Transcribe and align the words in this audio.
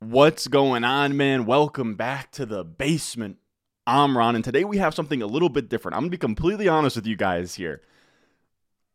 What's 0.00 0.46
going 0.46 0.84
on, 0.84 1.16
man? 1.16 1.46
Welcome 1.46 1.94
back 1.94 2.30
to 2.32 2.44
the 2.44 2.62
basement. 2.62 3.38
I'm 3.86 4.18
Ron, 4.18 4.34
and 4.34 4.44
today 4.44 4.62
we 4.62 4.76
have 4.76 4.94
something 4.94 5.22
a 5.22 5.26
little 5.26 5.48
bit 5.48 5.70
different. 5.70 5.96
I'm 5.96 6.02
gonna 6.02 6.10
be 6.10 6.18
completely 6.18 6.68
honest 6.68 6.96
with 6.96 7.06
you 7.06 7.16
guys 7.16 7.54
here. 7.54 7.80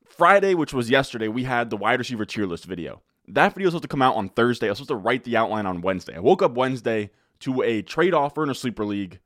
Friday, 0.06 0.54
which 0.54 0.76
was 0.76 0.92
yesterday, 0.92 1.28
we 1.28 1.44
had 1.44 1.72
the 1.72 1.76
wide 1.76 1.98
receiver 1.98 2.24
tier 2.24 2.46
list 2.46 2.66
video. 2.66 3.02
That 3.28 3.56
video 3.56 3.66
was 3.66 3.72
supposed 3.72 3.82
to 3.82 3.88
come 3.88 4.04
out 4.04 4.16
on 4.16 4.29
Thursday. 4.29 4.68
I 4.68 4.70
was 4.70 4.78
supposed 4.78 4.90
to 4.90 4.96
write 4.96 5.24
the 5.24 5.38
outline 5.38 5.66
on 5.66 5.82
Wednesday. 5.82 6.16
I 6.16 6.20
woke 6.20 6.44
up 6.44 6.54
Wednesday 6.54 7.10
to 7.40 7.63
a 7.63 7.81
trade 7.81 8.13
offer 8.13 8.44
in 8.44 8.52
a 8.52 8.56
sleeper 8.56 8.86
league, 8.86 9.18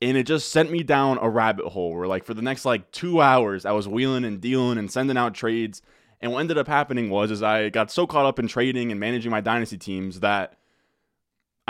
and 0.00 0.16
it 0.16 0.26
just 0.26 0.50
sent 0.50 0.70
me 0.70 0.82
down 0.82 1.18
a 1.20 1.28
rabbit 1.28 1.66
hole 1.66 1.94
where, 1.94 2.08
like, 2.08 2.24
for 2.24 2.32
the 2.32 2.40
next 2.40 2.64
like 2.64 2.92
two 2.92 3.20
hours, 3.20 3.66
I 3.66 3.72
was 3.72 3.86
wheeling 3.86 4.24
and 4.24 4.40
dealing 4.40 4.78
and 4.78 4.90
sending 4.90 5.18
out 5.18 5.34
trades. 5.34 5.82
And 6.22 6.32
what 6.32 6.40
ended 6.40 6.56
up 6.56 6.66
happening 6.66 7.10
was, 7.10 7.30
is 7.30 7.42
I 7.42 7.68
got 7.68 7.90
so 7.90 8.06
caught 8.06 8.24
up 8.24 8.38
in 8.38 8.48
trading 8.48 8.90
and 8.90 8.98
managing 8.98 9.30
my 9.30 9.42
dynasty 9.42 9.76
teams 9.76 10.20
that 10.20 10.56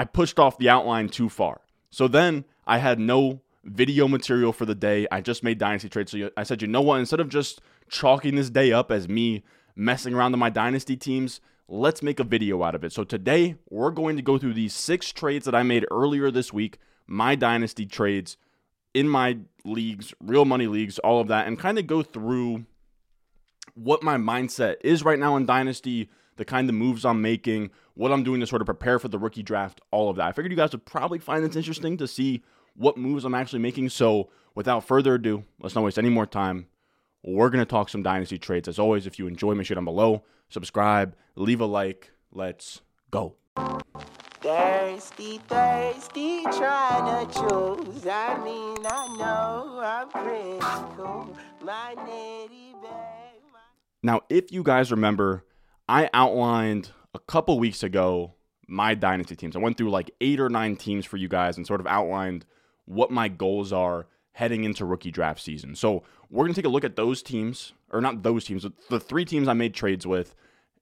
I 0.00 0.04
pushed 0.04 0.38
off 0.38 0.56
the 0.56 0.70
outline 0.70 1.10
too 1.10 1.28
far. 1.28 1.60
So 1.90 2.08
then 2.08 2.46
I 2.66 2.78
had 2.78 2.98
no 2.98 3.42
video 3.64 4.08
material 4.08 4.50
for 4.50 4.64
the 4.64 4.74
day. 4.74 5.06
I 5.12 5.20
just 5.20 5.44
made 5.44 5.58
dynasty 5.58 5.90
trades. 5.90 6.12
So 6.12 6.30
I 6.38 6.42
said, 6.42 6.62
you 6.62 6.68
know 6.68 6.80
what? 6.80 7.00
Instead 7.00 7.20
of 7.20 7.28
just 7.28 7.60
chalking 7.90 8.34
this 8.34 8.48
day 8.48 8.72
up 8.72 8.90
as 8.90 9.10
me 9.10 9.44
messing 9.76 10.14
around 10.14 10.32
with 10.32 10.38
my 10.38 10.48
dynasty 10.48 10.96
teams, 10.96 11.42
let's 11.68 12.02
make 12.02 12.18
a 12.18 12.24
video 12.24 12.62
out 12.62 12.74
of 12.74 12.82
it. 12.82 12.94
So 12.94 13.04
today 13.04 13.56
we're 13.68 13.90
going 13.90 14.16
to 14.16 14.22
go 14.22 14.38
through 14.38 14.54
these 14.54 14.72
six 14.72 15.12
trades 15.12 15.44
that 15.44 15.54
I 15.54 15.62
made 15.64 15.84
earlier 15.90 16.30
this 16.30 16.50
week, 16.50 16.78
my 17.06 17.34
dynasty 17.34 17.84
trades 17.84 18.38
in 18.94 19.06
my 19.06 19.36
leagues, 19.66 20.14
real 20.18 20.46
money 20.46 20.66
leagues, 20.66 20.98
all 21.00 21.20
of 21.20 21.28
that, 21.28 21.46
and 21.46 21.58
kind 21.58 21.78
of 21.78 21.86
go 21.86 22.02
through 22.02 22.64
what 23.74 24.02
my 24.02 24.16
mindset 24.16 24.76
is 24.80 25.04
right 25.04 25.18
now 25.18 25.36
in 25.36 25.44
dynasty 25.44 26.08
the 26.40 26.44
kind 26.46 26.70
of 26.70 26.74
moves 26.74 27.04
I'm 27.04 27.20
making, 27.20 27.68
what 28.00 28.12
I'm 28.12 28.22
doing 28.22 28.40
to 28.40 28.46
sort 28.46 28.62
of 28.62 28.66
prepare 28.66 28.98
for 28.98 29.08
the 29.08 29.18
rookie 29.18 29.42
draft, 29.42 29.82
all 29.90 30.08
of 30.08 30.16
that. 30.16 30.28
I 30.28 30.32
figured 30.32 30.50
you 30.50 30.56
guys 30.56 30.72
would 30.72 30.86
probably 30.86 31.18
find 31.18 31.44
this 31.44 31.54
interesting 31.54 31.98
to 31.98 32.08
see 32.08 32.42
what 32.74 32.96
moves 32.96 33.26
I'm 33.26 33.34
actually 33.34 33.58
making. 33.58 33.90
So, 33.90 34.30
without 34.54 34.84
further 34.84 35.16
ado, 35.16 35.44
let's 35.60 35.74
not 35.74 35.84
waste 35.84 35.98
any 35.98 36.08
more 36.08 36.24
time. 36.24 36.66
We're 37.22 37.50
going 37.50 37.60
to 37.60 37.70
talk 37.70 37.90
some 37.90 38.02
dynasty 38.02 38.38
trades. 38.38 38.68
As 38.68 38.78
always, 38.78 39.06
if 39.06 39.18
you 39.18 39.26
enjoy, 39.26 39.54
make 39.54 39.66
sure 39.66 39.74
down 39.74 39.84
below, 39.84 40.24
subscribe, 40.48 41.14
leave 41.36 41.60
a 41.60 41.66
like. 41.66 42.10
Let's 42.32 42.80
go. 43.10 43.34
Thirsty, 44.40 45.38
thirsty, 45.46 46.44
trying 46.44 47.28
to 47.28 47.34
choose. 47.34 48.06
I 48.06 48.42
mean, 48.42 48.78
I 48.86 49.16
know 49.18 49.78
I'm 49.84 50.08
critical. 50.08 51.36
My 51.62 51.94
nitty 51.98 52.80
bag. 52.82 53.42
Now, 54.02 54.22
if 54.30 54.50
you 54.50 54.62
guys 54.62 54.90
remember, 54.90 55.44
I 55.86 56.08
outlined 56.14 56.92
a 57.14 57.18
couple 57.18 57.58
weeks 57.58 57.82
ago 57.82 58.34
my 58.70 58.94
dynasty 58.94 59.34
teams. 59.34 59.56
I 59.56 59.58
went 59.58 59.76
through 59.76 59.90
like 59.90 60.10
eight 60.20 60.38
or 60.38 60.48
nine 60.48 60.76
teams 60.76 61.04
for 61.04 61.16
you 61.16 61.28
guys 61.28 61.56
and 61.56 61.66
sort 61.66 61.80
of 61.80 61.86
outlined 61.86 62.46
what 62.84 63.10
my 63.10 63.28
goals 63.28 63.72
are 63.72 64.06
heading 64.32 64.64
into 64.64 64.84
rookie 64.84 65.10
draft 65.10 65.40
season. 65.40 65.74
So 65.74 66.04
we're 66.30 66.44
going 66.44 66.54
to 66.54 66.60
take 66.60 66.66
a 66.66 66.72
look 66.72 66.84
at 66.84 66.96
those 66.96 67.22
teams, 67.22 67.72
or 67.90 68.00
not 68.00 68.22
those 68.22 68.44
teams, 68.44 68.64
the 68.88 69.00
three 69.00 69.24
teams 69.24 69.48
I 69.48 69.54
made 69.54 69.74
trades 69.74 70.06
with, 70.06 70.36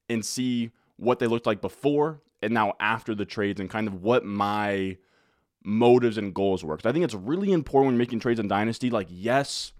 and 0.08 0.24
see 0.24 0.70
what 0.96 1.18
they 1.18 1.26
looked 1.26 1.46
like 1.46 1.62
before 1.62 2.20
and 2.42 2.52
now 2.52 2.74
after 2.78 3.14
the 3.14 3.24
trades 3.24 3.58
and 3.58 3.70
kind 3.70 3.88
of 3.88 4.02
what 4.02 4.24
my 4.24 4.98
motives 5.64 6.18
and 6.18 6.34
goals 6.34 6.62
were. 6.62 6.76
Because 6.76 6.88
I 6.88 6.92
think 6.92 7.04
it's 7.04 7.14
really 7.14 7.52
important 7.52 7.92
when 7.92 7.98
making 7.98 8.20
trades 8.20 8.38
in 8.38 8.48
Dynasty. 8.48 8.90
Like, 8.90 9.08
yes, 9.10 9.72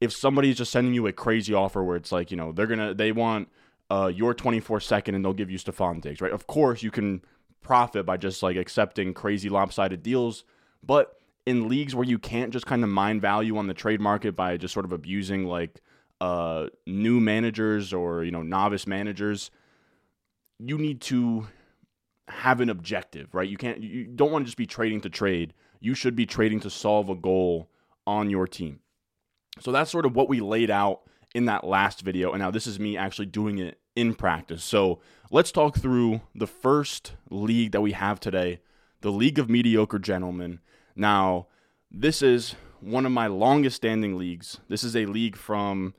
if 0.00 0.12
somebody's 0.12 0.56
just 0.56 0.72
sending 0.72 0.94
you 0.94 1.06
a 1.06 1.12
crazy 1.12 1.54
offer 1.54 1.82
where 1.82 1.96
it's 1.96 2.12
like, 2.12 2.30
you 2.30 2.36
know, 2.36 2.52
they're 2.52 2.66
going 2.66 2.80
to, 2.80 2.92
they 2.92 3.12
want 3.12 3.48
uh, 3.90 4.10
your 4.14 4.34
24 4.34 4.80
second 4.80 5.14
and 5.14 5.24
they'll 5.24 5.32
give 5.32 5.50
you 5.50 5.58
Stefon 5.58 6.00
Diggs, 6.00 6.20
right? 6.20 6.32
Of 6.32 6.46
course, 6.46 6.82
you 6.82 6.90
can 6.90 7.22
profit 7.62 8.06
by 8.06 8.16
just 8.16 8.42
like 8.42 8.56
accepting 8.56 9.14
crazy 9.14 9.48
lopsided 9.48 10.02
deals, 10.02 10.44
but 10.82 11.20
in 11.46 11.68
leagues 11.68 11.94
where 11.94 12.06
you 12.06 12.18
can't 12.18 12.52
just 12.52 12.66
kind 12.66 12.82
of 12.82 12.90
mine 12.90 13.20
value 13.20 13.56
on 13.56 13.68
the 13.68 13.74
trade 13.74 14.00
market 14.00 14.34
by 14.34 14.56
just 14.56 14.74
sort 14.74 14.84
of 14.84 14.92
abusing 14.92 15.46
like 15.46 15.80
uh, 16.20 16.66
new 16.86 17.20
managers 17.20 17.92
or 17.92 18.24
you 18.24 18.30
know 18.30 18.42
novice 18.42 18.86
managers, 18.86 19.50
you 20.58 20.78
need 20.78 21.00
to 21.00 21.46
have 22.28 22.60
an 22.60 22.68
objective, 22.68 23.34
right? 23.34 23.48
You 23.48 23.56
can't 23.56 23.82
you 23.82 24.06
don't 24.06 24.32
want 24.32 24.44
to 24.44 24.46
just 24.46 24.58
be 24.58 24.66
trading 24.66 25.00
to 25.02 25.10
trade. 25.10 25.54
You 25.80 25.94
should 25.94 26.16
be 26.16 26.26
trading 26.26 26.60
to 26.60 26.70
solve 26.70 27.08
a 27.08 27.14
goal 27.14 27.70
on 28.06 28.30
your 28.30 28.46
team. 28.46 28.80
So 29.60 29.72
that's 29.72 29.90
sort 29.90 30.06
of 30.06 30.14
what 30.14 30.28
we 30.28 30.40
laid 30.40 30.70
out 30.70 31.02
in 31.34 31.44
that 31.46 31.64
last 31.64 32.02
video. 32.02 32.32
And 32.32 32.40
now 32.40 32.50
this 32.50 32.66
is 32.66 32.78
me 32.78 32.96
actually 32.96 33.26
doing 33.26 33.58
it 33.58 33.78
in 33.94 34.14
practice. 34.14 34.62
So 34.64 35.00
let's 35.30 35.52
talk 35.52 35.76
through 35.76 36.20
the 36.34 36.46
first 36.46 37.14
league 37.30 37.72
that 37.72 37.80
we 37.80 37.92
have 37.92 38.20
today 38.20 38.60
the 39.02 39.12
League 39.12 39.38
of 39.38 39.48
Mediocre 39.48 39.98
Gentlemen. 39.98 40.58
Now, 40.96 41.46
this 41.90 42.22
is 42.22 42.56
one 42.80 43.06
of 43.06 43.12
my 43.12 43.26
longest 43.26 43.76
standing 43.76 44.18
leagues. 44.18 44.58
This 44.68 44.82
is 44.82 44.96
a 44.96 45.06
league 45.06 45.36
from 45.36 45.94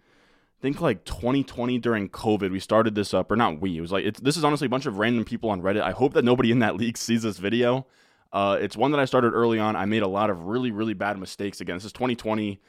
I 0.60 0.62
think 0.62 0.82
like 0.82 1.06
2020 1.06 1.78
during 1.78 2.10
COVID. 2.10 2.52
We 2.52 2.60
started 2.60 2.96
this 2.96 3.14
up, 3.14 3.32
or 3.32 3.36
not 3.36 3.62
we. 3.62 3.78
It 3.78 3.82
was 3.82 3.92
like 3.92 4.06
it's, 4.06 4.20
this 4.20 4.38
is 4.38 4.44
honestly 4.44 4.66
a 4.66 4.70
bunch 4.70 4.88
of 4.88 4.98
random 4.98 5.24
people 5.24 5.52
on 5.52 5.62
Reddit. 5.62 5.82
I 5.82 5.92
hope 5.92 6.14
that 6.14 6.26
nobody 6.26 6.52
in 6.52 6.60
that 6.60 6.76
league 6.78 6.98
sees 6.98 7.24
this 7.24 7.38
video. 7.38 7.86
Uh, 8.34 8.58
it's 8.60 8.76
one 8.76 8.92
that 8.92 9.00
I 9.00 9.06
started 9.06 9.34
early 9.34 9.60
on. 9.60 9.76
I 9.76 9.86
made 9.86 10.04
a 10.04 10.08
lot 10.08 10.30
of 10.30 10.46
really 10.46 10.72
really 10.72 10.94
bad 10.94 11.18
mistakes 11.20 11.62
again. 11.62 11.76
This 11.76 11.86
is 11.86 11.94
2020. 11.94 12.60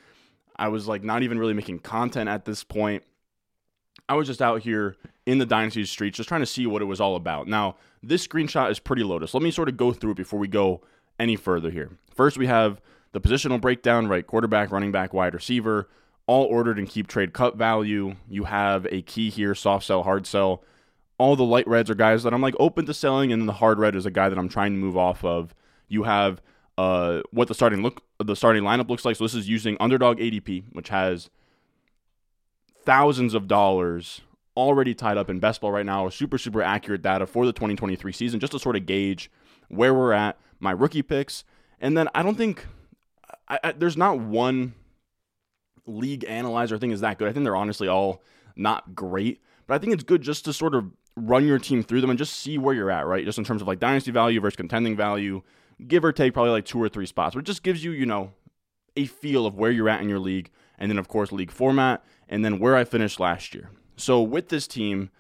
I 0.58 0.68
was 0.68 0.88
like 0.88 1.04
not 1.04 1.22
even 1.22 1.38
really 1.38 1.54
making 1.54 1.80
content 1.80 2.28
at 2.28 2.44
this 2.44 2.64
point. 2.64 3.02
I 4.08 4.14
was 4.14 4.26
just 4.26 4.42
out 4.42 4.62
here 4.62 4.96
in 5.26 5.38
the 5.38 5.46
Dynasty 5.46 5.84
streets 5.84 6.16
just 6.16 6.28
trying 6.28 6.40
to 6.40 6.46
see 6.46 6.66
what 6.66 6.82
it 6.82 6.86
was 6.86 7.00
all 7.00 7.14
about. 7.14 7.46
Now, 7.46 7.76
this 8.02 8.26
screenshot 8.26 8.70
is 8.70 8.78
pretty 8.78 9.02
loaded. 9.02 9.32
Let 9.34 9.42
me 9.42 9.50
sort 9.50 9.68
of 9.68 9.76
go 9.76 9.92
through 9.92 10.12
it 10.12 10.16
before 10.16 10.38
we 10.38 10.48
go 10.48 10.80
any 11.18 11.36
further 11.36 11.70
here. 11.70 11.90
First, 12.14 12.38
we 12.38 12.46
have 12.46 12.80
the 13.12 13.20
positional 13.20 13.60
breakdown, 13.60 14.08
right? 14.08 14.26
Quarterback, 14.26 14.70
running 14.70 14.92
back, 14.92 15.12
wide 15.12 15.34
receiver, 15.34 15.88
all 16.26 16.44
ordered 16.44 16.78
and 16.78 16.88
KeepTradeCut 16.88 17.56
value. 17.56 18.14
You 18.28 18.44
have 18.44 18.86
a 18.90 19.02
key 19.02 19.30
here, 19.30 19.54
soft 19.54 19.86
sell, 19.86 20.02
hard 20.02 20.26
sell. 20.26 20.62
All 21.18 21.34
the 21.36 21.44
light 21.44 21.66
reds 21.66 21.90
are 21.90 21.94
guys 21.94 22.22
that 22.22 22.32
I'm 22.32 22.42
like 22.42 22.54
open 22.60 22.86
to 22.86 22.94
selling, 22.94 23.32
and 23.32 23.42
then 23.42 23.46
the 23.46 23.54
hard 23.54 23.78
red 23.78 23.96
is 23.96 24.06
a 24.06 24.10
guy 24.10 24.28
that 24.28 24.38
I'm 24.38 24.48
trying 24.48 24.72
to 24.72 24.78
move 24.78 24.96
off 24.96 25.24
of. 25.24 25.54
You 25.88 26.04
have 26.04 26.40
uh, 26.78 27.22
what 27.32 27.48
the 27.48 27.54
starting 27.54 27.82
look 27.82 28.04
the 28.24 28.36
starting 28.36 28.62
lineup 28.62 28.88
looks 28.88 29.04
like. 29.04 29.16
So 29.16 29.24
this 29.24 29.34
is 29.34 29.48
using 29.48 29.76
underdog 29.80 30.18
ADP, 30.18 30.66
which 30.72 30.90
has 30.90 31.28
thousands 32.84 33.34
of 33.34 33.48
dollars 33.48 34.20
already 34.56 34.94
tied 34.94 35.18
up 35.18 35.28
in 35.28 35.40
best 35.40 35.60
ball 35.60 35.72
right 35.72 35.84
now. 35.84 36.08
Super 36.08 36.38
super 36.38 36.62
accurate 36.62 37.02
data 37.02 37.26
for 37.26 37.44
the 37.44 37.52
2023 37.52 38.12
season, 38.12 38.38
just 38.38 38.52
to 38.52 38.60
sort 38.60 38.76
of 38.76 38.86
gauge 38.86 39.28
where 39.66 39.92
we're 39.92 40.12
at. 40.12 40.38
My 40.60 40.70
rookie 40.70 41.02
picks, 41.02 41.42
and 41.80 41.98
then 41.98 42.08
I 42.14 42.22
don't 42.22 42.36
think 42.36 42.64
I, 43.48 43.58
I, 43.64 43.72
there's 43.72 43.96
not 43.96 44.20
one 44.20 44.74
league 45.84 46.24
analyzer 46.28 46.78
thing 46.78 46.92
is 46.92 47.00
that 47.00 47.18
good. 47.18 47.28
I 47.28 47.32
think 47.32 47.42
they're 47.42 47.56
honestly 47.56 47.88
all 47.88 48.22
not 48.54 48.94
great, 48.94 49.42
but 49.66 49.74
I 49.74 49.78
think 49.78 49.94
it's 49.94 50.04
good 50.04 50.22
just 50.22 50.44
to 50.44 50.52
sort 50.52 50.76
of 50.76 50.92
run 51.16 51.44
your 51.44 51.58
team 51.58 51.82
through 51.82 52.02
them 52.02 52.10
and 52.10 52.18
just 52.18 52.36
see 52.36 52.56
where 52.56 52.72
you're 52.72 52.90
at, 52.90 53.04
right? 53.04 53.24
Just 53.24 53.38
in 53.38 53.44
terms 53.44 53.62
of 53.62 53.66
like 53.66 53.80
dynasty 53.80 54.12
value 54.12 54.40
versus 54.40 54.56
contending 54.56 54.96
value 54.96 55.42
give 55.86 56.04
or 56.04 56.12
take 56.12 56.34
probably 56.34 56.50
like 56.50 56.64
two 56.64 56.82
or 56.82 56.88
three 56.88 57.06
spots. 57.06 57.36
It 57.36 57.44
just 57.44 57.62
gives 57.62 57.84
you, 57.84 57.92
you 57.92 58.06
know, 58.06 58.32
a 58.96 59.06
feel 59.06 59.46
of 59.46 59.54
where 59.54 59.70
you're 59.70 59.88
at 59.88 60.00
in 60.00 60.08
your 60.08 60.18
league, 60.18 60.50
and 60.78 60.90
then 60.90 60.98
of 60.98 61.08
course 61.08 61.32
league 61.32 61.50
format, 61.50 62.04
and 62.28 62.44
then 62.44 62.58
where 62.58 62.76
I 62.76 62.84
finished 62.84 63.20
last 63.20 63.54
year. 63.54 63.70
So 63.96 64.20
with 64.22 64.48
this 64.48 64.66
team, 64.66 65.10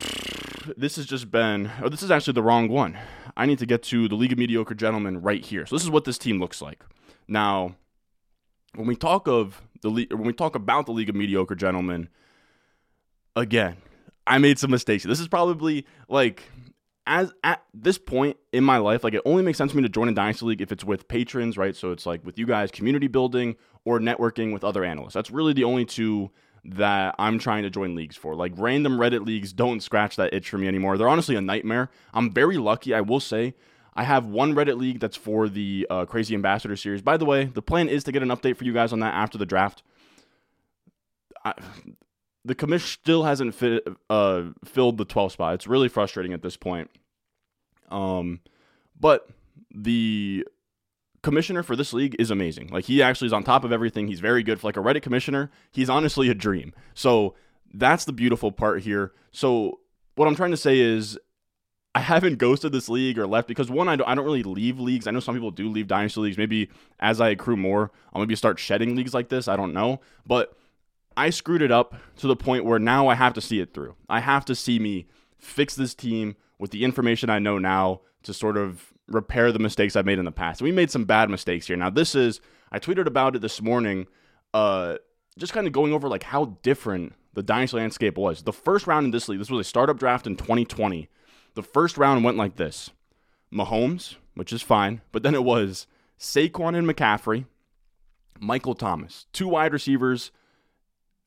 this 0.76 0.96
has 0.96 1.06
just 1.06 1.30
been. 1.30 1.70
Oh, 1.82 1.88
this 1.88 2.02
is 2.02 2.10
actually 2.10 2.34
the 2.34 2.42
wrong 2.42 2.68
one. 2.68 2.98
I 3.36 3.46
need 3.46 3.58
to 3.58 3.66
get 3.66 3.82
to 3.84 4.08
the 4.08 4.14
League 4.14 4.32
of 4.32 4.38
Mediocre 4.38 4.74
Gentlemen 4.74 5.20
right 5.20 5.44
here. 5.44 5.66
So 5.66 5.74
this 5.74 5.82
is 5.82 5.90
what 5.90 6.04
this 6.04 6.18
team 6.18 6.40
looks 6.40 6.62
like. 6.62 6.82
Now, 7.28 7.76
when 8.74 8.86
we 8.86 8.96
talk 8.96 9.28
of 9.28 9.62
the 9.82 9.88
league, 9.88 10.12
when 10.12 10.26
we 10.26 10.32
talk 10.32 10.54
about 10.54 10.86
the 10.86 10.92
League 10.92 11.08
of 11.08 11.14
Mediocre 11.14 11.54
Gentlemen, 11.54 12.08
again, 13.34 13.76
I 14.26 14.38
made 14.38 14.58
some 14.58 14.70
mistakes. 14.70 15.04
This 15.04 15.20
is 15.20 15.28
probably 15.28 15.86
like 16.08 16.42
as 17.06 17.32
at 17.44 17.62
this 17.72 17.98
point 17.98 18.36
in 18.52 18.64
my 18.64 18.78
life, 18.78 19.04
like 19.04 19.14
it 19.14 19.22
only 19.24 19.42
makes 19.42 19.58
sense 19.58 19.70
for 19.70 19.76
me 19.76 19.82
to 19.82 19.88
join 19.88 20.08
a 20.08 20.12
dynasty 20.12 20.46
league 20.46 20.60
if 20.60 20.72
it's 20.72 20.84
with 20.84 21.08
patrons, 21.08 21.56
right? 21.56 21.76
So 21.76 21.92
it's 21.92 22.06
like 22.06 22.24
with 22.24 22.38
you 22.38 22.46
guys, 22.46 22.70
community 22.70 23.06
building 23.06 23.56
or 23.84 24.00
networking 24.00 24.52
with 24.52 24.64
other 24.64 24.84
analysts. 24.84 25.14
That's 25.14 25.30
really 25.30 25.52
the 25.52 25.64
only 25.64 25.84
two 25.84 26.30
that 26.64 27.14
I'm 27.18 27.38
trying 27.38 27.62
to 27.62 27.70
join 27.70 27.94
leagues 27.94 28.16
for. 28.16 28.34
Like 28.34 28.52
random 28.56 28.98
Reddit 28.98 29.24
leagues 29.24 29.52
don't 29.52 29.80
scratch 29.80 30.16
that 30.16 30.34
itch 30.34 30.50
for 30.50 30.58
me 30.58 30.66
anymore. 30.66 30.98
They're 30.98 31.08
honestly 31.08 31.36
a 31.36 31.40
nightmare. 31.40 31.90
I'm 32.12 32.32
very 32.32 32.56
lucky, 32.56 32.92
I 32.92 33.02
will 33.02 33.20
say. 33.20 33.54
I 33.94 34.04
have 34.04 34.26
one 34.26 34.54
Reddit 34.54 34.76
league 34.76 35.00
that's 35.00 35.16
for 35.16 35.48
the 35.48 35.86
uh, 35.88 36.04
Crazy 36.04 36.34
Ambassador 36.34 36.76
series. 36.76 37.02
By 37.02 37.16
the 37.16 37.24
way, 37.24 37.44
the 37.44 37.62
plan 37.62 37.88
is 37.88 38.04
to 38.04 38.12
get 38.12 38.22
an 38.22 38.28
update 38.28 38.56
for 38.56 38.64
you 38.64 38.72
guys 38.72 38.92
on 38.92 39.00
that 39.00 39.14
after 39.14 39.38
the 39.38 39.46
draft. 39.46 39.82
I, 41.44 41.54
the 42.46 42.54
commission 42.54 42.86
still 42.86 43.24
hasn't 43.24 43.54
fit, 43.54 43.86
uh, 44.08 44.44
filled 44.64 44.98
the 44.98 45.04
12 45.04 45.32
spot. 45.32 45.54
It's 45.54 45.66
really 45.66 45.88
frustrating 45.88 46.32
at 46.32 46.42
this 46.42 46.56
point. 46.56 46.90
Um, 47.90 48.40
but 48.98 49.28
the 49.74 50.46
commissioner 51.22 51.64
for 51.64 51.74
this 51.74 51.92
league 51.92 52.14
is 52.20 52.30
amazing. 52.30 52.68
Like 52.68 52.84
he 52.84 53.02
actually 53.02 53.26
is 53.26 53.32
on 53.32 53.42
top 53.42 53.64
of 53.64 53.72
everything. 53.72 54.06
He's 54.06 54.20
very 54.20 54.44
good 54.44 54.60
for 54.60 54.68
like 54.68 54.76
a 54.76 54.80
Reddit 54.80 55.02
commissioner. 55.02 55.50
He's 55.72 55.90
honestly 55.90 56.28
a 56.28 56.34
dream. 56.34 56.72
So 56.94 57.34
that's 57.74 58.04
the 58.04 58.12
beautiful 58.12 58.52
part 58.52 58.82
here. 58.82 59.12
So 59.32 59.80
what 60.14 60.28
I'm 60.28 60.36
trying 60.36 60.52
to 60.52 60.56
say 60.56 60.78
is 60.78 61.18
I 61.96 62.00
haven't 62.00 62.38
ghosted 62.38 62.70
this 62.70 62.88
league 62.88 63.18
or 63.18 63.26
left 63.26 63.48
because 63.48 63.70
one, 63.70 63.88
I 63.88 63.96
don't, 63.96 64.06
I 64.06 64.14
don't 64.14 64.24
really 64.24 64.44
leave 64.44 64.78
leagues. 64.78 65.08
I 65.08 65.10
know 65.10 65.18
some 65.18 65.34
people 65.34 65.50
do 65.50 65.68
leave 65.68 65.88
dynasty 65.88 66.20
leagues. 66.20 66.38
Maybe 66.38 66.70
as 67.00 67.20
I 67.20 67.30
accrue 67.30 67.56
more, 67.56 67.90
I'll 68.12 68.20
maybe 68.20 68.36
start 68.36 68.60
shedding 68.60 68.94
leagues 68.94 69.14
like 69.14 69.30
this. 69.30 69.48
I 69.48 69.56
don't 69.56 69.72
know, 69.72 70.00
but 70.24 70.56
I 71.16 71.30
screwed 71.30 71.62
it 71.62 71.72
up 71.72 71.94
to 72.16 72.26
the 72.26 72.36
point 72.36 72.64
where 72.64 72.78
now 72.78 73.08
I 73.08 73.14
have 73.14 73.34
to 73.34 73.40
see 73.40 73.60
it 73.60 73.72
through. 73.72 73.96
I 74.08 74.20
have 74.20 74.44
to 74.46 74.54
see 74.54 74.78
me 74.78 75.06
fix 75.38 75.74
this 75.74 75.94
team 75.94 76.36
with 76.58 76.70
the 76.70 76.84
information 76.84 77.30
I 77.30 77.38
know 77.38 77.58
now 77.58 78.00
to 78.24 78.34
sort 78.34 78.56
of 78.56 78.92
repair 79.08 79.52
the 79.52 79.58
mistakes 79.58 79.96
I've 79.96 80.06
made 80.06 80.18
in 80.18 80.24
the 80.24 80.32
past. 80.32 80.60
We 80.60 80.72
made 80.72 80.90
some 80.90 81.04
bad 81.04 81.30
mistakes 81.30 81.66
here. 81.66 81.76
Now, 81.76 81.90
this 81.90 82.14
is 82.14 82.40
I 82.70 82.78
tweeted 82.78 83.06
about 83.06 83.36
it 83.36 83.42
this 83.42 83.62
morning, 83.62 84.06
uh, 84.52 84.96
just 85.38 85.52
kind 85.52 85.66
of 85.66 85.72
going 85.72 85.92
over 85.92 86.08
like 86.08 86.24
how 86.24 86.56
different 86.62 87.14
the 87.34 87.42
dynasty 87.42 87.76
landscape 87.76 88.18
was. 88.18 88.42
The 88.42 88.52
first 88.52 88.86
round 88.86 89.04
in 89.04 89.10
this 89.10 89.28
league, 89.28 89.38
this 89.38 89.50
was 89.50 89.66
a 89.66 89.68
startup 89.68 89.98
draft 89.98 90.26
in 90.26 90.36
2020. 90.36 91.08
The 91.54 91.62
first 91.62 91.96
round 91.96 92.24
went 92.24 92.36
like 92.36 92.56
this: 92.56 92.90
Mahomes, 93.52 94.16
which 94.34 94.52
is 94.52 94.62
fine, 94.62 95.00
but 95.12 95.22
then 95.22 95.34
it 95.34 95.44
was 95.44 95.86
Saquon 96.18 96.76
and 96.76 96.88
McCaffrey, 96.88 97.46
Michael 98.40 98.74
Thomas, 98.74 99.26
two 99.32 99.48
wide 99.48 99.72
receivers, 99.72 100.32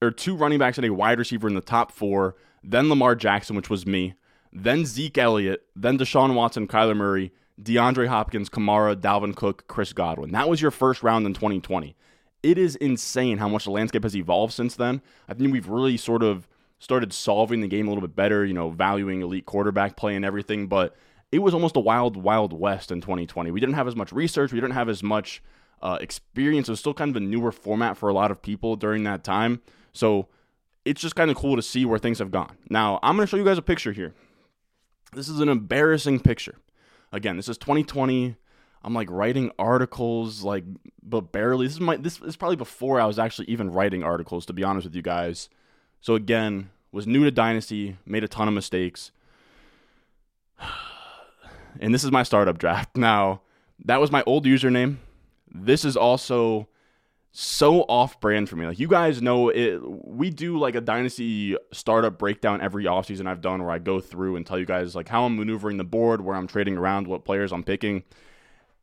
or 0.01 0.11
two 0.11 0.35
running 0.35 0.59
backs 0.59 0.77
and 0.77 0.85
a 0.85 0.93
wide 0.93 1.19
receiver 1.19 1.47
in 1.47 1.55
the 1.55 1.61
top 1.61 1.91
four. 1.91 2.35
Then 2.63 2.89
Lamar 2.89 3.15
Jackson, 3.15 3.55
which 3.55 3.69
was 3.69 3.85
me. 3.85 4.15
Then 4.51 4.85
Zeke 4.85 5.17
Elliott. 5.17 5.65
Then 5.75 5.97
Deshaun 5.97 6.35
Watson, 6.35 6.67
Kyler 6.67 6.95
Murray, 6.95 7.31
DeAndre 7.61 8.07
Hopkins, 8.07 8.49
Kamara, 8.49 8.95
Dalvin 8.95 9.35
Cook, 9.35 9.67
Chris 9.67 9.93
Godwin. 9.93 10.31
That 10.31 10.49
was 10.49 10.61
your 10.61 10.71
first 10.71 11.03
round 11.03 11.25
in 11.25 11.33
2020. 11.33 11.95
It 12.41 12.57
is 12.57 12.75
insane 12.77 13.37
how 13.37 13.49
much 13.49 13.65
the 13.65 13.71
landscape 13.71 14.03
has 14.03 14.15
evolved 14.15 14.53
since 14.53 14.75
then. 14.75 15.01
I 15.27 15.33
think 15.33 15.51
we've 15.51 15.67
really 15.67 15.97
sort 15.97 16.23
of 16.23 16.47
started 16.79 17.11
solving 17.11 17.59
the 17.59 17.67
game 17.67 17.87
a 17.87 17.91
little 17.91 18.07
bit 18.07 18.15
better, 18.15 18.45
you 18.45 18.53
know, 18.53 18.69
valuing 18.69 19.21
elite 19.21 19.45
quarterback 19.45 19.97
play 19.97 20.15
and 20.15 20.23
everything, 20.23 20.67
but 20.67 20.95
it 21.31 21.39
was 21.39 21.53
almost 21.53 21.75
a 21.75 21.81
wild, 21.81 22.15
wild 22.15 22.53
west 22.53 22.91
in 22.91 23.01
2020. 23.01 23.51
We 23.51 23.59
didn't 23.59 23.75
have 23.75 23.87
as 23.87 23.95
much 23.95 24.13
research, 24.13 24.53
we 24.53 24.61
didn't 24.61 24.73
have 24.73 24.87
as 24.87 25.03
much 25.03 25.43
uh, 25.81 25.97
experience. 25.99 26.69
It 26.69 26.71
was 26.71 26.79
still 26.79 26.93
kind 26.93 27.09
of 27.09 27.17
a 27.17 27.25
newer 27.25 27.51
format 27.51 27.97
for 27.97 28.07
a 28.07 28.13
lot 28.13 28.31
of 28.31 28.41
people 28.41 28.77
during 28.77 29.03
that 29.03 29.23
time. 29.25 29.61
So 29.93 30.27
it's 30.85 31.01
just 31.01 31.15
kind 31.15 31.29
of 31.29 31.37
cool 31.37 31.55
to 31.55 31.61
see 31.61 31.85
where 31.85 31.99
things 31.99 32.19
have 32.19 32.31
gone. 32.31 32.57
Now, 32.69 32.99
I'm 33.03 33.15
going 33.15 33.25
to 33.25 33.29
show 33.29 33.37
you 33.37 33.45
guys 33.45 33.57
a 33.57 33.63
picture 33.63 33.91
here. 33.91 34.13
This 35.13 35.29
is 35.29 35.39
an 35.39 35.49
embarrassing 35.49 36.19
picture. 36.19 36.57
Again, 37.11 37.37
this 37.37 37.49
is 37.49 37.57
2020. 37.57 38.35
I'm 38.83 38.93
like 38.93 39.09
writing 39.09 39.51
articles, 39.59 40.43
like, 40.43 40.63
but 41.03 41.31
barely. 41.31 41.65
This 41.65 41.73
is 41.75 41.81
my. 41.81 41.97
This 41.97 42.21
is 42.21 42.37
probably 42.37 42.55
before 42.55 43.01
I 43.01 43.05
was 43.05 43.19
actually 43.19 43.49
even 43.49 43.71
writing 43.71 44.03
articles, 44.03 44.45
to 44.45 44.53
be 44.53 44.63
honest 44.63 44.85
with 44.85 44.95
you 44.95 45.01
guys. 45.01 45.49
So 45.99 46.15
again, 46.15 46.69
was 46.91 47.05
new 47.05 47.23
to 47.25 47.31
Dynasty, 47.31 47.97
made 48.05 48.23
a 48.23 48.27
ton 48.27 48.47
of 48.47 48.53
mistakes, 48.53 49.11
and 51.79 51.93
this 51.93 52.03
is 52.03 52.11
my 52.11 52.23
startup 52.23 52.57
draft. 52.57 52.95
Now, 52.95 53.41
that 53.83 53.99
was 53.99 54.11
my 54.11 54.23
old 54.25 54.45
username. 54.45 54.97
This 55.51 55.83
is 55.83 55.97
also 55.97 56.67
so 57.31 57.81
off 57.83 58.19
brand 58.19 58.49
for 58.49 58.55
me. 58.55 58.65
Like 58.65 58.79
you 58.79 58.87
guys 58.87 59.21
know 59.21 59.49
it 59.49 59.79
we 59.81 60.29
do 60.29 60.57
like 60.57 60.75
a 60.75 60.81
dynasty 60.81 61.55
startup 61.71 62.17
breakdown 62.17 62.61
every 62.61 62.85
offseason 62.85 63.27
I've 63.27 63.41
done 63.41 63.61
where 63.61 63.71
I 63.71 63.79
go 63.79 63.99
through 63.99 64.35
and 64.35 64.45
tell 64.45 64.57
you 64.57 64.65
guys 64.65 64.95
like 64.95 65.09
how 65.09 65.25
I'm 65.25 65.37
maneuvering 65.37 65.77
the 65.77 65.83
board, 65.83 66.21
where 66.21 66.35
I'm 66.35 66.47
trading 66.47 66.77
around, 66.77 67.07
what 67.07 67.25
players 67.25 67.51
I'm 67.51 67.63
picking. 67.63 68.03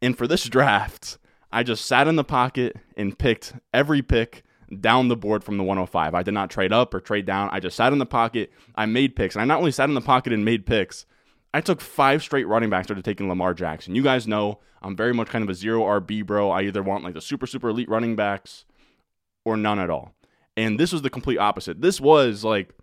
And 0.00 0.16
for 0.16 0.26
this 0.26 0.44
draft, 0.48 1.18
I 1.52 1.62
just 1.62 1.86
sat 1.86 2.08
in 2.08 2.16
the 2.16 2.24
pocket 2.24 2.76
and 2.96 3.18
picked 3.18 3.54
every 3.72 4.02
pick 4.02 4.44
down 4.80 5.08
the 5.08 5.16
board 5.16 5.44
from 5.44 5.58
the 5.58 5.64
105. 5.64 6.14
I 6.14 6.22
did 6.22 6.34
not 6.34 6.50
trade 6.50 6.72
up 6.72 6.92
or 6.92 7.00
trade 7.00 7.24
down. 7.24 7.48
I 7.52 7.60
just 7.60 7.76
sat 7.76 7.92
in 7.92 7.98
the 7.98 8.06
pocket. 8.06 8.52
I 8.74 8.86
made 8.86 9.16
picks. 9.16 9.34
And 9.34 9.42
I 9.42 9.44
not 9.44 9.58
only 9.58 9.70
sat 9.70 9.88
in 9.88 9.94
the 9.94 10.00
pocket 10.00 10.32
and 10.32 10.44
made 10.44 10.66
picks, 10.66 11.06
I 11.56 11.62
took 11.62 11.80
five 11.80 12.22
straight 12.22 12.46
running 12.46 12.68
backs 12.68 12.90
after 12.90 13.00
taking 13.00 13.30
Lamar 13.30 13.54
Jackson. 13.54 13.94
You 13.94 14.02
guys 14.02 14.28
know 14.28 14.58
I'm 14.82 14.94
very 14.94 15.14
much 15.14 15.28
kind 15.28 15.42
of 15.42 15.48
a 15.48 15.54
zero 15.54 15.84
RB 15.84 16.26
bro. 16.26 16.50
I 16.50 16.64
either 16.64 16.82
want 16.82 17.02
like 17.02 17.14
the 17.14 17.22
super, 17.22 17.46
super 17.46 17.70
elite 17.70 17.88
running 17.88 18.14
backs 18.14 18.66
or 19.42 19.56
none 19.56 19.78
at 19.78 19.88
all. 19.88 20.12
And 20.54 20.78
this 20.78 20.92
was 20.92 21.00
the 21.00 21.08
complete 21.08 21.38
opposite. 21.38 21.80
This 21.80 21.98
was 21.98 22.44
like 22.44 22.74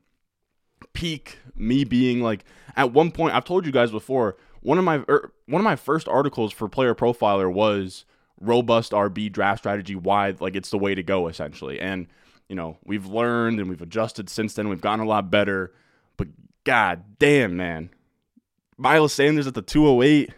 peak 0.94 1.38
me 1.56 1.84
being 1.84 2.22
like 2.22 2.46
at 2.76 2.92
one 2.92 3.12
point 3.12 3.36
I've 3.36 3.46
told 3.46 3.68
you 3.68 3.72
guys 3.72 3.92
before 3.92 4.38
one 4.62 4.80
of 4.80 4.84
my 4.84 5.04
er, 5.08 5.32
one 5.46 5.60
of 5.60 5.66
my 5.66 5.76
first 5.76 6.08
articles 6.08 6.52
for 6.52 6.68
Player 6.68 6.96
Profiler 6.96 7.54
was 7.54 8.06
robust 8.42 8.92
RB 8.92 9.32
draft 9.32 9.60
strategy 9.60 9.96
why 9.96 10.34
like 10.40 10.56
it's 10.56 10.72
the 10.72 10.80
way 10.80 10.96
to 10.96 11.04
go 11.04 11.28
essentially. 11.28 11.80
And 11.80 12.08
you 12.50 12.56
know, 12.56 12.80
we've 12.84 13.06
learned 13.06 13.60
and 13.60 13.70
we've 13.70 13.84
adjusted 13.84 14.32
since 14.32 14.56
then. 14.56 14.68
We've 14.68 14.82
gotten 14.82 15.06
a 15.06 15.08
lot 15.08 15.30
better. 15.30 15.76
But 16.18 16.30
god 16.64 17.04
damn, 17.20 17.56
man. 17.56 17.92
Miles 18.78 19.14
Sanders 19.14 19.48
at 19.48 19.54
the 19.54 19.62
208, 19.62 20.32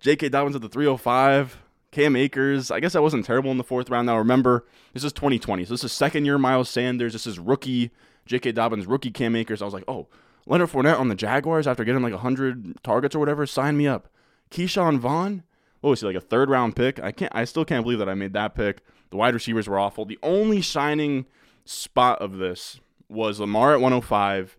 J.K. 0.00 0.28
Dobbins 0.28 0.56
at 0.56 0.62
the 0.62 0.68
305, 0.68 1.58
Cam 1.90 2.16
Akers. 2.16 2.70
I 2.70 2.80
guess 2.80 2.94
I 2.94 3.00
wasn't 3.00 3.24
terrible 3.24 3.50
in 3.50 3.58
the 3.58 3.64
fourth 3.64 3.90
round. 3.90 4.06
Now 4.06 4.18
remember, 4.18 4.66
this 4.92 5.04
is 5.04 5.12
2020, 5.12 5.64
so 5.64 5.74
this 5.74 5.84
is 5.84 5.92
second 5.92 6.24
year 6.24 6.38
Miles 6.38 6.68
Sanders. 6.68 7.12
This 7.12 7.26
is 7.26 7.38
rookie 7.38 7.90
J.K. 8.26 8.52
Dobbins, 8.52 8.86
rookie 8.86 9.10
Cam 9.10 9.36
Akers. 9.36 9.62
I 9.62 9.64
was 9.64 9.74
like, 9.74 9.84
oh, 9.88 10.08
Leonard 10.46 10.70
Fournette 10.70 10.98
on 10.98 11.08
the 11.08 11.14
Jaguars 11.14 11.66
after 11.66 11.84
getting 11.84 12.02
like 12.02 12.12
100 12.12 12.82
targets 12.82 13.14
or 13.14 13.18
whatever. 13.18 13.46
Sign 13.46 13.76
me 13.76 13.86
up. 13.86 14.08
Ke'Shawn 14.50 14.98
Vaughn. 14.98 15.44
What 15.80 15.90
was 15.90 16.00
he 16.00 16.06
like 16.06 16.16
a 16.16 16.20
third 16.20 16.50
round 16.50 16.76
pick? 16.76 17.00
I 17.00 17.10
can't. 17.10 17.32
I 17.34 17.44
still 17.44 17.64
can't 17.64 17.84
believe 17.84 17.98
that 17.98 18.08
I 18.08 18.14
made 18.14 18.32
that 18.34 18.54
pick. 18.54 18.82
The 19.10 19.16
wide 19.16 19.34
receivers 19.34 19.68
were 19.68 19.78
awful. 19.78 20.04
The 20.04 20.18
only 20.22 20.60
shining 20.60 21.26
spot 21.64 22.20
of 22.20 22.38
this 22.38 22.80
was 23.08 23.40
Lamar 23.40 23.72
at 23.74 23.80
105 23.80 24.56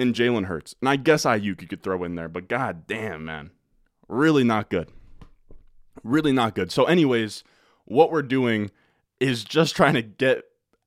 and 0.00 0.14
Jalen 0.14 0.46
Hurts. 0.46 0.74
And 0.80 0.88
I 0.88 0.96
guess 0.96 1.24
Aiyuk 1.24 1.60
you 1.62 1.68
could 1.68 1.82
throw 1.82 2.02
in 2.04 2.14
there, 2.14 2.28
but 2.28 2.48
god 2.48 2.86
damn, 2.86 3.24
man. 3.24 3.50
Really 4.08 4.44
not 4.44 4.70
good. 4.70 4.90
Really 6.02 6.32
not 6.32 6.54
good. 6.54 6.72
So, 6.72 6.84
anyways, 6.84 7.44
what 7.84 8.10
we're 8.10 8.22
doing 8.22 8.70
is 9.20 9.44
just 9.44 9.76
trying 9.76 9.94
to 9.94 10.02
get 10.02 10.44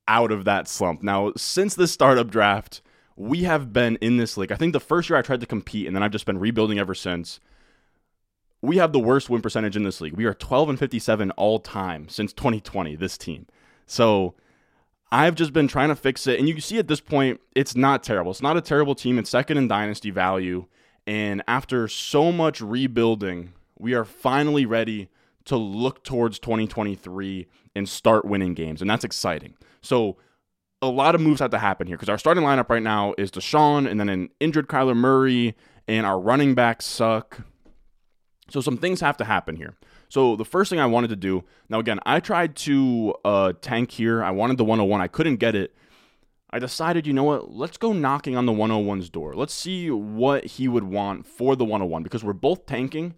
out 0.08 0.32
of 0.32 0.46
that 0.46 0.68
slump. 0.68 1.04
Now, 1.04 1.32
since 1.38 1.76
the 1.76 1.88
startup 1.88 2.30
draft, 2.30 2.82
we 3.16 3.44
have 3.44 3.72
been 3.72 3.98
in 3.98 4.18
this 4.18 4.38
league. 4.38 4.52
I 4.52 4.56
think 4.56 4.74
the 4.74 4.80
first 4.80 5.10
year 5.10 5.18
I 5.18 5.22
tried 5.22 5.42
to 5.42 5.46
compete, 5.46 5.88
and 5.88 5.96
then 5.96 6.04
I've 6.04 6.12
just 6.12 6.26
been 6.26 6.40
rebuilding 6.40 6.80
ever 6.80 6.96
since. 6.96 7.40
We 8.62 8.78
have 8.78 8.94
the 8.94 9.00
worst 9.00 9.30
win 9.30 9.42
percentage 9.42 9.76
in 9.76 9.84
this 9.84 10.02
league. 10.02 10.14
We 10.14 10.26
are 10.26 10.34
12 10.34 10.70
and 10.70 10.80
57 10.80 11.32
all 11.32 11.60
time 11.60 12.08
since 12.10 12.34
2020, 12.34 12.96
this 12.96 13.18
team. 13.18 13.46
So 13.86 14.36
I've 15.14 15.36
just 15.36 15.54
been 15.54 15.68
trying 15.68 15.90
to 15.90 15.96
fix 15.96 16.26
it. 16.26 16.40
And 16.40 16.48
you 16.48 16.56
can 16.56 16.64
see 16.64 16.80
at 16.80 16.88
this 16.88 17.00
point, 17.00 17.40
it's 17.56 17.76
not 17.76 18.02
terrible. 18.02 18.32
It's 18.32 18.42
not 18.42 18.58
a 18.58 18.62
terrible 18.62 18.96
team. 18.96 19.20
It's 19.20 19.30
second 19.30 19.60
in 19.60 19.68
dynasty 19.68 20.10
value. 20.10 20.66
And 21.06 21.44
after 21.48 21.88
so 21.88 22.32
much 22.32 22.62
rebuilding, 22.62 23.54
we 23.78 23.94
are 23.94 24.06
finally 24.06 24.66
ready 24.66 25.10
to 25.46 25.56
look 25.56 26.04
towards 26.04 26.40
2023 26.40 27.48
and 27.76 27.88
start 27.88 28.26
winning 28.26 28.56
games. 28.56 28.82
And 28.82 28.90
that's 28.90 29.04
exciting. 29.04 29.54
So, 29.82 30.18
a 30.82 30.88
lot 30.88 31.16
of 31.16 31.22
moves 31.22 31.40
have 31.40 31.52
to 31.52 31.60
happen 31.60 31.88
here 31.88 31.96
because 31.96 32.10
our 32.10 32.18
starting 32.18 32.44
lineup 32.44 32.70
right 32.70 32.84
now 32.84 33.14
is 33.18 33.30
Deshaun 33.32 33.90
and 33.90 34.00
then 34.00 34.10
an 34.10 34.30
injured 34.40 34.68
Kyler 34.68 34.96
Murray, 34.96 35.56
and 35.88 36.06
our 36.06 36.20
running 36.20 36.56
backs 36.56 36.86
suck. 36.86 37.42
So, 38.50 38.62
some 38.62 38.78
things 38.78 39.00
have 39.02 39.18
to 39.18 39.26
happen 39.26 39.58
here. 39.58 39.76
So 40.14 40.36
the 40.36 40.46
first 40.46 40.70
thing 40.70 40.80
I 40.80 40.86
wanted 40.86 41.08
to 41.08 41.16
do, 41.16 41.44
now 41.70 41.80
again, 41.80 42.00
I 42.06 42.20
tried 42.20 42.56
to 42.58 43.16
uh, 43.26 43.54
tank 43.62 43.90
here. 43.90 44.24
I 44.24 44.30
wanted 44.30 44.60
the 44.60 44.64
101. 44.64 45.02
I 45.02 45.08
couldn't 45.08 45.38
get 45.38 45.56
it. 45.56 45.76
I 46.52 46.60
decided, 46.60 47.08
you 47.08 47.14
know 47.14 47.24
what? 47.24 47.52
Let's 47.52 47.78
go 47.78 47.94
knocking 47.94 48.38
on 48.38 48.46
the 48.46 48.52
101's 48.52 49.10
door. 49.10 49.34
Let's 49.34 49.56
see 49.56 49.90
what 49.90 50.46
he 50.46 50.68
would 50.68 50.84
want 50.84 51.26
for 51.26 51.56
the 51.56 51.66
101 51.66 52.04
because 52.04 52.24
we're 52.24 52.34
both 52.34 52.68
tanking. 52.68 53.16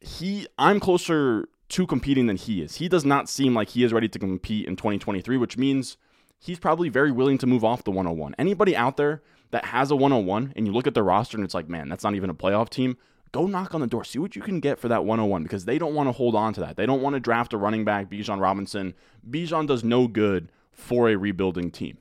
He, 0.00 0.46
I'm 0.56 0.80
closer 0.80 1.46
to 1.68 1.86
competing 1.86 2.24
than 2.24 2.38
he 2.38 2.62
is. 2.62 2.76
He 2.76 2.88
does 2.88 3.04
not 3.04 3.28
seem 3.28 3.52
like 3.52 3.68
he 3.68 3.84
is 3.84 3.92
ready 3.92 4.08
to 4.08 4.18
compete 4.18 4.66
in 4.66 4.76
2023, 4.76 5.36
which 5.36 5.58
means 5.58 5.98
he's 6.38 6.58
probably 6.58 6.88
very 6.88 7.12
willing 7.12 7.36
to 7.36 7.46
move 7.46 7.66
off 7.66 7.84
the 7.84 7.90
101. 7.90 8.34
Anybody 8.38 8.74
out 8.74 8.96
there 8.96 9.20
that 9.50 9.66
has 9.66 9.90
a 9.90 9.96
101 9.96 10.54
and 10.56 10.66
you 10.66 10.72
look 10.72 10.86
at 10.86 10.94
the 10.94 11.02
roster 11.02 11.36
and 11.36 11.44
it's 11.44 11.52
like, 11.52 11.68
man, 11.68 11.90
that's 11.90 12.02
not 12.02 12.14
even 12.14 12.30
a 12.30 12.34
playoff 12.34 12.70
team 12.70 12.96
go 13.32 13.46
knock 13.46 13.74
on 13.74 13.80
the 13.80 13.86
door. 13.86 14.04
See 14.04 14.18
what 14.18 14.36
you 14.36 14.42
can 14.42 14.60
get 14.60 14.78
for 14.78 14.88
that 14.88 15.04
101 15.04 15.42
because 15.42 15.64
they 15.64 15.78
don't 15.78 15.94
want 15.94 16.08
to 16.08 16.12
hold 16.12 16.34
on 16.34 16.52
to 16.54 16.60
that. 16.60 16.76
They 16.76 16.86
don't 16.86 17.02
want 17.02 17.14
to 17.14 17.20
draft 17.20 17.52
a 17.52 17.56
running 17.56 17.84
back, 17.84 18.10
Bijan 18.10 18.40
Robinson. 18.40 18.94
Bijan 19.28 19.66
does 19.66 19.82
no 19.82 20.06
good 20.06 20.50
for 20.70 21.08
a 21.08 21.16
rebuilding 21.16 21.70
team. 21.70 21.98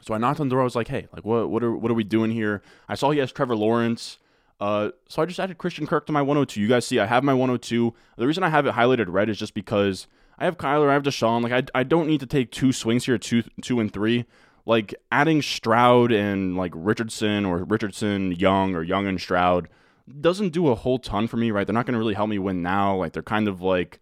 So 0.00 0.14
I 0.14 0.18
knocked 0.18 0.40
on 0.40 0.48
the 0.48 0.54
door. 0.54 0.60
I 0.60 0.64
was 0.64 0.76
like, 0.76 0.88
hey, 0.88 1.08
like 1.12 1.24
what 1.24 1.50
what 1.50 1.62
are 1.62 1.76
what 1.76 1.90
are 1.90 1.94
we 1.94 2.04
doing 2.04 2.30
here? 2.30 2.62
I 2.88 2.94
saw 2.94 3.10
he 3.10 3.18
has 3.18 3.32
Trevor 3.32 3.56
Lawrence. 3.56 4.18
Uh, 4.60 4.90
so 5.08 5.22
I 5.22 5.26
just 5.26 5.38
added 5.38 5.58
Christian 5.58 5.86
Kirk 5.86 6.06
to 6.06 6.12
my 6.12 6.22
102. 6.22 6.60
You 6.60 6.66
guys 6.66 6.84
see, 6.84 6.98
I 6.98 7.06
have 7.06 7.22
my 7.22 7.34
102. 7.34 7.94
The 8.16 8.26
reason 8.26 8.42
I 8.42 8.48
have 8.48 8.66
it 8.66 8.74
highlighted 8.74 9.06
red 9.08 9.28
is 9.28 9.38
just 9.38 9.54
because 9.54 10.08
I 10.36 10.46
have 10.46 10.56
Kyler, 10.56 10.88
I 10.88 10.94
have 10.94 11.04
Deshaun. 11.04 11.42
Like 11.42 11.52
I, 11.52 11.80
I 11.80 11.82
don't 11.84 12.08
need 12.08 12.20
to 12.20 12.26
take 12.26 12.50
two 12.50 12.72
swings 12.72 13.06
here, 13.06 13.18
two 13.18 13.42
two 13.60 13.80
and 13.80 13.92
three. 13.92 14.24
Like 14.66 14.94
adding 15.10 15.42
Stroud 15.42 16.12
and 16.12 16.56
like 16.56 16.72
Richardson 16.74 17.44
or 17.44 17.64
Richardson 17.64 18.32
Young 18.32 18.74
or 18.74 18.82
Young 18.82 19.06
and 19.06 19.20
Stroud 19.20 19.68
doesn't 20.20 20.50
do 20.50 20.68
a 20.68 20.74
whole 20.74 20.98
ton 20.98 21.26
for 21.26 21.36
me, 21.36 21.50
right? 21.50 21.66
They're 21.66 21.74
not 21.74 21.86
going 21.86 21.94
to 21.94 21.98
really 21.98 22.14
help 22.14 22.30
me 22.30 22.38
win 22.38 22.62
now. 22.62 22.96
Like 22.96 23.12
they're 23.12 23.22
kind 23.22 23.48
of 23.48 23.60
like 23.60 24.00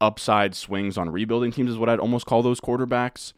upside 0.00 0.54
swings 0.54 0.96
on 0.96 1.10
rebuilding 1.10 1.50
teams 1.50 1.70
is 1.70 1.78
what 1.78 1.88
I'd 1.88 1.98
almost 1.98 2.26
call 2.26 2.42
those 2.42 2.60
quarterbacks. 2.60 3.32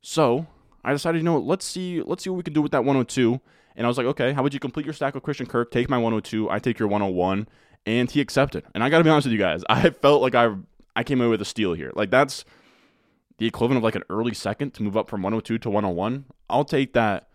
So 0.00 0.46
I 0.84 0.92
decided, 0.92 1.18
you 1.18 1.24
know, 1.24 1.38
let's 1.38 1.64
see, 1.64 2.02
let's 2.02 2.22
see 2.22 2.30
what 2.30 2.36
we 2.36 2.42
can 2.42 2.52
do 2.52 2.62
with 2.62 2.72
that 2.72 2.84
102. 2.84 3.40
And 3.76 3.86
I 3.86 3.88
was 3.88 3.98
like, 3.98 4.06
okay, 4.06 4.32
how 4.32 4.42
would 4.42 4.54
you 4.54 4.60
complete 4.60 4.86
your 4.86 4.92
stack 4.92 5.14
with 5.14 5.22
Christian 5.22 5.46
Kirk? 5.46 5.70
Take 5.70 5.88
my 5.88 5.98
102, 5.98 6.50
I 6.50 6.58
take 6.58 6.78
your 6.78 6.88
101, 6.88 7.48
and 7.86 8.10
he 8.10 8.20
accepted. 8.20 8.64
And 8.74 8.82
I 8.82 8.90
got 8.90 8.98
to 8.98 9.04
be 9.04 9.10
honest 9.10 9.26
with 9.26 9.32
you 9.32 9.38
guys, 9.38 9.62
I 9.68 9.90
felt 9.90 10.22
like 10.22 10.34
I 10.34 10.54
I 10.96 11.04
came 11.04 11.20
away 11.20 11.30
with 11.30 11.40
a 11.40 11.44
steal 11.44 11.74
here. 11.74 11.92
Like 11.94 12.10
that's 12.10 12.44
the 13.38 13.46
equivalent 13.46 13.78
of 13.78 13.84
like 13.84 13.94
an 13.94 14.02
early 14.10 14.34
second 14.34 14.74
to 14.74 14.82
move 14.82 14.96
up 14.96 15.08
from 15.08 15.22
102 15.22 15.58
to 15.58 15.70
101. 15.70 16.24
I'll 16.50 16.64
take 16.64 16.92
that 16.94 17.27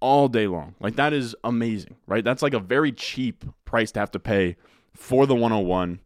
all 0.00 0.28
day 0.28 0.46
long. 0.46 0.74
Like 0.80 0.96
that 0.96 1.12
is 1.12 1.34
amazing, 1.44 1.96
right? 2.06 2.24
That's 2.24 2.42
like 2.42 2.54
a 2.54 2.60
very 2.60 2.92
cheap 2.92 3.44
price 3.64 3.92
to 3.92 4.00
have 4.00 4.10
to 4.12 4.18
pay 4.18 4.56
for 4.94 5.26
the 5.26 5.34
101. 5.34 6.00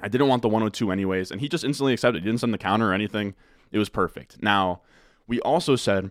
I 0.00 0.08
didn't 0.08 0.28
want 0.28 0.42
the 0.42 0.48
102 0.48 0.90
anyways, 0.90 1.30
and 1.30 1.40
he 1.40 1.48
just 1.48 1.64
instantly 1.64 1.92
accepted. 1.92 2.22
He 2.22 2.28
didn't 2.28 2.40
send 2.40 2.52
the 2.52 2.58
counter 2.58 2.90
or 2.90 2.92
anything. 2.92 3.34
It 3.72 3.78
was 3.78 3.88
perfect. 3.88 4.42
Now, 4.42 4.82
we 5.26 5.40
also 5.40 5.76
said 5.76 6.10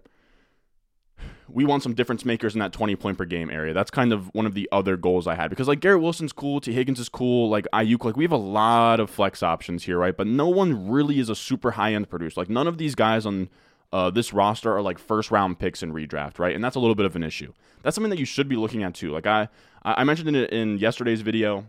we 1.48 1.64
want 1.64 1.84
some 1.84 1.94
difference 1.94 2.26
makers 2.26 2.54
in 2.56 2.60
that 2.60 2.74
20 2.74 2.96
point 2.96 3.18
per 3.18 3.26
game 3.26 3.50
area. 3.50 3.74
That's 3.74 3.92
kind 3.92 4.12
of 4.12 4.34
one 4.34 4.46
of 4.46 4.54
the 4.54 4.68
other 4.72 4.98
goals 4.98 5.28
I 5.28 5.36
had 5.36 5.50
because 5.50 5.68
like 5.68 5.80
Garrett 5.80 6.02
Wilson's 6.02 6.34
cool, 6.34 6.60
Tee 6.60 6.74
Higgins 6.74 7.00
is 7.00 7.10
cool, 7.10 7.50
like 7.50 7.68
Aiyuk, 7.74 8.04
like 8.04 8.18
we 8.18 8.24
have 8.24 8.32
a 8.32 8.38
lot 8.38 9.00
of 9.00 9.10
flex 9.10 9.44
options 9.44 9.84
here, 9.84 9.98
right? 9.98 10.16
But 10.16 10.28
no 10.28 10.48
one 10.48 10.90
really 10.90 11.20
is 11.20 11.30
a 11.30 11.36
super 11.36 11.72
high 11.72 11.94
end 11.94 12.10
producer. 12.10 12.40
Like 12.40 12.50
none 12.50 12.68
of 12.68 12.78
these 12.78 12.96
guys 12.96 13.26
on 13.26 13.50
uh, 13.96 14.10
this 14.10 14.34
roster 14.34 14.76
are 14.76 14.82
like 14.82 15.00
first 15.00 15.32
round 15.32 15.58
picks 15.58 15.82
in 15.82 15.94
redraft, 15.94 16.38
right? 16.38 16.54
And 16.54 16.62
that's 16.62 16.76
a 16.76 16.82
little 16.82 16.96
bit 16.96 17.06
of 17.06 17.16
an 17.16 17.24
issue. 17.24 17.54
That's 17.82 17.96
something 17.96 18.10
that 18.10 18.20
you 18.20 18.26
should 18.26 18.50
be 18.50 18.58
looking 18.58 18.84
at 18.84 18.94
too. 18.94 19.12
Like 19.12 19.26
I 19.26 19.48
I 19.86 20.04
mentioned 20.04 20.36
it 20.36 20.50
in 20.50 20.80
yesterday's 20.80 21.22
video, 21.22 21.68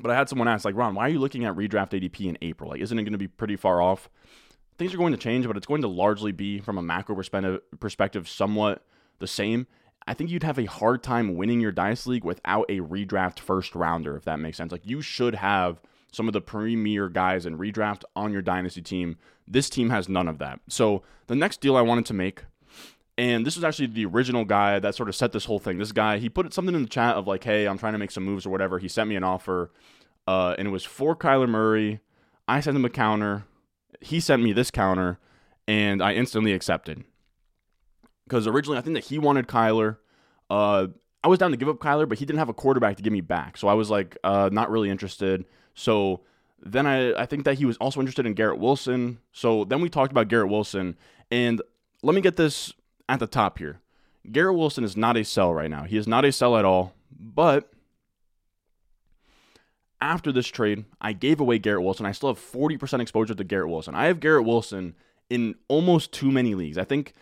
but 0.00 0.10
I 0.10 0.16
had 0.16 0.28
someone 0.28 0.48
ask 0.48 0.64
like 0.64 0.74
Ron, 0.74 0.96
why 0.96 1.06
are 1.06 1.08
you 1.08 1.20
looking 1.20 1.44
at 1.44 1.54
redraft 1.54 1.90
ADP 1.90 2.26
in 2.26 2.36
April? 2.42 2.70
Like 2.70 2.80
isn't 2.80 2.98
it 2.98 3.04
going 3.04 3.12
to 3.12 3.18
be 3.18 3.28
pretty 3.28 3.54
far 3.54 3.80
off? 3.80 4.10
Things 4.76 4.92
are 4.92 4.96
going 4.98 5.12
to 5.12 5.18
change, 5.18 5.46
but 5.46 5.56
it's 5.56 5.68
going 5.68 5.82
to 5.82 5.88
largely 5.88 6.32
be 6.32 6.58
from 6.58 6.78
a 6.78 6.82
macro 6.82 7.14
perspective, 7.14 7.60
perspective 7.78 8.28
somewhat 8.28 8.84
the 9.20 9.28
same. 9.28 9.68
I 10.08 10.14
think 10.14 10.30
you'd 10.30 10.42
have 10.42 10.58
a 10.58 10.64
hard 10.64 11.04
time 11.04 11.36
winning 11.36 11.60
your 11.60 11.70
dice 11.70 12.08
league 12.08 12.24
without 12.24 12.66
a 12.68 12.80
redraft 12.80 13.38
first 13.38 13.76
rounder, 13.76 14.16
if 14.16 14.24
that 14.24 14.40
makes 14.40 14.56
sense. 14.56 14.72
Like 14.72 14.84
you 14.84 15.00
should 15.00 15.36
have 15.36 15.80
some 16.12 16.28
of 16.28 16.32
the 16.32 16.40
premier 16.40 17.08
guys 17.08 17.46
in 17.46 17.58
redraft 17.58 18.02
on 18.16 18.32
your 18.32 18.42
dynasty 18.42 18.82
team. 18.82 19.16
This 19.46 19.70
team 19.70 19.90
has 19.90 20.08
none 20.08 20.28
of 20.28 20.38
that. 20.38 20.60
So 20.68 21.02
the 21.26 21.34
next 21.34 21.60
deal 21.60 21.76
I 21.76 21.82
wanted 21.82 22.06
to 22.06 22.14
make, 22.14 22.44
and 23.18 23.46
this 23.46 23.56
was 23.56 23.64
actually 23.64 23.88
the 23.88 24.06
original 24.06 24.44
guy 24.44 24.78
that 24.78 24.94
sort 24.94 25.08
of 25.08 25.16
set 25.16 25.32
this 25.32 25.44
whole 25.44 25.58
thing. 25.58 25.78
This 25.78 25.92
guy, 25.92 26.18
he 26.18 26.28
put 26.28 26.52
something 26.54 26.74
in 26.74 26.82
the 26.82 26.88
chat 26.88 27.16
of 27.16 27.26
like, 27.26 27.44
hey, 27.44 27.66
I'm 27.66 27.78
trying 27.78 27.92
to 27.92 27.98
make 27.98 28.10
some 28.10 28.24
moves 28.24 28.46
or 28.46 28.50
whatever. 28.50 28.78
He 28.78 28.88
sent 28.88 29.08
me 29.08 29.16
an 29.16 29.24
offer, 29.24 29.70
uh, 30.26 30.54
and 30.58 30.68
it 30.68 30.70
was 30.70 30.84
for 30.84 31.14
Kyler 31.16 31.48
Murray. 31.48 32.00
I 32.48 32.60
sent 32.60 32.76
him 32.76 32.84
a 32.84 32.90
counter 32.90 33.44
he 34.00 34.20
sent 34.20 34.42
me 34.42 34.52
this 34.52 34.70
counter, 34.70 35.18
and 35.68 36.02
I 36.02 36.14
instantly 36.14 36.52
accepted. 36.52 37.04
Because 38.24 38.46
originally, 38.46 38.78
I 38.78 38.80
think 38.80 38.94
that 38.94 39.04
he 39.04 39.18
wanted 39.18 39.46
Kyler. 39.46 39.98
Uh, 40.48 40.88
I 41.22 41.28
was 41.28 41.38
down 41.38 41.50
to 41.50 41.56
give 41.56 41.68
up 41.68 41.78
Kyler, 41.78 42.08
but 42.08 42.18
he 42.18 42.24
didn't 42.24 42.38
have 42.38 42.48
a 42.48 42.54
quarterback 42.54 42.96
to 42.96 43.02
give 43.02 43.12
me 43.12 43.20
back. 43.20 43.56
So 43.56 43.68
I 43.68 43.74
was 43.74 43.90
like, 43.90 44.16
uh, 44.24 44.48
not 44.52 44.70
really 44.70 44.88
interested. 44.88 45.44
So 45.74 46.20
then 46.62 46.86
I, 46.86 47.12
I 47.14 47.26
think 47.26 47.44
that 47.44 47.58
he 47.58 47.64
was 47.64 47.76
also 47.76 48.00
interested 48.00 48.26
in 48.26 48.34
Garrett 48.34 48.58
Wilson. 48.58 49.18
So 49.32 49.64
then 49.64 49.80
we 49.80 49.88
talked 49.88 50.12
about 50.12 50.28
Garrett 50.28 50.50
Wilson. 50.50 50.96
And 51.30 51.60
let 52.02 52.14
me 52.14 52.20
get 52.20 52.36
this 52.36 52.72
at 53.08 53.20
the 53.20 53.26
top 53.26 53.58
here. 53.58 53.80
Garrett 54.30 54.56
Wilson 54.56 54.84
is 54.84 54.96
not 54.96 55.16
a 55.16 55.24
sell 55.24 55.52
right 55.52 55.70
now. 55.70 55.84
He 55.84 55.96
is 55.96 56.06
not 56.06 56.24
a 56.24 56.32
sell 56.32 56.56
at 56.56 56.64
all. 56.64 56.94
But 57.18 57.70
after 60.00 60.32
this 60.32 60.46
trade, 60.46 60.84
I 61.00 61.12
gave 61.12 61.40
away 61.40 61.58
Garrett 61.58 61.82
Wilson. 61.82 62.06
I 62.06 62.12
still 62.12 62.30
have 62.30 62.38
40% 62.38 63.00
exposure 63.00 63.34
to 63.34 63.44
Garrett 63.44 63.68
Wilson. 63.68 63.94
I 63.94 64.06
have 64.06 64.20
Garrett 64.20 64.44
Wilson 64.44 64.94
in 65.28 65.54
almost 65.68 66.12
too 66.12 66.30
many 66.30 66.54
leagues. 66.54 66.78
I 66.78 66.84
think 66.84 67.14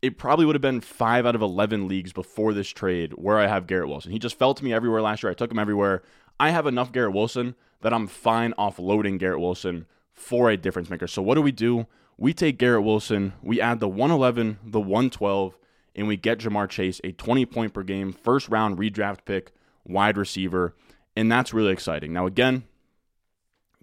it 0.00 0.16
probably 0.18 0.46
would 0.46 0.54
have 0.54 0.62
been 0.62 0.80
five 0.80 1.26
out 1.26 1.34
of 1.34 1.42
11 1.42 1.88
leagues 1.88 2.12
before 2.12 2.52
this 2.52 2.68
trade 2.68 3.12
where 3.14 3.38
I 3.38 3.46
have 3.46 3.66
Garrett 3.66 3.88
Wilson. 3.88 4.12
He 4.12 4.18
just 4.18 4.38
fell 4.38 4.54
to 4.54 4.64
me 4.64 4.72
everywhere 4.72 5.02
last 5.02 5.22
year. 5.22 5.30
I 5.30 5.34
took 5.34 5.50
him 5.50 5.58
everywhere. 5.58 6.02
I 6.38 6.50
have 6.50 6.66
enough 6.66 6.92
Garrett 6.92 7.14
Wilson 7.14 7.56
that 7.80 7.92
I'm 7.92 8.06
fine 8.06 8.54
offloading 8.58 9.18
Garrett 9.18 9.40
Wilson 9.40 9.86
for 10.12 10.50
a 10.50 10.56
difference 10.56 10.90
maker. 10.90 11.06
So 11.06 11.22
what 11.22 11.34
do 11.34 11.42
we 11.42 11.52
do? 11.52 11.86
We 12.16 12.32
take 12.32 12.58
Garrett 12.58 12.82
Wilson, 12.82 13.34
we 13.42 13.60
add 13.60 13.78
the 13.78 13.88
111, 13.88 14.58
the 14.64 14.80
112, 14.80 15.56
and 15.94 16.08
we 16.08 16.16
get 16.16 16.38
Ja'Marr 16.38 16.68
Chase, 16.68 17.00
a 17.04 17.12
20 17.12 17.46
point 17.46 17.72
per 17.72 17.84
game, 17.84 18.12
first 18.12 18.48
round 18.48 18.76
redraft 18.76 19.24
pick, 19.24 19.52
wide 19.84 20.16
receiver. 20.16 20.74
And 21.16 21.30
that's 21.30 21.54
really 21.54 21.72
exciting. 21.72 22.12
Now, 22.12 22.26
again, 22.26 22.64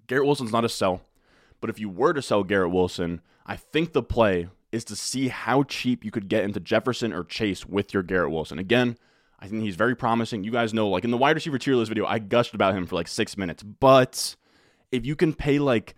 Garrett 0.07 0.25
Wilson's 0.25 0.51
not 0.51 0.65
a 0.65 0.69
sell, 0.69 1.01
but 1.62 1.69
if 1.69 1.79
you 1.79 1.89
were 1.89 2.13
to 2.13 2.22
sell 2.22 2.43
Garrett 2.43 2.72
Wilson, 2.72 3.22
I 3.45 3.55
think 3.55 3.93
the 3.93 4.03
play 4.03 4.50
is 4.75 4.84
to 4.86 4.96
see 4.96 5.29
how 5.29 5.63
cheap 5.63 6.03
you 6.05 6.12
could 6.12 6.27
get 6.27 6.44
into 6.44 6.60
Jefferson 6.60 7.13
or 7.13 7.24
Chase 7.24 7.65
with 7.65 7.94
your 7.94 8.03
Garrett 8.03 8.32
Wilson. 8.32 8.60
Again, 8.60 8.98
I 9.39 9.48
think 9.48 9.63
he's 9.63 9.75
very 9.75 9.96
promising. 9.96 10.44
You 10.44 10.51
guys 10.51 10.74
know, 10.74 10.88
like 10.89 11.03
in 11.03 11.12
the 11.12 11.17
wide 11.17 11.36
receiver 11.36 11.58
tier 11.58 11.75
list 11.75 11.89
video, 11.89 12.05
I 12.05 12.20
gushed 12.20 12.53
about 12.53 12.75
him 12.75 12.86
for 12.86 12.96
like 12.96 13.08
six 13.08 13.38
minutes. 13.38 13.63
But 13.63 14.36
if 14.91 15.05
you 15.05 15.15
can 15.15 15.34
pay 15.34 15.60
like, 15.60 15.96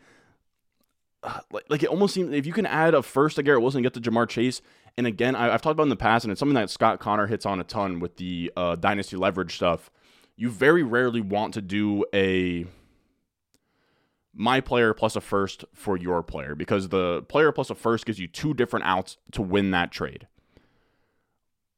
uh, 1.23 1.39
like, 1.51 1.65
like 1.69 1.83
it 1.83 1.89
almost 1.89 2.13
seems 2.13 2.33
if 2.33 2.45
you 2.45 2.53
can 2.53 2.65
add 2.65 2.93
a 2.93 3.01
first 3.01 3.35
to 3.35 3.43
Garrett 3.43 3.61
Wilson 3.61 3.81
get 3.81 3.93
to 3.95 4.01
Ja'Marr 4.01 4.29
Chase, 4.29 4.61
and 4.97 5.05
again, 5.05 5.35
I, 5.35 5.51
have 5.51 5.61
talked 5.61 5.73
about 5.73 5.83
in 5.83 5.89
the 5.89 5.95
past, 5.95 6.25
and 6.25 6.31
it's 6.31 6.39
something 6.39 6.55
that 6.55 6.69
Scott 6.69 6.99
Connor 6.99 7.27
hits 7.27 7.45
on 7.45 7.59
a 7.59 7.63
ton 7.63 7.99
with 7.99 8.17
the 8.17 8.51
uh, 8.55 8.75
dynasty 8.75 9.17
leverage 9.17 9.55
stuff 9.55 9.91
you 10.37 10.49
very 10.51 10.83
rarely 10.83 11.19
want 11.19 11.55
to 11.55 11.61
do 11.61 12.05
a 12.13 12.65
my 14.37 14.61
player 14.61 14.93
plus 14.93 15.15
a 15.15 15.21
first 15.21 15.65
for 15.73 15.97
your 15.97 16.21
player 16.21 16.53
because 16.53 16.89
the 16.89 17.23
player 17.23 17.51
plus 17.51 17.69
a 17.71 17.75
first 17.75 18.05
gives 18.05 18.19
you 18.19 18.27
two 18.27 18.53
different 18.53 18.85
outs 18.85 19.17
to 19.31 19.41
win 19.41 19.71
that 19.71 19.91
trade. 19.91 20.27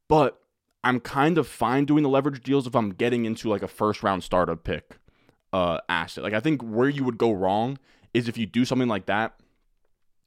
But 0.09 0.41
I'm 0.83 0.99
kind 0.99 1.37
of 1.37 1.47
fine 1.47 1.85
doing 1.85 2.03
the 2.03 2.09
leverage 2.09 2.43
deals 2.43 2.67
if 2.67 2.75
I'm 2.75 2.91
getting 2.91 3.25
into 3.25 3.49
like 3.49 3.63
a 3.63 3.67
first 3.67 4.03
round 4.03 4.23
startup 4.23 4.63
pick 4.63 4.97
uh, 5.53 5.79
asset. 5.87 6.23
Like 6.23 6.33
I 6.33 6.41
think 6.41 6.61
where 6.61 6.89
you 6.89 7.03
would 7.05 7.17
go 7.17 7.31
wrong 7.31 7.79
is 8.13 8.27
if 8.27 8.37
you 8.37 8.45
do 8.45 8.65
something 8.65 8.89
like 8.89 9.05
that 9.05 9.39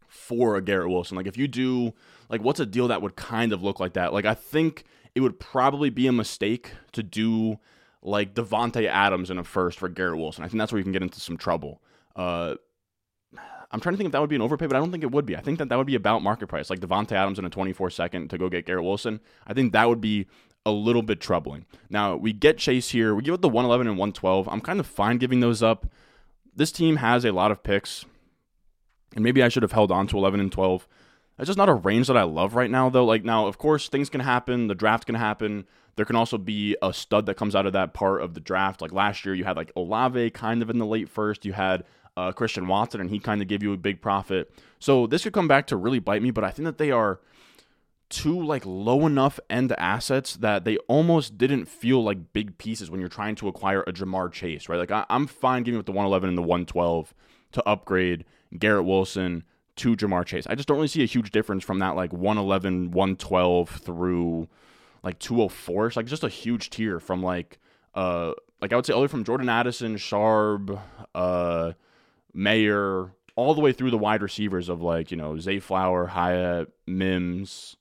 for 0.09 0.57
a 0.57 0.63
Garrett 0.63 0.89
Wilson. 0.89 1.17
Like 1.17 1.27
if 1.27 1.37
you 1.37 1.49
do 1.49 1.93
like 2.31 2.43
what's 2.43 2.61
a 2.61 2.67
deal 2.67 2.89
that 2.89 3.03
would 3.03 3.17
kind 3.17 3.53
of 3.53 3.63
look 3.63 3.79
like 3.79 3.93
that? 3.93 4.15
Like 4.15 4.25
I 4.25 4.35
think 4.35 4.85
it 5.15 5.21
would 5.21 5.39
probably 5.39 5.91
be 5.91 6.07
a 6.07 6.13
mistake 6.13 6.73
to 6.93 7.03
do 7.03 7.59
like 8.01 8.35
Davante 8.35 8.87
Adams 8.87 9.31
in 9.31 9.37
a 9.37 9.45
first 9.45 9.79
for 9.79 9.91
Garrett 9.91 10.19
Wilson. 10.19 10.45
I 10.45 10.49
think 10.49 10.59
that's 10.59 10.73
where 10.73 10.79
you 10.79 10.85
can 10.85 10.93
get 10.93 11.03
into 11.03 11.21
some 11.21 11.37
trouble. 11.37 11.83
Uh, 12.17 12.55
I'm 13.73 13.81
trying 13.81 13.95
to 13.95 13.97
think 13.97 14.07
if 14.07 14.13
that 14.13 14.21
would 14.21 14.31
be 14.31 14.37
an 14.37 14.43
overpay, 14.43 14.67
but 14.67 14.77
I 14.77 14.79
don't 14.79 14.91
think 14.91 15.03
it 15.03 15.11
would 15.11 15.25
be. 15.25 15.37
I 15.37 15.41
think 15.41 15.59
that 15.59 15.71
that 15.71 15.79
would 15.79 15.87
be 15.87 15.95
about 15.95 16.23
market 16.23 16.47
price, 16.47 16.69
like 16.69 16.81
Davante 16.81 17.13
Adams 17.13 17.39
in 17.39 17.45
a 17.47 17.51
24 17.51 17.91
second 17.91 18.29
to 18.29 18.39
go 18.39 18.51
get 18.51 18.67
Garrett 18.67 18.85
Wilson. 18.85 19.21
I 19.47 19.55
think 19.55 19.73
that 19.73 19.89
would 19.89 20.01
be 20.01 20.27
a 20.67 20.71
little 20.71 21.03
bit 21.03 21.21
troubling. 21.21 21.65
Now 21.89 22.17
we 22.17 22.33
get 22.33 22.59
Chase 22.59 22.91
here. 22.91 23.15
We 23.15 23.23
give 23.23 23.35
it 23.35 23.41
the 23.41 23.49
111 23.49 23.87
and 23.87 23.97
112. 23.97 24.49
I'm 24.49 24.61
kind 24.61 24.79
of 24.79 24.87
fine 24.87 25.17
giving 25.17 25.41
those 25.41 25.63
up. 25.63 25.87
This 26.55 26.71
team 26.71 26.97
has 26.97 27.25
a 27.25 27.33
lot 27.33 27.51
of 27.51 27.63
picks, 27.63 28.05
and 29.15 29.25
maybe 29.25 29.43
I 29.43 29.49
should 29.49 29.63
have 29.63 29.73
held 29.73 29.91
on 29.91 30.07
to 30.09 30.19
11 30.19 30.39
and 30.39 30.53
12. 30.53 30.87
It's 31.39 31.47
just 31.47 31.59
not 31.59 31.71
a 31.71 31.75
range 31.75 32.09
that 32.09 32.17
I 32.17 32.25
love 32.25 32.55
right 32.55 32.71
now, 32.71 32.91
though. 32.91 33.07
Like 33.07 33.25
now, 33.25 33.47
of 33.47 33.57
course, 33.57 33.89
things 33.89 34.11
can 34.11 34.21
happen. 34.21 34.69
The 34.69 34.75
draft 34.75 35.07
can 35.07 35.15
happen. 35.15 35.67
There 35.97 36.05
can 36.05 36.17
also 36.17 36.39
be 36.39 36.77
a 36.83 36.93
stud 36.93 37.27
that 37.27 37.37
comes 37.37 37.57
out 37.57 37.67
of 37.67 37.73
that 37.73 37.95
part 37.95 38.23
of 38.23 38.35
the 38.35 38.41
draft. 38.41 38.83
Like 38.83 38.93
last 38.93 39.25
year, 39.25 39.35
you 39.35 39.45
had 39.45 39.57
like 39.57 39.73
Olave 39.75 40.31
kind 40.31 40.63
of 40.63 40.71
in 40.71 40.79
the 40.79 40.87
late 40.87 41.09
first. 41.09 41.45
You 41.45 41.55
had 41.55 41.85
uh, 42.17 42.33
Christian 42.33 42.67
Watson, 42.67 43.01
and 43.01 43.11
he 43.11 43.19
kind 43.19 43.43
of 43.43 43.49
gave 43.49 43.63
you 43.63 43.73
a 43.73 43.77
big 43.77 44.01
profit. 44.01 44.53
So 44.79 45.07
this 45.07 45.23
could 45.23 45.33
come 45.33 45.49
back 45.49 45.67
to 45.69 45.77
really 45.77 45.99
bite 45.99 46.23
me, 46.23 46.31
but 46.31 46.45
I 46.45 46.51
think 46.51 46.67
that 46.67 46.79
they 46.79 46.91
are 46.91 47.21
two 48.13 48.45
like 48.45 48.65
low 48.67 49.07
enough 49.07 49.41
end 49.49 49.73
assets 49.79 50.37
that 50.37 50.65
they 50.65 50.77
almost 50.87 51.39
didn't 51.39 51.65
feel 51.65 52.05
like 52.05 52.35
big 52.35 52.59
pieces 52.59 52.91
when 52.91 53.01
you're 53.01 53.09
trying 53.09 53.35
to 53.35 53.49
acquire 53.49 53.81
a 53.83 53.93
Ja'Marr 53.93 54.31
Chase, 54.31 54.69
right? 54.69 54.79
Like 54.79 54.91
I, 54.91 55.07
am 55.09 55.27
fine 55.27 55.63
giving 55.63 55.81
up 55.81 55.87
the 55.87 55.93
111 55.93 56.29
and 56.29 56.37
the 56.37 56.43
112 56.43 57.15
to 57.53 57.67
upgrade 57.67 58.27
Garrett 58.59 58.85
Wilson 58.85 59.45
to 59.77 59.97
Ja'Marr 59.97 60.27
Chase. 60.27 60.47
I 60.47 60.55
just 60.55 60.69
don't 60.69 60.77
really 60.77 60.89
see 60.89 61.03
a 61.03 61.07
huge 61.07 61.31
difference 61.31 61.65
from 61.65 61.79
that 61.79 61.97
like 61.97 62.13
111, 62.13 62.91
112 62.91 63.71
through 63.71 64.47
like 65.03 65.19
204. 65.19 65.87
It's 65.87 65.97
like 65.97 66.07
just 66.07 66.23
a 66.23 66.29
huge 66.29 66.69
tier 66.69 67.01
from 67.01 67.23
like 67.23 67.59
uh 67.95 68.33
like 68.61 68.75
I 68.75 68.77
would 68.77 68.85
say 68.85 68.93
all 68.93 69.01
the 69.01 69.05
way 69.05 69.09
from 69.09 69.25
Jordan 69.25 69.49
Addison, 69.49 69.97
Sharp, 69.97 70.79
uh 71.15 71.73
Mayer, 72.35 73.13
all 73.37 73.55
the 73.55 73.61
way 73.61 73.73
through 73.73 73.91
the 73.91 73.99
wide 73.99 74.23
receivers 74.23 74.69
of 74.69 74.83
like, 74.83 75.11
you 75.11 75.17
know, 75.17 75.39
Zay 75.39 75.59
Flower, 75.59 76.07
Hyatt, 76.07 76.73
Mims. 76.87 77.77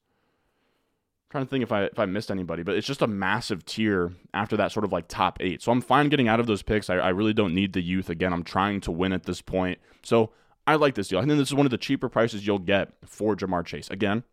I'm 1.25 1.31
trying 1.31 1.45
to 1.45 1.49
think 1.49 1.63
if 1.63 1.71
I 1.71 1.83
if 1.83 1.99
I 1.99 2.05
missed 2.05 2.31
anybody, 2.31 2.63
but 2.63 2.75
it's 2.75 2.87
just 2.87 3.01
a 3.01 3.07
massive 3.07 3.65
tier 3.65 4.11
after 4.33 4.57
that 4.57 4.71
sort 4.71 4.83
of 4.83 4.91
like 4.91 5.07
top 5.07 5.37
eight. 5.39 5.61
So 5.61 5.71
I'm 5.71 5.81
fine 5.81 6.09
getting 6.09 6.27
out 6.27 6.39
of 6.39 6.47
those 6.47 6.61
picks. 6.61 6.89
I, 6.89 6.95
I 6.95 7.09
really 7.09 7.33
don't 7.33 7.53
need 7.55 7.73
the 7.73 7.81
youth. 7.81 8.09
Again, 8.09 8.33
I'm 8.33 8.43
trying 8.43 8.81
to 8.81 8.91
win 8.91 9.13
at 9.13 9.23
this 9.23 9.41
point. 9.41 9.79
So 10.03 10.31
I 10.67 10.75
like 10.75 10.95
this 10.95 11.07
deal. 11.07 11.19
I 11.19 11.21
think 11.21 11.37
this 11.37 11.47
is 11.47 11.55
one 11.55 11.65
of 11.65 11.71
the 11.71 11.77
cheaper 11.77 12.09
prices 12.09 12.45
you'll 12.45 12.59
get 12.59 12.93
for 13.05 13.35
Ja'Marr 13.35 13.65
Chase. 13.65 13.89
Again, 13.89 14.23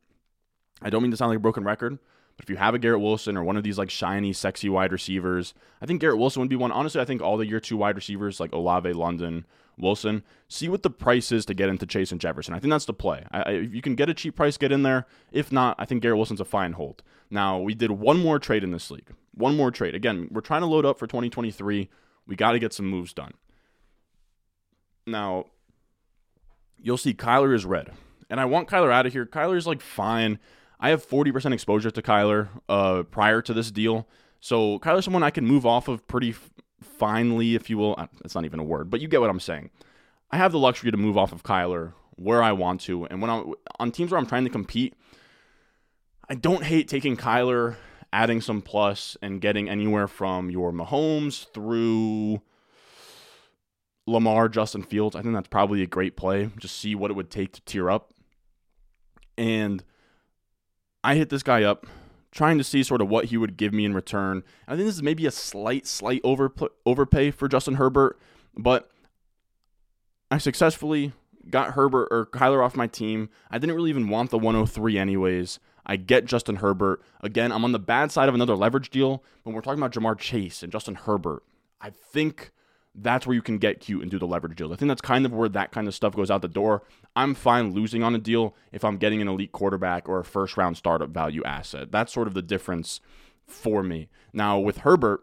I 0.82 0.90
don't 0.90 1.02
mean 1.02 1.10
to 1.10 1.16
sound 1.16 1.30
like 1.30 1.38
a 1.38 1.40
broken 1.40 1.64
record, 1.64 1.98
but 2.36 2.44
if 2.44 2.50
you 2.50 2.56
have 2.56 2.74
a 2.74 2.78
Garrett 2.78 3.00
Wilson 3.00 3.36
or 3.36 3.44
one 3.44 3.56
of 3.56 3.62
these 3.62 3.78
like 3.78 3.90
shiny, 3.90 4.32
sexy 4.32 4.68
wide 4.68 4.92
receivers, 4.92 5.54
I 5.80 5.86
think 5.86 6.00
Garrett 6.00 6.18
Wilson 6.18 6.40
would 6.40 6.50
be 6.50 6.56
one. 6.56 6.72
Honestly, 6.72 7.00
I 7.00 7.04
think 7.04 7.22
all 7.22 7.36
the 7.36 7.46
year 7.46 7.60
two 7.60 7.76
wide 7.76 7.96
receivers 7.96 8.40
like 8.40 8.52
Olave, 8.52 8.92
London 8.92 9.46
Wilson. 9.80 10.22
See 10.48 10.68
what 10.68 10.82
the 10.82 10.90
price 10.90 11.32
is 11.32 11.44
to 11.46 11.54
get 11.54 11.68
into 11.68 11.86
Chase 11.86 12.12
and 12.12 12.20
Jefferson. 12.20 12.54
I 12.54 12.58
think 12.58 12.70
that's 12.70 12.84
the 12.84 12.92
play. 12.92 13.24
I, 13.30 13.50
if 13.52 13.74
you 13.74 13.82
can 13.82 13.94
get 13.94 14.08
a 14.08 14.14
cheap 14.14 14.36
price, 14.36 14.56
get 14.56 14.72
in 14.72 14.82
there. 14.82 15.06
If 15.32 15.52
not, 15.52 15.76
I 15.78 15.84
think 15.84 16.02
Garrett 16.02 16.18
Wilson's 16.18 16.40
a 16.40 16.44
fine 16.44 16.72
hold. 16.72 17.02
Now, 17.30 17.58
we 17.58 17.74
did 17.74 17.90
one 17.90 18.18
more 18.18 18.38
trade 18.38 18.64
in 18.64 18.70
this 18.70 18.90
league. 18.90 19.12
One 19.34 19.56
more 19.56 19.70
trade. 19.70 19.94
Again, 19.94 20.28
we're 20.30 20.40
trying 20.40 20.62
to 20.62 20.66
load 20.66 20.84
up 20.84 20.98
for 20.98 21.06
2023. 21.06 21.88
We 22.26 22.36
got 22.36 22.52
to 22.52 22.58
get 22.58 22.72
some 22.72 22.86
moves 22.86 23.12
done. 23.12 23.34
Now, 25.06 25.46
you'll 26.76 26.96
see 26.96 27.14
Kyler 27.14 27.54
is 27.54 27.64
red. 27.64 27.92
And 28.30 28.40
I 28.40 28.44
want 28.44 28.68
Kyler 28.68 28.92
out 28.92 29.06
of 29.06 29.12
here. 29.12 29.26
Kyler's 29.26 29.66
like 29.66 29.80
fine. 29.80 30.38
I 30.80 30.90
have 30.90 31.06
40% 31.06 31.52
exposure 31.52 31.90
to 31.90 32.02
Kyler 32.02 32.48
uh, 32.68 33.02
prior 33.04 33.42
to 33.42 33.52
this 33.52 33.70
deal. 33.70 34.06
So 34.40 34.78
Kyler's 34.78 35.04
someone 35.04 35.22
I 35.22 35.30
can 35.30 35.46
move 35.46 35.66
off 35.66 35.88
of 35.88 36.06
pretty 36.06 36.34
f- 36.80 36.86
finely, 36.86 37.54
if 37.54 37.70
you 37.70 37.78
will. 37.78 37.94
Uh, 37.98 38.06
that's 38.20 38.34
not 38.34 38.44
even 38.44 38.60
a 38.60 38.64
word, 38.64 38.90
but 38.90 39.00
you 39.00 39.08
get 39.08 39.20
what 39.20 39.30
I'm 39.30 39.40
saying. 39.40 39.70
I 40.30 40.36
have 40.36 40.52
the 40.52 40.58
luxury 40.58 40.90
to 40.90 40.96
move 40.96 41.16
off 41.16 41.32
of 41.32 41.42
Kyler 41.42 41.94
where 42.16 42.42
I 42.42 42.52
want 42.52 42.80
to. 42.82 43.06
And 43.06 43.22
when 43.22 43.30
I'm 43.30 43.54
on 43.78 43.92
teams 43.92 44.10
where 44.10 44.18
I'm 44.18 44.26
trying 44.26 44.44
to 44.44 44.50
compete, 44.50 44.94
I 46.28 46.34
don't 46.34 46.64
hate 46.64 46.88
taking 46.88 47.16
Kyler, 47.16 47.76
adding 48.12 48.40
some 48.40 48.60
plus, 48.60 49.16
and 49.22 49.40
getting 49.40 49.68
anywhere 49.68 50.08
from 50.08 50.50
your 50.50 50.72
Mahomes 50.72 51.50
through 51.52 52.42
Lamar, 54.06 54.48
Justin 54.48 54.82
Fields. 54.82 55.16
I 55.16 55.22
think 55.22 55.34
that's 55.34 55.48
probably 55.48 55.82
a 55.82 55.86
great 55.86 56.16
play. 56.16 56.50
Just 56.58 56.76
see 56.78 56.94
what 56.94 57.10
it 57.10 57.14
would 57.14 57.30
take 57.30 57.52
to 57.52 57.60
tear 57.62 57.88
up. 57.88 58.12
And 59.36 59.84
I 61.04 61.14
hit 61.14 61.30
this 61.30 61.42
guy 61.42 61.62
up 61.62 61.86
trying 62.30 62.58
to 62.58 62.64
see 62.64 62.82
sort 62.82 63.00
of 63.00 63.08
what 63.08 63.26
he 63.26 63.36
would 63.36 63.56
give 63.56 63.72
me 63.72 63.84
in 63.84 63.94
return. 63.94 64.42
I 64.66 64.72
think 64.72 64.86
this 64.86 64.96
is 64.96 65.02
maybe 65.02 65.26
a 65.26 65.30
slight, 65.30 65.86
slight 65.86 66.20
over 66.24 66.52
overpay 66.84 67.30
for 67.30 67.48
Justin 67.48 67.74
Herbert, 67.74 68.18
but 68.56 68.90
I 70.30 70.38
successfully 70.38 71.12
got 71.50 71.72
Herbert 71.72 72.08
or 72.10 72.26
Kyler 72.26 72.64
off 72.64 72.76
my 72.76 72.86
team. 72.86 73.30
I 73.50 73.58
didn't 73.58 73.76
really 73.76 73.90
even 73.90 74.08
want 74.08 74.30
the 74.30 74.38
103 74.38 74.98
anyways. 74.98 75.58
I 75.86 75.96
get 75.96 76.26
Justin 76.26 76.56
Herbert. 76.56 77.02
Again, 77.22 77.50
I'm 77.50 77.64
on 77.64 77.72
the 77.72 77.78
bad 77.78 78.12
side 78.12 78.28
of 78.28 78.34
another 78.34 78.54
leverage 78.54 78.90
deal 78.90 79.22
when 79.42 79.54
we're 79.54 79.62
talking 79.62 79.82
about 79.82 79.92
Ja'Marr 79.92 80.18
Chase 80.18 80.62
and 80.62 80.70
Justin 80.70 80.96
Herbert. 80.96 81.42
I 81.80 81.90
think 81.90 82.52
that's 82.94 83.26
where 83.26 83.34
you 83.34 83.42
can 83.42 83.58
get 83.58 83.80
cute 83.80 84.02
and 84.02 84.10
do 84.10 84.18
the 84.18 84.26
leverage 84.26 84.56
deals. 84.56 84.72
I 84.72 84.76
think 84.76 84.88
that's 84.88 85.00
kind 85.00 85.24
of 85.24 85.32
where 85.32 85.48
that 85.48 85.72
kind 85.72 85.86
of 85.86 85.94
stuff 85.94 86.16
goes 86.16 86.30
out 86.30 86.42
the 86.42 86.48
door. 86.48 86.82
I'm 87.14 87.34
fine 87.34 87.72
losing 87.72 88.02
on 88.02 88.14
a 88.14 88.18
deal 88.18 88.56
if 88.72 88.84
I'm 88.84 88.96
getting 88.96 89.22
an 89.22 89.28
elite 89.28 89.52
quarterback 89.52 90.08
or 90.08 90.20
a 90.20 90.24
first 90.24 90.56
round 90.56 90.76
startup 90.76 91.10
value 91.10 91.42
asset. 91.44 91.92
That's 91.92 92.12
sort 92.12 92.28
of 92.28 92.34
the 92.34 92.42
difference 92.42 93.00
for 93.46 93.82
me. 93.82 94.08
Now, 94.32 94.58
with 94.58 94.78
Herbert, 94.78 95.20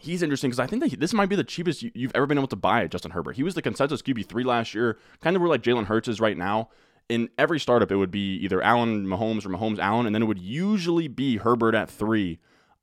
he's 0.00 0.22
interesting 0.22 0.50
because 0.50 0.60
I 0.60 0.66
think 0.66 0.82
that 0.82 0.90
he, 0.90 0.96
this 0.96 1.12
might 1.12 1.28
be 1.28 1.36
the 1.36 1.44
cheapest 1.44 1.82
you've 1.82 2.12
ever 2.14 2.26
been 2.26 2.38
able 2.38 2.48
to 2.48 2.56
buy 2.56 2.86
Justin 2.86 3.12
Herbert. 3.12 3.36
He 3.36 3.42
was 3.42 3.54
the 3.54 3.62
consensus 3.62 4.02
QB3 4.02 4.44
last 4.44 4.74
year, 4.74 4.98
kind 5.20 5.36
of 5.36 5.42
where 5.42 5.50
like 5.50 5.62
Jalen 5.62 5.86
Hurts 5.86 6.08
is 6.08 6.20
right 6.20 6.36
now. 6.36 6.70
In 7.10 7.28
every 7.36 7.60
startup, 7.60 7.92
it 7.92 7.96
would 7.96 8.10
be 8.10 8.36
either 8.36 8.62
Allen 8.62 9.06
Mahomes 9.06 9.44
or 9.44 9.50
Mahomes 9.50 9.78
Allen, 9.78 10.06
and 10.06 10.14
then 10.14 10.22
it 10.22 10.26
would 10.26 10.38
usually 10.38 11.06
be 11.06 11.36
Herbert 11.36 11.74
at 11.74 11.90
three 11.90 12.38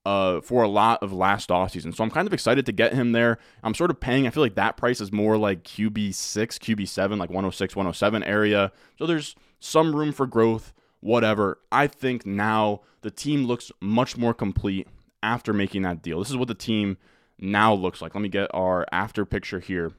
uh, 0.06 0.42
for 0.42 0.64
a 0.64 0.68
lot 0.68 1.02
of 1.04 1.14
last 1.14 1.50
offseason. 1.50 1.96
So 1.96 2.04
I'm 2.04 2.12
kind 2.12 2.28
of 2.28 2.34
excited 2.34 2.66
to 2.66 2.72
get 2.72 2.94
him 2.94 3.12
there. 3.12 3.38
I'm 3.64 3.74
sort 3.74 3.92
of 3.92 4.00
paying, 4.00 4.26
I 4.26 4.32
feel 4.32 4.44
like 4.44 4.56
that 4.56 4.78
price 4.78 5.00
is 5.00 5.12
more 5.12 5.38
like 5.38 5.64
QB6, 5.64 6.58
QB7, 6.58 7.20
like 7.20 7.30
106, 7.30 7.76
107 7.76 8.24
area. 8.24 8.72
So 8.98 9.06
there's 9.06 9.36
some 9.60 9.96
room 9.96 10.12
for 10.12 10.26
growth, 10.26 10.74
whatever. 11.02 11.60
I 11.72 11.88
think 11.88 12.26
now 12.26 12.82
the 13.02 13.12
team 13.12 13.46
looks 13.46 13.72
much 13.80 14.18
more 14.18 14.34
complete 14.34 14.88
after 15.22 15.54
making 15.54 15.84
that 15.84 16.02
deal. 16.02 16.20
This 16.20 16.30
is 16.30 16.38
what 16.38 16.48
the 16.48 16.56
team 16.56 16.98
now 17.38 17.74
looks 17.74 18.02
like. 18.02 18.16
Let 18.16 18.22
me 18.22 18.30
get 18.30 18.50
our 18.54 18.86
after 18.92 19.26
picture 19.26 19.60
here. 19.60 19.92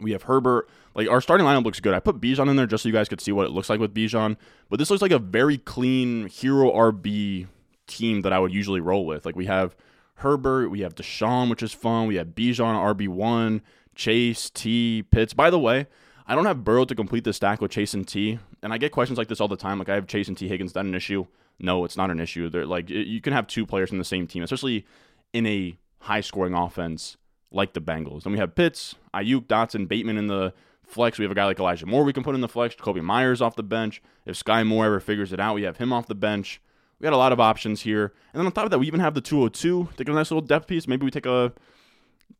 We 0.00 0.12
have 0.12 0.24
Herbert. 0.24 0.68
Like 0.94 1.08
our 1.08 1.20
starting 1.20 1.46
lineup 1.46 1.64
looks 1.64 1.80
good. 1.80 1.94
I 1.94 2.00
put 2.00 2.20
Bijan 2.20 2.48
in 2.48 2.56
there 2.56 2.66
just 2.66 2.82
so 2.82 2.88
you 2.88 2.92
guys 2.92 3.08
could 3.08 3.20
see 3.20 3.32
what 3.32 3.46
it 3.46 3.50
looks 3.50 3.70
like 3.70 3.80
with 3.80 3.94
Bijan. 3.94 4.36
But 4.68 4.78
this 4.78 4.90
looks 4.90 5.02
like 5.02 5.12
a 5.12 5.18
very 5.18 5.58
clean 5.58 6.28
zero 6.28 6.70
RB 6.72 7.46
team 7.86 8.22
that 8.22 8.32
I 8.32 8.38
would 8.38 8.52
usually 8.52 8.80
roll 8.80 9.06
with. 9.06 9.24
Like 9.24 9.36
we 9.36 9.46
have 9.46 9.76
Herbert, 10.16 10.70
we 10.70 10.80
have 10.80 10.94
Deshaun, 10.94 11.50
which 11.50 11.62
is 11.62 11.72
fun. 11.72 12.06
We 12.06 12.16
have 12.16 12.28
Bijan 12.28 12.96
RB 12.96 13.08
one, 13.08 13.62
Chase 13.94 14.50
T 14.50 15.04
Pitts. 15.10 15.34
By 15.34 15.50
the 15.50 15.58
way, 15.58 15.86
I 16.26 16.34
don't 16.34 16.46
have 16.46 16.64
Burrow 16.64 16.84
to 16.84 16.94
complete 16.94 17.24
the 17.24 17.32
stack 17.32 17.60
with 17.60 17.70
Chase 17.70 17.94
and 17.94 18.06
T, 18.06 18.38
and 18.62 18.72
I 18.72 18.78
get 18.78 18.92
questions 18.92 19.18
like 19.18 19.28
this 19.28 19.40
all 19.40 19.48
the 19.48 19.56
time. 19.56 19.78
Like 19.78 19.88
I 19.88 19.94
have 19.94 20.06
Chase 20.06 20.28
and 20.28 20.36
Tee 20.36 20.48
Higgins. 20.48 20.72
That 20.72 20.84
an 20.84 20.94
issue? 20.94 21.26
No, 21.58 21.84
it's 21.84 21.96
not 21.96 22.10
an 22.10 22.20
issue. 22.20 22.48
They're 22.48 22.66
like 22.66 22.88
you 22.90 23.20
can 23.20 23.32
have 23.32 23.46
two 23.46 23.66
players 23.66 23.92
in 23.92 23.98
the 23.98 24.04
same 24.04 24.26
team, 24.26 24.42
especially 24.42 24.86
in 25.32 25.46
a 25.46 25.76
high 26.00 26.20
scoring 26.20 26.54
offense 26.54 27.16
like 27.50 27.72
the 27.72 27.80
Bengals. 27.80 28.24
Then 28.24 28.32
we 28.32 28.38
have 28.38 28.54
Pitts, 28.54 28.94
Aiyuk, 29.14 29.46
Dotson, 29.46 29.86
Bateman 29.86 30.18
in 30.18 30.26
the 30.26 30.52
flex. 30.84 31.18
We 31.18 31.24
have 31.24 31.32
a 31.32 31.34
guy 31.34 31.44
like 31.44 31.58
Elijah 31.58 31.86
Moore 31.86 32.04
we 32.04 32.12
can 32.12 32.22
put 32.24 32.34
in 32.34 32.40
the 32.40 32.48
flex. 32.48 32.74
Kobe 32.74 33.00
Myers 33.00 33.40
off 33.40 33.56
the 33.56 33.62
bench. 33.62 34.02
If 34.26 34.42
Skyy 34.42 34.66
Moore 34.66 34.86
ever 34.86 35.00
figures 35.00 35.32
it 35.32 35.40
out, 35.40 35.54
we 35.54 35.62
have 35.62 35.76
him 35.76 35.92
off 35.92 36.06
the 36.06 36.14
bench. 36.14 36.60
We 36.98 37.04
got 37.04 37.12
a 37.12 37.18
lot 37.18 37.32
of 37.32 37.40
options 37.40 37.82
here. 37.82 38.12
And 38.32 38.40
then 38.40 38.46
on 38.46 38.52
top 38.52 38.64
of 38.64 38.70
that, 38.70 38.78
we 38.78 38.86
even 38.86 39.00
have 39.00 39.14
the 39.14 39.20
202. 39.20 39.90
Take 39.96 40.08
a 40.08 40.12
nice 40.12 40.30
little 40.30 40.46
depth 40.46 40.68
piece. 40.68 40.86
Maybe 40.86 41.04
we 41.04 41.10
take 41.10 41.26
a 41.26 41.52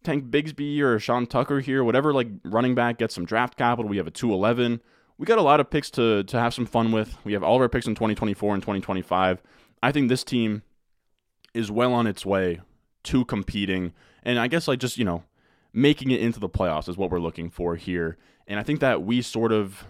Tank 0.03 0.27
Bigsby 0.31 0.81
or 0.81 0.99
Sean 0.99 1.27
Tucker 1.27 1.61
here, 1.61 1.83
whatever 1.83 2.13
like 2.13 2.29
running 2.45 2.75
back, 2.75 2.99
get 2.99 3.11
some 3.11 3.25
draft 3.25 3.57
capital. 3.57 3.89
We 3.89 3.97
have 3.97 4.07
a 4.07 4.11
211. 4.11 4.81
We 5.19 5.27
got 5.27 5.39
a 5.39 5.43
lot 5.43 5.61
of 5.61 5.71
picks 5.71 5.91
to 5.93 6.25
to 6.25 6.39
have 6.39 6.55
some 6.55 6.67
fun 6.67 6.93
with. 6.93 7.17
We 7.25 7.33
have 7.33 7.43
all 7.43 7.57
of 7.57 7.63
our 7.63 7.69
picks 7.69 7.87
in 7.87 7.95
2024 7.95 8.55
and 8.55 8.63
2025. 8.63 9.43
I 9.83 9.93
think 9.93 10.09
this 10.09 10.25
team 10.25 10.63
is 11.53 11.71
well 11.71 11.93
on 11.93 12.07
its 12.07 12.27
way 12.27 12.61
to 13.05 13.25
competing. 13.25 13.93
And 14.23 14.39
I 14.39 14.49
guess 14.49 14.67
like 14.67 14.81
just, 14.81 14.99
you 14.99 15.05
know, 15.05 15.25
making 15.73 16.11
it 16.11 16.21
into 16.21 16.41
the 16.41 16.49
playoffs 16.49 16.89
is 16.89 16.97
what 16.97 17.11
we're 17.11 17.21
looking 17.21 17.51
for 17.51 17.77
here. 17.77 18.17
And 18.47 18.59
I 18.59 18.63
think 18.63 18.81
that 18.81 19.03
we 19.03 19.23
sort 19.23 19.53
of 19.53 19.87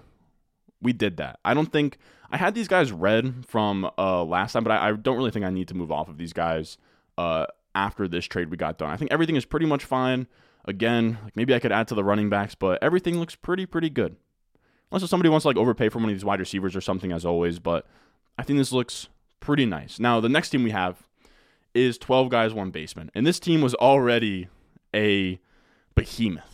we 0.81 0.93
did 0.93 1.17
that. 1.19 1.39
I 1.45 1.55
don't 1.55 1.71
think 1.71 1.99
I 2.31 2.37
had 2.37 2.55
these 2.55 2.69
guys 2.69 2.93
red 2.93 3.47
from 3.47 3.91
uh, 3.97 4.25
last 4.25 4.53
time, 4.53 4.65
but 4.65 4.73
I, 4.73 4.89
I, 4.89 4.93
don't 4.93 5.17
really 5.17 5.31
think 5.31 5.45
I 5.45 5.51
need 5.51 5.69
to 5.69 5.75
move 5.75 5.93
off 5.93 6.09
of 6.09 6.19
these 6.19 6.33
guys 6.33 6.79
uh, 7.17 7.47
after 7.75 8.09
this 8.09 8.27
trade 8.27 8.51
we 8.51 8.57
got 8.57 8.79
done. 8.79 8.91
I 8.91 8.97
think 8.97 9.13
everything 9.13 9.37
is 9.37 9.45
pretty 9.45 9.67
much 9.67 9.85
fine. 9.85 10.27
Again, 10.65 11.19
like 11.25 11.37
maybe 11.37 11.55
I 11.55 11.59
could 11.59 11.73
add 11.73 11.89
to 11.89 11.95
the 11.95 12.05
running 12.05 12.31
backs, 12.31 12.55
but 12.55 12.83
everything 12.83 13.19
looks 13.19 13.35
pretty 13.35 13.67
pretty 13.67 13.91
good. 13.91 14.17
Unless 14.91 15.09
somebody 15.11 15.29
wants 15.29 15.45
to 15.45 15.49
like 15.49 15.57
overpay 15.57 15.89
for 15.89 15.99
one 15.99 16.09
of 16.09 16.15
these 16.15 16.25
wide 16.25 16.41
receivers 16.41 16.75
or 16.75 16.81
something, 16.81 17.13
as 17.13 17.25
always. 17.25 17.59
But 17.59 17.87
I 18.39 18.43
think 18.43 18.59
this 18.59 18.73
looks 18.73 19.09
pretty 19.41 19.67
nice. 19.67 20.01
Now 20.01 20.21
the 20.21 20.29
next 20.29 20.51
team 20.51 20.65
we 20.65 20.71
have 20.71 21.07
is 21.75 21.99
12 21.99 22.31
guys, 22.31 22.55
one 22.55 22.71
basement, 22.71 23.11
and 23.15 23.27
this 23.27 23.39
team 23.41 23.61
was 23.61 23.75
already 23.75 24.49
a 24.95 25.39
behemoth 25.95 26.54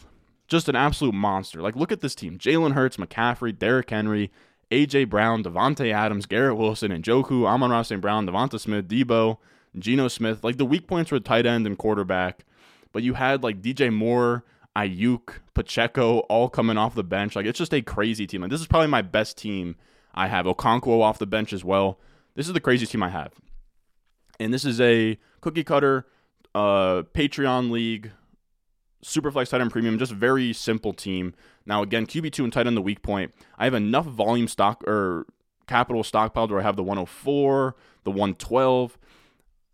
just 0.51 0.69
an 0.69 0.77
absolute 0.77 1.15
monster. 1.15 1.63
Like, 1.63 1.77
look 1.77 1.93
at 1.93 2.01
this 2.01 2.15
team 2.15 2.37
Jalen 2.37 2.73
Hurts, 2.73 2.99
McCaffrey, 2.99 3.57
Derrick 3.57 3.89
Henry, 3.89 4.31
A.J. 4.71 5.05
Brown, 5.05 5.43
Davante 5.43 5.93
Adams, 5.93 6.27
Garrett 6.27 6.57
Wilson, 6.57 6.93
and 6.93 7.05
Njoku, 7.05 7.47
Amon-Ra 7.47 7.83
St. 7.83 8.01
Brown, 8.01 8.27
Devonta 8.27 8.61
Smith, 8.61 8.89
Deebo, 8.89 9.39
Geno 9.79 10.09
Smith. 10.09 10.45
Like, 10.45 10.59
the 10.59 10.67
weak 10.67 10.87
points 10.87 11.11
were 11.11 11.21
tight 11.21 11.47
end 11.47 11.67
and 11.67 11.79
quarterback, 11.79 12.45
but 12.93 13.03
you 13.03 13.15
had 13.15 13.43
like 13.43 13.63
DJ 13.63 13.93
Moore, 13.93 14.45
Aiyuk, 14.77 15.39
Pacheco 15.55 16.19
all 16.21 16.49
coming 16.49 16.77
off 16.77 16.95
the 16.95 17.05
bench. 17.05 17.37
Like, 17.37 17.47
it's 17.47 17.59
just 17.59 17.73
a 17.73 17.81
crazy 17.81 18.27
team. 18.27 18.43
Like, 18.43 18.51
this 18.51 18.61
is 18.61 18.67
probably 18.67 18.89
my 18.89 19.03
best 19.03 19.39
team 19.39 19.77
I 20.15 20.27
have. 20.27 20.47
Okonkwo 20.47 21.01
off 21.01 21.19
the 21.19 21.27
bench 21.27 21.53
as 21.53 21.65
well. 21.65 21.99
This 22.35 22.47
is 22.47 22.53
the 22.53 22.61
craziest 22.61 22.93
team 22.93 23.03
I 23.03 23.11
have. 23.11 23.33
And 24.39 24.53
this 24.53 24.65
is 24.65 24.81
a 24.81 25.19
cookie 25.41 25.65
cutter 25.65 26.07
uh, 26.55 27.03
Patreon 27.15 27.71
league 27.71 28.11
Superflex 29.05 29.49
tight 29.49 29.61
end 29.61 29.71
premium, 29.71 29.99
just 29.99 30.13
very 30.13 30.53
simple 30.53 30.93
team. 30.93 31.35
Now 31.67 31.83
again, 31.83 32.07
QB 32.07 32.33
two 32.33 32.45
and 32.45 32.53
tight 32.53 32.67
end 32.67 32.77
the 32.77 32.83
weak 32.83 33.03
point. 33.03 33.33
I 33.59 33.65
have 33.65 33.75
enough 33.75 34.07
volume 34.07 34.49
stock 34.49 34.85
or 34.87 35.27
capital 35.67 36.03
stockpiled 36.03 36.51
where 36.51 36.61
I 36.61 36.63
have 36.63 36.77
the 36.77 36.83
104, 36.83 37.77
the 38.05 38.11
112. 38.11 38.99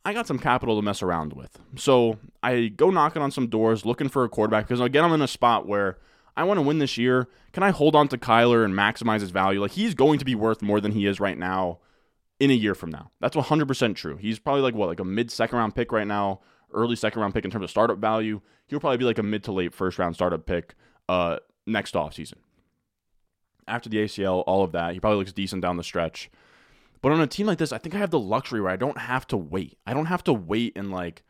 I 0.05 0.13
got 0.13 0.27
some 0.29 0.39
capital 0.39 0.77
to 0.77 0.83
mess 0.83 1.03
around 1.03 1.33
with. 1.33 1.59
So 1.77 2.19
I 2.43 2.69
go 2.69 2.91
knocking 2.91 3.23
on 3.23 3.33
some 3.33 3.49
doors 3.49 3.85
looking 3.85 4.09
for 4.09 4.23
a 4.23 4.29
quarterback 4.29 4.69
because 4.69 4.81
again 4.81 5.05
I'm 5.05 5.13
in 5.13 5.23
a 5.23 5.29
spot 5.29 5.67
where 5.67 5.99
I 6.37 6.45
want 6.45 6.59
to 6.59 6.63
win 6.63 6.79
this 6.79 6.97
year. 6.99 7.29
Can 7.53 7.63
I 7.63 7.71
hold 7.71 7.97
on 7.97 8.09
to 8.09 8.19
Kyler 8.19 8.65
and 8.65 8.75
maximize 8.75 9.21
his 9.21 9.31
value? 9.31 9.61
Like 9.61 9.73
he's 9.73 9.95
going 9.95 10.19
to 10.19 10.25
be 10.25 10.35
worth 10.35 10.63
more 10.63 10.81
than 10.81 10.93
he 10.93 11.07
is 11.07 11.19
right 11.19 11.37
now 11.37 11.79
in 12.39 12.51
a 12.51 12.55
year 12.55 12.75
from 12.75 12.91
now. 12.91 13.11
That's 13.21 13.35
100% 13.35 13.97
true. 13.97 14.17
He's 14.17 14.39
probably 14.39 14.63
like 14.63 14.75
what, 14.75 14.89
like 14.89 15.01
a 15.01 15.05
mid 15.05 15.31
second 15.31 15.59
round 15.59 15.75
pick 15.75 15.91
right 15.91 16.07
now 16.07 16.41
early 16.77 16.97
second 16.97 17.21
round 17.21 17.35
pick 17.35 17.45
in 17.45 17.51
terms 17.51 17.65
of 17.65 17.71
startup 17.71 17.99
value. 17.99 18.41
He'll 18.69 18.81
probably 18.81 18.99
be 18.99 19.05
like 19.05 19.19
a 19.19 19.23
mid 19.23 19.43
to 19.45 19.53
late 19.53 19.75
first 19.75 19.99
round 19.99 20.15
startup 20.15 20.47
pick 20.47 20.75
uh, 21.09 21.39
next 21.67 21.95
offseason. 21.95 22.35
After 23.67 23.89
the 23.89 23.99
ACL, 23.99 24.45
all 24.47 24.63
of 24.63 24.73
that, 24.73 24.95
he 24.95 25.01
probably 25.01 25.19
looks 25.19 25.33
decent 25.33 25.63
down 25.63 25.77
the 25.77 25.83
stretch. 25.83 26.31
But 27.03 27.13
on 27.13 27.21
a 27.21 27.27
team 27.27 27.47
like 27.47 27.59
this, 27.59 27.73
I 27.73 27.79
think 27.79 27.95
I 27.95 27.99
have 27.99 28.11
the 28.11 28.19
luxury 28.19 28.61
where 28.61 28.71
I 28.71 28.77
don't 28.77 28.99
have 28.99 29.27
to 29.29 29.37
wait. 29.37 29.79
I 29.87 29.95
don't 29.95 30.07
have 30.07 30.25
to 30.25 30.33
wait 30.33 30.75
and 30.77 30.91
like 30.91 31.25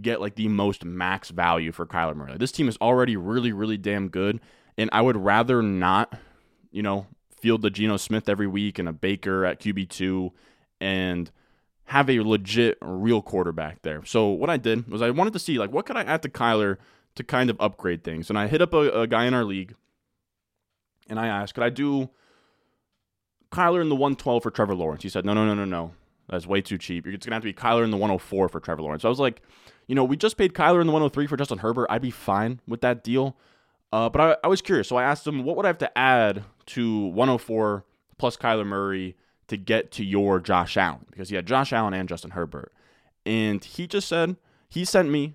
get 0.00 0.20
like 0.20 0.34
the 0.34 0.48
most 0.48 0.84
max 0.84 1.30
value 1.30 1.72
for 1.72 1.86
Kyler 1.86 2.16
Murray. 2.16 2.36
This 2.38 2.52
team 2.52 2.68
is 2.68 2.76
already 2.80 3.16
really, 3.16 3.52
really 3.52 3.76
damn 3.76 4.08
good. 4.08 4.40
And 4.76 4.90
I 4.92 5.00
would 5.00 5.16
rather 5.16 5.62
not, 5.62 6.18
you 6.70 6.82
know, 6.82 7.06
field 7.30 7.62
the 7.62 7.70
Geno 7.70 7.96
Smith 7.96 8.28
every 8.28 8.46
week 8.46 8.78
and 8.78 8.88
a 8.88 8.92
Baker 8.92 9.44
at 9.44 9.60
QB2 9.60 10.32
and– 10.80 11.30
have 11.86 12.10
a 12.10 12.20
legit 12.20 12.78
real 12.80 13.22
quarterback 13.22 13.82
there. 13.82 14.04
So 14.04 14.28
what 14.28 14.50
I 14.50 14.56
did 14.56 14.88
was 14.88 15.02
I 15.02 15.10
wanted 15.10 15.32
to 15.34 15.38
see 15.38 15.58
like 15.58 15.72
what 15.72 15.86
could 15.86 15.96
I 15.96 16.02
add 16.02 16.22
to 16.22 16.28
Kyler 16.28 16.78
to 17.16 17.24
kind 17.24 17.50
of 17.50 17.56
upgrade 17.58 18.04
things. 18.04 18.30
And 18.30 18.38
I 18.38 18.46
hit 18.46 18.62
up 18.62 18.72
a, 18.72 19.02
a 19.02 19.06
guy 19.06 19.24
in 19.24 19.34
our 19.34 19.44
league 19.44 19.74
and 21.08 21.18
I 21.18 21.26
asked, 21.26 21.54
could 21.54 21.64
I 21.64 21.70
do 21.70 22.10
Kyler 23.50 23.80
in 23.80 23.88
the 23.88 23.96
112 23.96 24.42
for 24.42 24.50
Trevor 24.50 24.74
Lawrence? 24.74 25.02
He 25.02 25.08
said, 25.08 25.24
no, 25.24 25.34
no, 25.34 25.44
no, 25.46 25.54
no, 25.54 25.64
no. 25.64 25.92
That's 26.28 26.46
way 26.46 26.60
too 26.60 26.78
cheap. 26.78 27.06
It's 27.06 27.24
going 27.24 27.30
to 27.30 27.34
have 27.34 27.42
to 27.42 27.46
be 27.46 27.54
Kyler 27.54 27.84
in 27.84 27.90
the 27.90 27.96
104 27.96 28.48
for 28.48 28.60
Trevor 28.60 28.82
Lawrence. 28.82 29.02
So 29.02 29.08
I 29.08 29.10
was 29.10 29.20
like, 29.20 29.42
you 29.86 29.94
know, 29.94 30.04
we 30.04 30.16
just 30.16 30.36
paid 30.36 30.54
Kyler 30.54 30.80
in 30.80 30.86
the 30.86 30.92
103 30.92 31.26
for 31.26 31.36
Justin 31.36 31.58
Herbert. 31.58 31.86
I'd 31.88 32.02
be 32.02 32.10
fine 32.10 32.60
with 32.66 32.80
that 32.82 33.02
deal. 33.02 33.36
Uh, 33.92 34.08
but 34.08 34.20
I, 34.20 34.36
I 34.44 34.48
was 34.48 34.60
curious. 34.60 34.88
So 34.88 34.96
I 34.96 35.04
asked 35.04 35.26
him, 35.26 35.44
what 35.44 35.56
would 35.56 35.64
I 35.64 35.68
have 35.68 35.78
to 35.78 35.98
add 35.98 36.44
to 36.66 37.06
104 37.06 37.84
plus 38.18 38.36
Kyler 38.36 38.66
Murray 38.66 39.16
to 39.48 39.56
get 39.56 39.90
to 39.92 40.04
your 40.04 40.40
Josh 40.40 40.76
Allen? 40.76 41.06
Because 41.10 41.28
he 41.28 41.36
had 41.36 41.46
Josh 41.46 41.72
Allen 41.72 41.94
and 41.94 42.08
Justin 42.08 42.32
Herbert. 42.32 42.72
And 43.24 43.62
he 43.64 43.86
just 43.86 44.08
said, 44.08 44.36
he 44.68 44.84
sent 44.84 45.10
me 45.10 45.34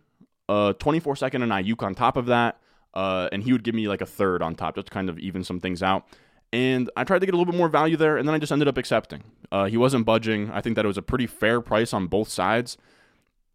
a 0.50 0.76
24 0.78 1.16
second 1.16 1.44
and 1.44 1.52
Aiyuk 1.52 1.84
on 1.84 1.96
top 1.96 2.18
of 2.18 2.26
that. 2.28 2.60
Uh, 2.94 3.30
and 3.32 3.44
he 3.44 3.54
would 3.54 3.64
give 3.64 3.76
me 3.76 3.88
like 3.88 4.02
a 4.02 4.06
third 4.06 4.42
on 4.42 4.56
top 4.56 4.76
just 4.76 4.88
to 4.88 4.94
kind 4.94 5.10
of 5.10 5.18
even 5.20 5.44
some 5.44 5.60
things 5.60 5.82
out. 5.82 6.06
And 6.54 6.90
I 6.98 7.06
tried 7.06 7.20
to 7.20 7.26
get 7.26 7.34
a 7.34 7.38
little 7.38 7.50
bit 7.50 7.58
more 7.58 7.70
value 7.70 7.96
there, 7.96 8.18
and 8.18 8.28
then 8.28 8.36
I 8.36 8.38
just 8.38 8.52
ended 8.52 8.68
up 8.68 8.78
accepting. 8.78 9.24
Uh, 9.52 9.66
he 9.66 9.78
wasn't 9.78 10.06
budging. 10.06 10.52
I 10.52 10.60
think 10.60 10.76
that 10.76 10.84
it 10.84 10.88
was 10.88 10.98
a 10.98 11.02
pretty 11.02 11.26
fair 11.26 11.62
price 11.62 11.94
on 11.94 12.08
both 12.08 12.28
sides. 12.28 12.78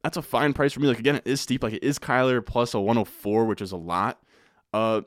That's 0.02 0.16
a 0.16 0.22
fine 0.22 0.54
price 0.54 0.72
for 0.72 0.80
me. 0.80 0.88
Like 0.88 0.98
again, 0.98 1.16
it 1.16 1.26
is 1.26 1.40
steep. 1.40 1.62
Like 1.62 1.74
it 1.74 1.84
is 1.84 1.98
Kyler 1.98 2.44
plus 2.44 2.72
a 2.72 2.80
104, 2.80 3.44
which 3.44 3.60
is 3.60 3.72
a 3.72 3.76
lot. 3.76 4.22
Uh, 4.72 5.02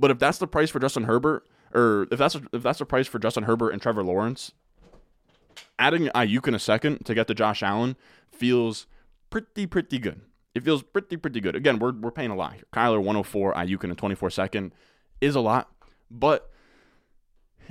but 0.00 0.10
if 0.10 0.18
that's 0.18 0.38
the 0.38 0.46
price 0.46 0.70
for 0.70 0.78
Justin 0.78 1.04
Herbert, 1.04 1.46
or 1.74 2.06
if 2.10 2.18
that's 2.18 2.36
if 2.52 2.62
that's 2.62 2.78
the 2.78 2.86
price 2.86 3.06
for 3.06 3.18
Justin 3.18 3.44
Herbert 3.44 3.70
and 3.70 3.82
Trevor 3.82 4.04
Lawrence, 4.04 4.52
adding 5.78 6.06
Aiyuk 6.14 6.48
in 6.48 6.54
a 6.54 6.58
second 6.58 7.04
to 7.06 7.14
get 7.14 7.26
to 7.28 7.34
Josh 7.34 7.62
Allen 7.62 7.96
feels 8.30 8.86
pretty 9.30 9.66
pretty 9.66 9.98
good. 9.98 10.20
It 10.54 10.64
feels 10.64 10.82
pretty 10.82 11.16
pretty 11.16 11.40
good. 11.40 11.56
Again, 11.56 11.78
we're 11.78 11.92
we're 11.92 12.10
paying 12.10 12.30
a 12.30 12.36
lot 12.36 12.54
here. 12.54 12.64
Kyler 12.72 12.98
104, 12.98 13.54
Aiyuk 13.54 13.84
in 13.84 13.90
a 13.90 13.94
24 13.94 14.30
second 14.30 14.72
is 15.20 15.34
a 15.34 15.40
lot, 15.40 15.70
but 16.10 16.50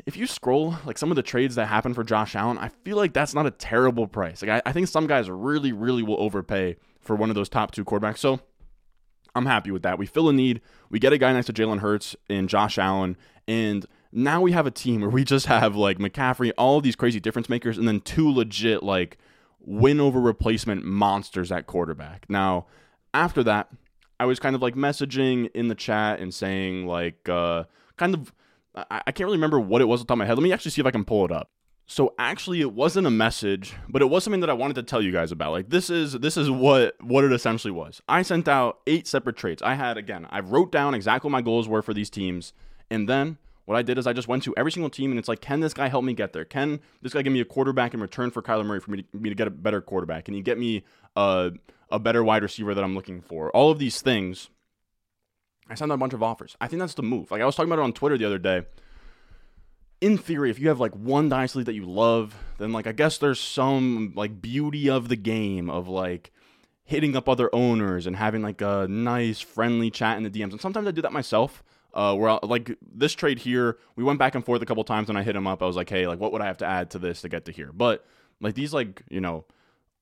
if 0.06 0.18
you 0.18 0.26
scroll 0.26 0.76
like 0.86 0.98
some 0.98 1.12
of 1.12 1.16
the 1.16 1.24
trades 1.24 1.56
that 1.56 1.68
happen 1.68 1.94
for 1.94 2.04
Josh 2.04 2.36
Allen, 2.36 2.58
I 2.58 2.70
feel 2.84 2.98
like 2.98 3.14
that's 3.14 3.34
not 3.34 3.46
a 3.46 3.52
terrible 3.52 4.08
price. 4.08 4.42
Like 4.42 4.52
I, 4.52 4.70
I 4.70 4.72
think 4.74 4.88
some 4.88 5.08
guys 5.08 5.30
really, 5.30 5.72
really 5.72 6.04
will 6.04 6.20
overpay 6.20 6.78
for 7.00 7.16
one 7.16 7.30
of 7.30 7.36
those 7.36 7.50
top 7.50 7.72
two 7.72 7.86
quarterbacks. 7.86 8.18
So 8.18 8.40
I'm 9.36 9.46
happy 9.46 9.72
with 9.72 9.84
that. 9.84 9.98
We 9.98 10.06
fill 10.06 10.30
a 10.30 10.34
need. 10.34 10.62
We 10.90 11.00
get 11.00 11.14
a 11.14 11.18
guy 11.18 11.34
next 11.34 11.48
to 11.48 11.54
Jalen 11.54 11.80
Hurts 11.80 12.16
and 12.30 12.50
Josh 12.50 12.78
Allen, 12.78 13.18
and 13.48 13.86
now 14.14 14.42
we 14.42 14.52
have 14.52 14.68
a 14.68 14.72
team 14.72 15.02
where 15.02 15.10
we 15.10 15.24
just 15.24 15.48
have 15.48 15.76
like 15.76 15.98
McCaffrey, 15.98 16.52
all 16.58 16.82
these 16.82 16.96
crazy 16.96 17.20
difference 17.20 17.50
makers, 17.50 17.78
and 17.78 17.88
then 17.88 18.02
two 18.02 18.32
legit 18.32 18.84
like 18.84 19.18
win 19.60 20.00
over 20.00 20.20
replacement 20.20 20.84
monsters 20.86 21.52
at 21.52 21.68
quarterback. 21.68 22.26
Now, 22.30 22.68
after 23.14 23.44
that, 23.44 23.70
I 24.20 24.26
was 24.26 24.40
kind 24.40 24.56
of 24.56 24.62
like 24.62 24.76
messaging 24.76 25.50
in 25.54 25.68
the 25.68 25.76
chat 25.76 26.20
and 26.20 26.34
saying 26.34 26.86
like 26.86 27.28
uh 27.28 27.64
kind 27.98 28.16
of 28.16 28.34
I, 28.76 29.02
I 29.08 29.12
can't 29.12 29.26
really 29.26 29.38
remember 29.38 29.60
what 29.60 29.82
it 29.82 29.86
was 29.86 30.02
on 30.02 30.08
top 30.08 30.16
of 30.16 30.20
my 30.20 30.26
head. 30.26 30.38
Let 30.38 30.44
me 30.44 30.54
actually 30.54 30.72
see 30.72 30.82
if 30.82 30.88
I 30.88 30.92
can 30.92 31.06
pull 31.06 31.26
it 31.26 31.32
up. 31.32 31.50
So 31.86 32.14
actually 32.18 32.62
it 32.62 32.72
wasn't 32.72 33.08
a 33.08 33.12
message, 33.12 33.74
but 33.90 34.02
it 34.02 34.06
was 34.06 34.24
something 34.24 34.40
that 34.40 34.50
I 34.50 34.54
wanted 34.54 34.76
to 34.76 34.84
tell 34.84 35.02
you 35.02 35.12
guys 35.12 35.32
about. 35.32 35.52
Like 35.52 35.70
this 35.70 35.90
is 35.90 36.14
this 36.14 36.38
is 36.38 36.50
what 36.50 36.96
what 37.02 37.24
it 37.24 37.34
essentially 37.34 37.72
was. 37.72 38.02
I 38.08 38.22
sent 38.22 38.48
out 38.48 38.80
eight 38.88 39.08
separate 39.08 39.36
trades. 39.36 39.62
I 39.62 39.74
had 39.74 39.98
again, 39.98 40.28
I 40.30 40.40
wrote 40.40 40.72
down 40.72 40.94
exactly 40.94 41.28
what 41.28 41.38
my 41.38 41.42
goals 41.42 41.68
were 41.68 41.82
for 41.82 41.94
these 41.94 42.10
teams, 42.10 42.54
and 42.90 43.10
then 43.10 43.38
what 43.66 43.78
I 43.78 43.82
did 43.82 43.98
is 43.98 44.08
I 44.08 44.14
just 44.14 44.28
went 44.28 44.44
to 44.44 44.54
every 44.58 44.72
single 44.72 44.90
team 44.90 45.12
and 45.12 45.20
it's 45.20 45.28
like, 45.28 45.42
can 45.42 45.60
this 45.60 45.74
guy 45.74 45.88
help 45.88 46.04
me 46.04 46.14
get 46.14 46.34
there? 46.34 46.46
Can 46.46 46.80
this 47.02 47.14
guy 47.14 47.22
give 47.22 47.34
me 47.34 47.42
a 47.42 47.46
quarterback 47.46 47.94
in 47.94 48.02
return 48.02 48.32
for 48.32 48.42
Kyler 48.42 48.66
Murray 48.66 48.80
for 48.80 48.92
me 48.92 49.04
to, 49.04 49.18
me 49.18 49.30
to 49.30 49.36
get 49.36 49.48
a 49.48 49.52
better 49.52 49.82
quarterback? 49.82 50.26
Can 50.26 50.34
he 50.34 50.42
get 50.42 50.58
me 50.58 50.84
a, 51.16 51.52
a 51.90 52.00
better 52.00 52.24
wide 52.24 52.44
receiver 52.44 52.74
that 52.74 52.84
I'm 52.84 52.96
looking 52.96 53.22
for? 53.22 53.52
All 53.52 53.72
of 53.72 53.80
these 53.80 54.02
things. 54.02 54.50
I 55.70 55.76
sent 55.76 55.92
out 55.92 55.96
a 55.96 55.98
bunch 55.98 56.14
of 56.14 56.22
offers. 56.22 56.58
I 56.60 56.68
think 56.68 56.82
that's 56.82 56.94
the 56.94 57.04
move. 57.04 57.32
Like 57.32 57.42
I 57.42 57.46
was 57.46 57.56
talking 57.56 57.72
about 57.72 57.82
it 57.82 57.86
on 57.86 57.94
Twitter 57.94 58.18
the 58.18 58.26
other 58.26 58.38
day 58.38 58.64
in 60.04 60.18
theory, 60.18 60.50
if 60.50 60.60
you 60.60 60.68
have 60.68 60.82
like 60.82 60.94
one 60.94 61.30
dynasty 61.30 61.60
league 61.60 61.66
that 61.68 61.76
you 61.76 61.86
love, 61.86 62.36
then 62.58 62.74
like 62.74 62.88
I 62.88 62.92
guess 62.92 63.18
there's 63.18 63.40
some 63.40 64.12
like 64.18 64.42
beauty 64.42 64.90
of 64.90 65.08
the 65.08 65.16
game 65.16 65.70
of 65.70 65.88
like 65.88 66.34
hitting 66.84 67.16
up 67.16 67.30
other 67.30 67.50
owners 67.56 68.06
and 68.06 68.18
having 68.18 68.42
like 68.42 68.62
a 68.62 68.86
nice 68.90 69.40
friendly 69.40 69.90
chat 69.90 70.18
in 70.18 70.24
the 70.24 70.30
DMs. 70.30 70.52
And 70.52 70.60
sometimes 70.60 70.88
I 70.88 70.92
do 70.92 71.02
that 71.04 71.14
myself. 71.14 71.64
Uh, 71.94 72.16
where 72.16 72.32
I, 72.32 72.40
like 72.42 72.76
this 72.82 73.14
trade 73.14 73.38
here, 73.38 73.78
we 73.96 74.04
went 74.04 74.18
back 74.18 74.34
and 74.34 74.44
forth 74.44 74.62
a 74.64 74.66
couple 74.66 74.84
times, 74.84 75.10
and 75.10 75.18
I 75.18 75.22
hit 75.22 75.36
him 75.36 75.46
up. 75.46 75.62
I 75.62 75.68
was 75.68 75.76
like, 75.76 75.90
"Hey, 75.90 76.08
like, 76.08 76.20
what 76.20 76.32
would 76.32 76.42
I 76.42 76.48
have 76.48 76.58
to 76.58 76.66
add 76.66 76.90
to 76.92 77.00
this 77.00 77.22
to 77.22 77.30
get 77.30 77.46
to 77.46 77.52
here?" 77.52 77.72
But 77.72 78.04
like 78.42 78.56
these, 78.56 78.74
like 78.74 79.04
you 79.10 79.22
know, 79.22 79.46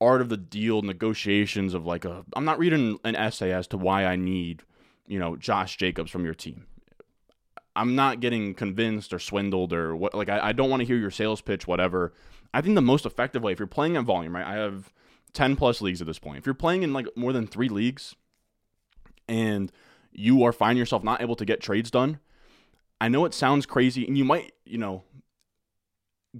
art 0.00 0.20
of 0.20 0.28
the 0.28 0.36
deal 0.36 0.82
negotiations 0.82 1.74
of 1.74 1.84
like 1.86 2.04
a, 2.04 2.24
I'm 2.34 2.44
not 2.44 2.58
reading 2.58 2.98
an 3.04 3.14
essay 3.14 3.52
as 3.52 3.66
to 3.68 3.76
why 3.76 4.06
I 4.06 4.16
need, 4.16 4.62
you 5.06 5.18
know, 5.18 5.36
Josh 5.36 5.76
Jacobs 5.76 6.10
from 6.10 6.24
your 6.24 6.34
team. 6.34 6.66
I'm 7.76 7.94
not 7.94 8.20
getting 8.20 8.54
convinced 8.54 9.12
or 9.12 9.18
swindled 9.18 9.72
or 9.72 9.94
what. 9.94 10.14
Like, 10.14 10.28
I, 10.28 10.48
I 10.48 10.52
don't 10.52 10.70
want 10.70 10.80
to 10.80 10.86
hear 10.86 10.96
your 10.96 11.10
sales 11.10 11.40
pitch, 11.40 11.66
whatever. 11.66 12.12
I 12.52 12.60
think 12.60 12.74
the 12.74 12.82
most 12.82 13.06
effective 13.06 13.42
way, 13.42 13.52
if 13.52 13.58
you're 13.58 13.66
playing 13.66 13.96
at 13.96 14.04
volume, 14.04 14.34
right? 14.34 14.46
I 14.46 14.54
have 14.54 14.92
10 15.32 15.56
plus 15.56 15.80
leagues 15.80 16.00
at 16.00 16.06
this 16.06 16.18
point. 16.18 16.38
If 16.38 16.46
you're 16.46 16.54
playing 16.54 16.82
in 16.82 16.92
like 16.92 17.06
more 17.16 17.32
than 17.32 17.46
three 17.46 17.68
leagues 17.68 18.14
and 19.28 19.72
you 20.12 20.42
are 20.44 20.52
finding 20.52 20.78
yourself 20.78 21.02
not 21.02 21.22
able 21.22 21.36
to 21.36 21.44
get 21.44 21.60
trades 21.60 21.90
done, 21.90 22.18
I 23.00 23.08
know 23.08 23.24
it 23.24 23.34
sounds 23.34 23.66
crazy 23.66 24.06
and 24.06 24.16
you 24.16 24.24
might, 24.24 24.52
you 24.64 24.78
know, 24.78 25.02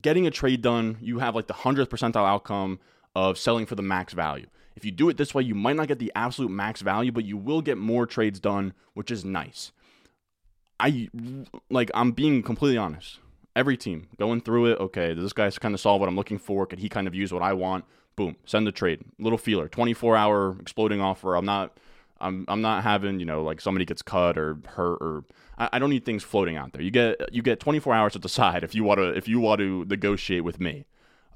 getting 0.01 0.27
a 0.27 0.31
trade 0.31 0.63
done, 0.63 0.99
you 1.01 1.19
have 1.19 1.35
like 1.35 1.49
the 1.49 1.55
100th 1.55 1.89
percentile 1.89 2.27
outcome 2.27 2.79
of 3.15 3.37
selling 3.37 3.67
for 3.67 3.75
the 3.75 3.83
max 3.83 4.13
value. 4.13 4.47
If 4.75 4.85
you 4.85 4.91
do 4.91 5.09
it 5.09 5.17
this 5.17 5.35
way, 5.35 5.43
you 5.43 5.55
might 5.55 5.77
not 5.77 5.89
get 5.89 5.99
the 5.99 6.13
absolute 6.15 6.51
max 6.51 6.81
value, 6.81 7.13
but 7.13 7.25
you 7.25 7.37
will 7.37 7.61
get 7.61 7.77
more 7.77 8.07
trades 8.07 8.41
done, 8.41 8.73
which 8.95 9.11
is 9.11 9.25
nice. 9.25 9.73
I 10.81 11.09
like 11.71 11.91
I'm 11.95 12.13
being 12.13 12.43
completely 12.43 12.79
honest. 12.79 13.19
Every 13.55 13.77
team 13.77 14.09
going 14.19 14.41
through 14.41 14.73
it, 14.73 14.81
okay, 14.81 15.13
this 15.13 15.35
guy 15.35 15.51
kind 15.51 15.75
of 15.75 15.81
solve 15.81 16.01
what 16.01 16.09
I'm 16.09 16.17
looking 16.17 16.39
for? 16.39 16.65
Could 16.67 16.79
he 16.79 16.89
kind 16.89 17.07
of 17.07 17.15
use 17.15 17.33
what 17.33 17.43
I 17.43 17.53
want? 17.53 17.85
Boom, 18.17 18.37
send 18.47 18.67
the 18.67 18.73
trade. 18.73 19.01
Little 19.19 19.39
feeler, 19.39 19.69
24 19.69 20.17
hour 20.17 20.57
exploding 20.59 21.01
offer. 21.01 21.37
I'm 21.37 21.45
not 21.45 21.77
I'm 22.23 22.45
I'm 22.49 22.61
not 22.61 22.83
having, 22.83 23.21
you 23.21 23.27
know, 23.27 23.43
like 23.43 23.61
somebody 23.61 23.85
gets 23.85 24.03
cut 24.03 24.39
or 24.39 24.59
hurt 24.67 24.99
or 25.01 25.25
I, 25.59 25.71
I 25.75 25.79
don't 25.79 25.91
need 25.91 26.05
things 26.05 26.23
floating 26.23 26.57
out 26.57 26.73
there. 26.73 26.83
You 26.83 26.91
get 26.91 27.35
you 27.35 27.43
get 27.43 27.61
24 27.61 27.95
hours 27.95 28.13
to 28.15 28.19
decide 28.19 28.65
if 28.65 28.75
you 28.75 28.85
want 28.85 28.99
to 28.99 29.09
if 29.17 29.29
you 29.29 29.41
want 29.41 29.61
to 29.61 29.85
negotiate 29.87 30.45
with 30.45 30.61
me. 30.61 30.87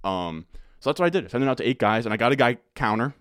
Um 0.05 0.47
so 0.81 0.91
that's 0.91 1.01
what 1.01 1.07
I 1.07 1.11
did. 1.11 1.25
I 1.25 1.29
sent 1.29 1.43
it 1.43 1.49
out 1.49 1.59
to 1.59 1.69
eight 1.69 1.79
guys 1.79 2.07
and 2.07 2.13
I 2.13 2.17
got 2.17 2.33
a 2.33 2.37
guy 2.37 2.59
counter. 2.75 3.15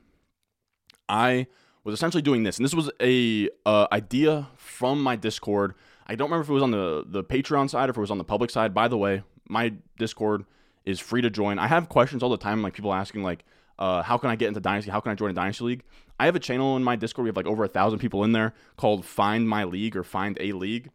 I 1.08 1.48
was 1.84 1.94
essentially 1.94 2.24
doing 2.24 2.42
this, 2.42 2.58
and 2.58 2.66
this 2.66 2.74
was 2.74 2.90
a 3.00 3.48
uh, 3.64 3.86
idea 3.92 4.48
from 4.56 5.04
my 5.04 5.16
Discord 5.16 5.76
I 6.08 6.16
don't 6.16 6.28
remember 6.30 6.44
if 6.44 6.50
it 6.50 6.54
was 6.54 6.64
on 6.64 6.72
the 6.72 7.04
the 7.08 7.24
Patreon 7.24 7.70
side 7.70 7.90
or 7.90 7.92
if 7.92 7.98
it 7.98 8.02
was 8.02 8.12
on 8.12 8.18
the 8.18 8.24
public 8.24 8.50
side. 8.50 8.74
By 8.74 8.88
the 8.88 8.98
way, 8.98 9.24
my 9.48 9.74
Discord 9.98 10.46
is 10.86 11.00
free 11.00 11.22
to 11.22 11.30
join. 11.30 11.58
I 11.58 11.68
have 11.68 11.90
questions 11.90 12.22
all 12.22 12.30
the 12.30 12.38
time, 12.38 12.62
like 12.62 12.74
people 12.74 12.94
asking 12.94 13.24
like, 13.24 13.44
uh, 13.78 14.02
how 14.02 14.18
can 14.18 14.30
I 14.30 14.36
get 14.36 14.48
into 14.48 14.60
Dynasty? 14.60 14.92
How 14.92 15.00
can 15.00 15.12
I 15.12 15.16
join 15.16 15.32
a 15.32 15.34
Dynasty 15.34 15.64
League? 15.64 15.84
I 16.20 16.26
have 16.26 16.36
a 16.36 16.40
channel 16.40 16.78
in 16.78 16.84
my 16.84 16.96
Discord. 16.96 17.24
We 17.24 17.30
have 17.30 17.38
like 17.38 17.46
over 17.46 17.64
a 17.64 17.68
thousand 17.68 18.00
people 18.00 18.24
in 18.24 18.32
there 18.32 18.54
called 18.78 19.06
Find 19.06 19.48
My 19.48 19.64
League 19.66 19.96
or 19.96 20.04
Find 20.04 20.38
a 20.40 20.54
League. 20.54 20.90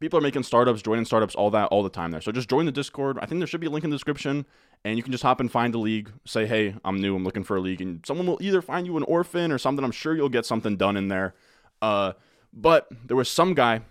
People 0.00 0.18
are 0.18 0.22
making 0.22 0.42
startups, 0.42 0.82
joining 0.82 1.04
startups, 1.04 1.34
all 1.34 1.50
that, 1.50 1.66
all 1.66 1.82
the 1.82 1.90
time 1.90 2.10
there. 2.10 2.20
So 2.20 2.32
just 2.32 2.48
join 2.48 2.66
the 2.66 2.72
Discord. 2.72 3.18
I 3.20 3.26
think 3.26 3.40
there 3.40 3.46
should 3.46 3.60
be 3.60 3.68
a 3.68 3.70
link 3.70 3.84
in 3.84 3.90
the 3.90 3.94
description, 3.94 4.44
and 4.84 4.96
you 4.96 5.02
can 5.02 5.12
just 5.12 5.22
hop 5.22 5.40
and 5.40 5.50
find 5.50 5.74
a 5.74 5.78
league. 5.78 6.12
Say, 6.24 6.46
hey, 6.46 6.74
I'm 6.84 7.00
new. 7.00 7.14
I'm 7.14 7.24
looking 7.24 7.44
for 7.44 7.56
a 7.56 7.60
league, 7.60 7.80
and 7.80 8.04
someone 8.04 8.26
will 8.26 8.38
either 8.40 8.60
find 8.60 8.86
you 8.86 8.96
an 8.96 9.02
orphan 9.04 9.52
or 9.52 9.58
something. 9.58 9.84
I'm 9.84 9.92
sure 9.92 10.14
you'll 10.14 10.28
get 10.28 10.46
something 10.46 10.76
done 10.76 10.96
in 10.96 11.08
there. 11.08 11.34
Uh, 11.80 12.14
but 12.52 12.88
there 13.04 13.16
was 13.16 13.28
some 13.28 13.54
guy, 13.54 13.82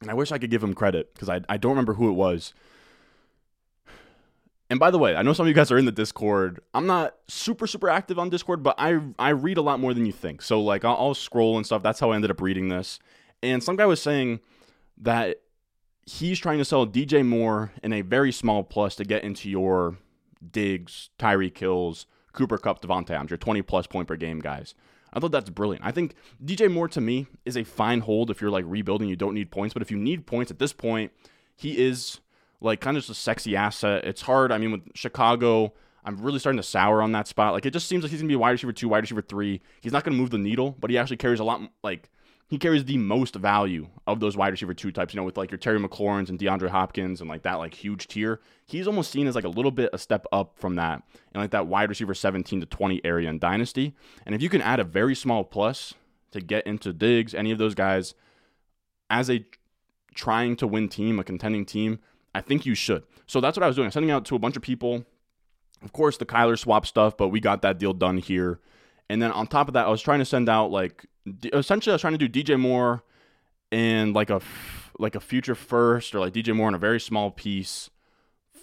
and 0.00 0.10
I 0.10 0.14
wish 0.14 0.32
I 0.32 0.38
could 0.38 0.50
give 0.50 0.62
him 0.62 0.74
credit 0.74 1.14
because 1.14 1.28
I, 1.28 1.40
I 1.48 1.56
don't 1.56 1.72
remember 1.72 1.94
who 1.94 2.08
it 2.08 2.14
was. 2.14 2.52
And 4.68 4.80
by 4.80 4.90
the 4.90 4.98
way, 4.98 5.14
I 5.14 5.22
know 5.22 5.32
some 5.32 5.44
of 5.44 5.48
you 5.48 5.54
guys 5.54 5.70
are 5.70 5.78
in 5.78 5.84
the 5.84 5.92
Discord. 5.92 6.60
I'm 6.74 6.86
not 6.86 7.14
super 7.28 7.66
super 7.66 7.88
active 7.88 8.18
on 8.18 8.30
Discord, 8.30 8.62
but 8.62 8.74
I 8.78 9.00
I 9.18 9.30
read 9.30 9.58
a 9.58 9.62
lot 9.62 9.80
more 9.80 9.94
than 9.94 10.06
you 10.06 10.12
think. 10.12 10.42
So 10.42 10.60
like 10.60 10.84
I'll, 10.84 10.96
I'll 10.96 11.14
scroll 11.14 11.56
and 11.56 11.64
stuff. 11.64 11.82
That's 11.82 12.00
how 12.00 12.10
I 12.10 12.16
ended 12.16 12.30
up 12.30 12.40
reading 12.40 12.68
this. 12.68 12.98
And 13.42 13.62
some 13.62 13.76
guy 13.76 13.86
was 13.86 14.02
saying 14.02 14.40
that 14.98 15.36
he's 16.04 16.38
trying 16.38 16.58
to 16.58 16.64
sell 16.64 16.86
DJ 16.86 17.24
Moore 17.24 17.72
in 17.82 17.92
a 17.92 18.00
very 18.00 18.32
small 18.32 18.64
plus 18.64 18.96
to 18.96 19.04
get 19.04 19.22
into 19.22 19.48
your 19.48 19.98
Diggs, 20.50 21.10
Tyreek 21.18 21.56
Hills, 21.58 22.06
Cooper 22.32 22.58
Kupp, 22.58 22.82
Davante 22.82 23.10
Adams, 23.10 23.30
your 23.30 23.38
20 23.38 23.62
plus 23.62 23.86
point 23.86 24.08
per 24.08 24.16
game 24.16 24.40
guys. 24.40 24.74
I 25.12 25.20
thought 25.20 25.32
that's 25.32 25.50
brilliant. 25.50 25.84
I 25.84 25.92
think 25.92 26.14
DJ 26.44 26.70
Moore 26.70 26.88
to 26.88 27.00
me 27.00 27.26
is 27.44 27.56
a 27.56 27.64
fine 27.64 28.00
hold 28.00 28.30
if 28.30 28.40
you're 28.40 28.50
like 28.50 28.64
rebuilding, 28.66 29.08
you 29.08 29.16
don't 29.16 29.34
need 29.34 29.50
points. 29.50 29.72
But 29.72 29.82
if 29.82 29.90
you 29.90 29.96
need 29.96 30.26
points 30.26 30.50
at 30.50 30.58
this 30.58 30.72
point, 30.72 31.12
he 31.56 31.78
is 31.78 32.20
like 32.60 32.80
kind 32.80 32.96
of 32.96 33.02
just 33.02 33.18
a 33.18 33.20
sexy 33.20 33.56
asset. 33.56 34.04
It's 34.04 34.22
hard. 34.22 34.52
I 34.52 34.58
mean, 34.58 34.72
with 34.72 34.82
Chicago, 34.94 35.72
I'm 36.04 36.16
really 36.18 36.38
starting 36.38 36.58
to 36.58 36.62
sour 36.62 37.02
on 37.02 37.12
that 37.12 37.26
spot. 37.26 37.52
Like 37.52 37.66
it 37.66 37.72
just 37.72 37.88
seems 37.88 38.04
like 38.04 38.10
he's 38.10 38.20
gonna 38.20 38.28
be 38.28 38.36
wide 38.36 38.50
receiver 38.50 38.72
two, 38.72 38.88
wide 38.88 39.02
receiver 39.02 39.22
three. 39.22 39.60
He's 39.80 39.92
not 39.92 40.04
gonna 40.04 40.16
move 40.16 40.30
the 40.30 40.38
needle, 40.38 40.76
but 40.78 40.90
he 40.90 40.98
actually 40.98 41.16
carries 41.16 41.40
a 41.40 41.44
lot 41.44 41.60
like 41.82 42.10
he 42.48 42.58
carries 42.58 42.84
the 42.84 42.96
most 42.96 43.34
value 43.34 43.88
of 44.06 44.20
those 44.20 44.36
wide 44.36 44.52
receiver 44.52 44.72
two 44.72 44.92
types, 44.92 45.12
you 45.12 45.18
know, 45.18 45.24
with 45.24 45.36
like 45.36 45.50
your 45.50 45.58
Terry 45.58 45.80
McLaurin's 45.80 46.30
and 46.30 46.38
DeAndre 46.38 46.68
Hopkins 46.68 47.20
and 47.20 47.28
like 47.28 47.42
that 47.42 47.54
like 47.54 47.74
huge 47.74 48.06
tier. 48.06 48.40
He's 48.66 48.86
almost 48.86 49.10
seen 49.10 49.26
as 49.26 49.34
like 49.34 49.44
a 49.44 49.48
little 49.48 49.72
bit 49.72 49.90
a 49.92 49.98
step 49.98 50.26
up 50.30 50.56
from 50.56 50.76
that 50.76 51.02
and 51.34 51.42
like 51.42 51.50
that 51.50 51.66
wide 51.66 51.88
receiver 51.88 52.14
17 52.14 52.60
to 52.60 52.66
20 52.66 53.00
area 53.04 53.28
in 53.28 53.40
Dynasty. 53.40 53.94
And 54.24 54.34
if 54.34 54.42
you 54.42 54.48
can 54.48 54.62
add 54.62 54.78
a 54.78 54.84
very 54.84 55.16
small 55.16 55.42
plus 55.42 55.94
to 56.30 56.40
get 56.40 56.66
into 56.68 56.92
Diggs, 56.92 57.34
any 57.34 57.50
of 57.50 57.58
those 57.58 57.74
guys, 57.74 58.14
as 59.10 59.28
a 59.28 59.44
trying 60.14 60.54
to 60.56 60.68
win 60.68 60.88
team, 60.88 61.18
a 61.18 61.24
contending 61.24 61.66
team, 61.66 61.98
I 62.36 62.42
think 62.42 62.66
you 62.66 62.74
should. 62.74 63.02
So 63.26 63.40
that's 63.40 63.56
what 63.56 63.64
I 63.64 63.66
was 63.66 63.76
doing. 63.76 63.86
I'm 63.86 63.92
sending 63.92 64.10
out 64.10 64.26
to 64.26 64.36
a 64.36 64.38
bunch 64.38 64.56
of 64.56 64.62
people. 64.62 65.06
Of 65.82 65.92
course, 65.92 66.18
the 66.18 66.26
Kyler 66.26 66.58
swap 66.58 66.86
stuff, 66.86 67.16
but 67.16 67.28
we 67.28 67.40
got 67.40 67.62
that 67.62 67.78
deal 67.78 67.94
done 67.94 68.18
here. 68.18 68.60
And 69.08 69.22
then 69.22 69.32
on 69.32 69.46
top 69.46 69.68
of 69.68 69.74
that, 69.74 69.86
I 69.86 69.88
was 69.88 70.02
trying 70.02 70.18
to 70.18 70.26
send 70.26 70.48
out 70.48 70.70
like 70.70 71.06
essentially 71.54 71.92
I 71.92 71.94
was 71.94 72.02
trying 72.02 72.18
to 72.18 72.28
do 72.28 72.44
DJ 72.44 72.60
Moore 72.60 73.04
and 73.72 74.14
like 74.14 74.28
a 74.28 74.42
like 74.98 75.14
a 75.14 75.20
future 75.20 75.54
first 75.54 76.14
or 76.14 76.20
like 76.20 76.34
DJ 76.34 76.54
Moore 76.54 76.68
in 76.68 76.74
a 76.74 76.78
very 76.78 77.00
small 77.00 77.30
piece 77.30 77.88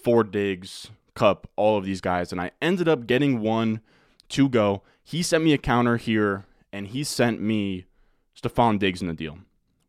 for 0.04 0.24
Diggs, 0.24 0.92
Kupp, 1.16 1.50
all 1.56 1.78
of 1.78 1.86
these 1.86 2.02
guys, 2.02 2.32
and 2.32 2.40
I 2.40 2.52
ended 2.62 2.88
up 2.88 3.08
getting 3.08 3.40
one 3.40 3.82
to 4.30 4.50
go. 4.50 4.84
He 5.04 5.24
sent 5.24 5.44
me 5.44 5.54
a 5.54 5.58
counter 5.58 5.98
here, 5.98 6.46
and 6.72 6.88
he 6.88 7.04
sent 7.04 7.42
me 7.42 7.86
Stefon 8.40 8.78
Diggs 8.78 9.02
in 9.02 9.08
the 9.08 9.14
deal, 9.14 9.40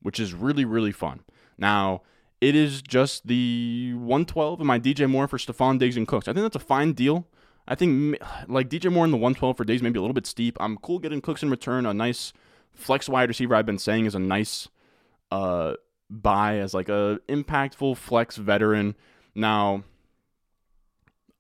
which 0.01 0.19
is 0.19 0.33
really 0.33 0.65
really 0.65 0.93
fun. 0.93 1.21
Now 1.59 2.01
it 2.45 2.55
is 2.55 2.83
just 2.83 3.27
the 3.27 3.95
112 3.95 4.61
in 4.61 4.67
my 4.67 4.79
DJ 4.79 5.09
Moore 5.09 5.27
for 5.27 5.39
Stefon 5.39 5.79
Diggs 5.79 5.97
and 5.97 6.07
Cooks. 6.07 6.29
I 6.29 6.35
think 6.35 6.45
that's 6.45 6.63
a 6.63 6.67
fine 6.67 6.93
deal. 6.93 7.27
I 7.67 7.75
think 7.75 8.19
like 8.49 8.69
DJ 8.69 8.93
Moore 8.93 9.07
in 9.07 9.11
the 9.11 9.17
112 9.17 9.57
for 9.57 9.65
Diggs 9.65 9.81
maybe 9.81 9.99
a 9.99 10.03
little 10.03 10.13
bit 10.13 10.27
steep. 10.27 10.59
I'm 10.61 10.77
cool 10.77 10.99
getting 10.99 11.23
Cooks 11.23 11.43
in 11.43 11.49
return. 11.49 11.87
A 11.87 11.95
nice 11.95 12.35
flex 12.75 13.09
wide 13.09 13.31
receiver 13.31 13.55
I've 13.55 13.65
been 13.65 13.79
saying 13.79 14.05
is 14.05 14.15
a 14.15 14.19
nice 14.19 14.69
uh, 15.31 15.75
buy 16.11 16.59
as 16.59 16.75
like 16.75 16.91
a 16.91 17.19
impactful 17.31 17.97
flex 17.97 18.37
veteran. 18.37 18.95
Now, 19.35 19.85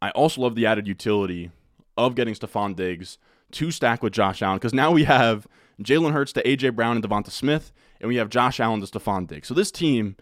I 0.00 0.08
also 0.12 0.40
love 0.40 0.54
the 0.54 0.64
added 0.64 0.88
utility 0.88 1.50
of 1.98 2.14
getting 2.14 2.32
Stefon 2.32 2.74
Diggs 2.74 3.18
to 3.52 3.70
stack 3.70 4.02
with 4.02 4.14
Josh 4.14 4.40
Allen 4.40 4.56
because 4.56 4.72
now 4.72 4.90
we 4.90 5.04
have 5.04 5.46
Jalen 5.82 6.12
Hurts 6.12 6.32
to 6.32 6.42
AJ 6.44 6.74
Brown 6.74 6.96
and 6.96 7.04
Devonta 7.04 7.30
Smith, 7.30 7.72
and 8.00 8.08
we 8.08 8.16
have 8.16 8.30
Josh 8.30 8.58
Allen 8.58 8.80
to 8.80 8.86
Stefon 8.86 9.26
Diggs. 9.26 9.48
So 9.48 9.54
this 9.54 9.70
team, 9.70 10.16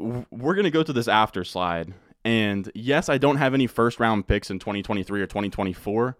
we're 0.00 0.54
gonna 0.54 0.70
go 0.70 0.82
to 0.82 0.92
this 0.92 1.08
after 1.08 1.44
slide. 1.44 1.94
And 2.24 2.70
yes, 2.74 3.08
I 3.08 3.18
don't 3.18 3.36
have 3.36 3.54
any 3.54 3.66
first 3.66 3.98
round 3.98 4.26
picks 4.26 4.50
in 4.50 4.58
2023 4.58 5.22
or 5.22 5.26
2024, 5.26 6.16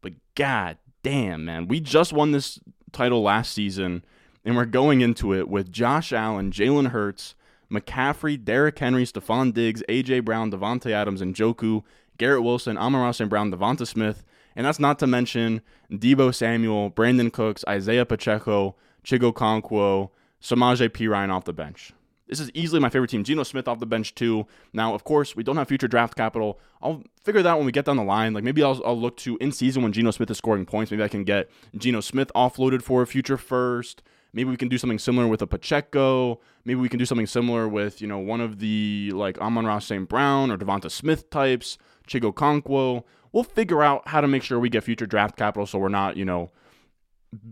but 0.00 0.12
god 0.34 0.78
damn, 1.02 1.44
man, 1.44 1.66
we 1.66 1.80
just 1.80 2.12
won 2.12 2.32
this 2.32 2.60
title 2.92 3.22
last 3.22 3.52
season 3.52 4.04
and 4.44 4.56
we're 4.56 4.64
going 4.64 5.00
into 5.00 5.34
it 5.34 5.48
with 5.48 5.72
Josh 5.72 6.12
Allen, 6.12 6.50
Jalen 6.50 6.88
Hurts, 6.88 7.34
McCaffrey, 7.70 8.42
Derrick 8.42 8.78
Henry, 8.78 9.04
Stefon 9.04 9.52
Diggs, 9.52 9.82
AJ 9.88 10.24
Brown, 10.24 10.50
Davante 10.50 10.90
Adams, 10.90 11.20
and 11.20 11.34
Njoku, 11.34 11.82
Garrett 12.18 12.42
Wilson, 12.42 12.76
Amon 12.76 13.12
St. 13.12 13.30
Brown, 13.30 13.52
Devonta 13.52 13.86
Smith, 13.86 14.24
and 14.56 14.66
that's 14.66 14.80
not 14.80 14.98
to 14.98 15.06
mention 15.06 15.62
Deebo 15.90 16.34
Samuel, 16.34 16.90
Brandin 16.90 17.32
Cooks, 17.32 17.64
Isaiah 17.68 18.04
Pacheco, 18.04 18.76
Chig 19.04 19.20
Okonkwo, 19.20 20.10
Samaje 20.42 20.88
Perine 20.88 21.30
off 21.30 21.44
the 21.44 21.52
bench. 21.52 21.92
This 22.30 22.38
is 22.38 22.50
easily 22.54 22.80
my 22.80 22.88
favorite 22.88 23.10
team. 23.10 23.24
Geno 23.24 23.42
Smith 23.42 23.66
off 23.66 23.80
the 23.80 23.86
bench 23.86 24.14
too. 24.14 24.46
Now, 24.72 24.94
of 24.94 25.02
course, 25.02 25.34
we 25.34 25.42
don't 25.42 25.56
have 25.56 25.66
future 25.66 25.88
draft 25.88 26.16
capital. 26.16 26.60
I'll 26.80 27.02
figure 27.24 27.42
that 27.42 27.56
when 27.56 27.66
we 27.66 27.72
get 27.72 27.84
down 27.84 27.96
the 27.96 28.04
line. 28.04 28.34
Like 28.34 28.44
maybe 28.44 28.62
I'll, 28.62 28.80
I'll 28.86 28.98
look 28.98 29.16
to 29.18 29.36
in 29.38 29.50
season 29.50 29.82
when 29.82 29.92
Geno 29.92 30.12
Smith 30.12 30.30
is 30.30 30.38
scoring 30.38 30.64
points. 30.64 30.92
Maybe 30.92 31.02
I 31.02 31.08
can 31.08 31.24
get 31.24 31.50
Geno 31.76 32.00
Smith 32.00 32.30
offloaded 32.36 32.82
for 32.82 33.02
a 33.02 33.06
future 33.06 33.36
first. 33.36 34.02
Maybe 34.32 34.48
we 34.48 34.56
can 34.56 34.68
do 34.68 34.78
something 34.78 35.00
similar 35.00 35.26
with 35.26 35.42
a 35.42 35.46
Pacheco. 35.48 36.40
Maybe 36.64 36.78
we 36.78 36.88
can 36.88 37.00
do 37.00 37.04
something 37.04 37.26
similar 37.26 37.66
with, 37.68 38.00
you 38.00 38.06
know, 38.06 38.18
one 38.18 38.40
of 38.40 38.60
the 38.60 39.10
like 39.12 39.40
Amon-Ra 39.40 39.80
St. 39.80 40.08
Brown 40.08 40.52
or 40.52 40.56
Devonta 40.56 40.88
Smith 40.88 41.30
types, 41.30 41.78
Chig 42.06 42.22
Okonkwo. 42.22 43.02
We'll 43.32 43.44
figure 43.44 43.82
out 43.82 44.06
how 44.06 44.20
to 44.20 44.28
make 44.28 44.44
sure 44.44 44.60
we 44.60 44.68
get 44.68 44.84
future 44.84 45.06
draft 45.06 45.36
capital 45.36 45.66
so 45.66 45.80
we're 45.80 45.88
not, 45.88 46.16
you 46.16 46.24
know, 46.24 46.52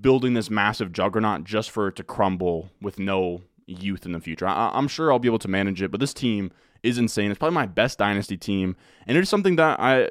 building 0.00 0.34
this 0.34 0.50
massive 0.50 0.92
juggernaut 0.92 1.42
just 1.42 1.70
for 1.70 1.88
it 1.88 1.96
to 1.96 2.04
crumble 2.04 2.70
with 2.80 3.00
no 3.00 3.42
youth 3.68 4.06
in 4.06 4.12
the 4.12 4.20
future. 4.20 4.46
I- 4.46 4.76
am 4.76 4.88
sure 4.88 5.12
I'll 5.12 5.18
be 5.18 5.28
able 5.28 5.38
to 5.40 5.48
manage 5.48 5.82
it, 5.82 5.90
but 5.90 6.00
this 6.00 6.14
team 6.14 6.50
is 6.82 6.98
insane. 6.98 7.30
It's 7.30 7.38
probably 7.38 7.54
my 7.54 7.66
best 7.66 7.98
dynasty 7.98 8.36
team, 8.36 8.76
and 9.06 9.16
it 9.16 9.20
is 9.20 9.28
something 9.28 9.56
that 9.56 9.78
I 9.80 10.10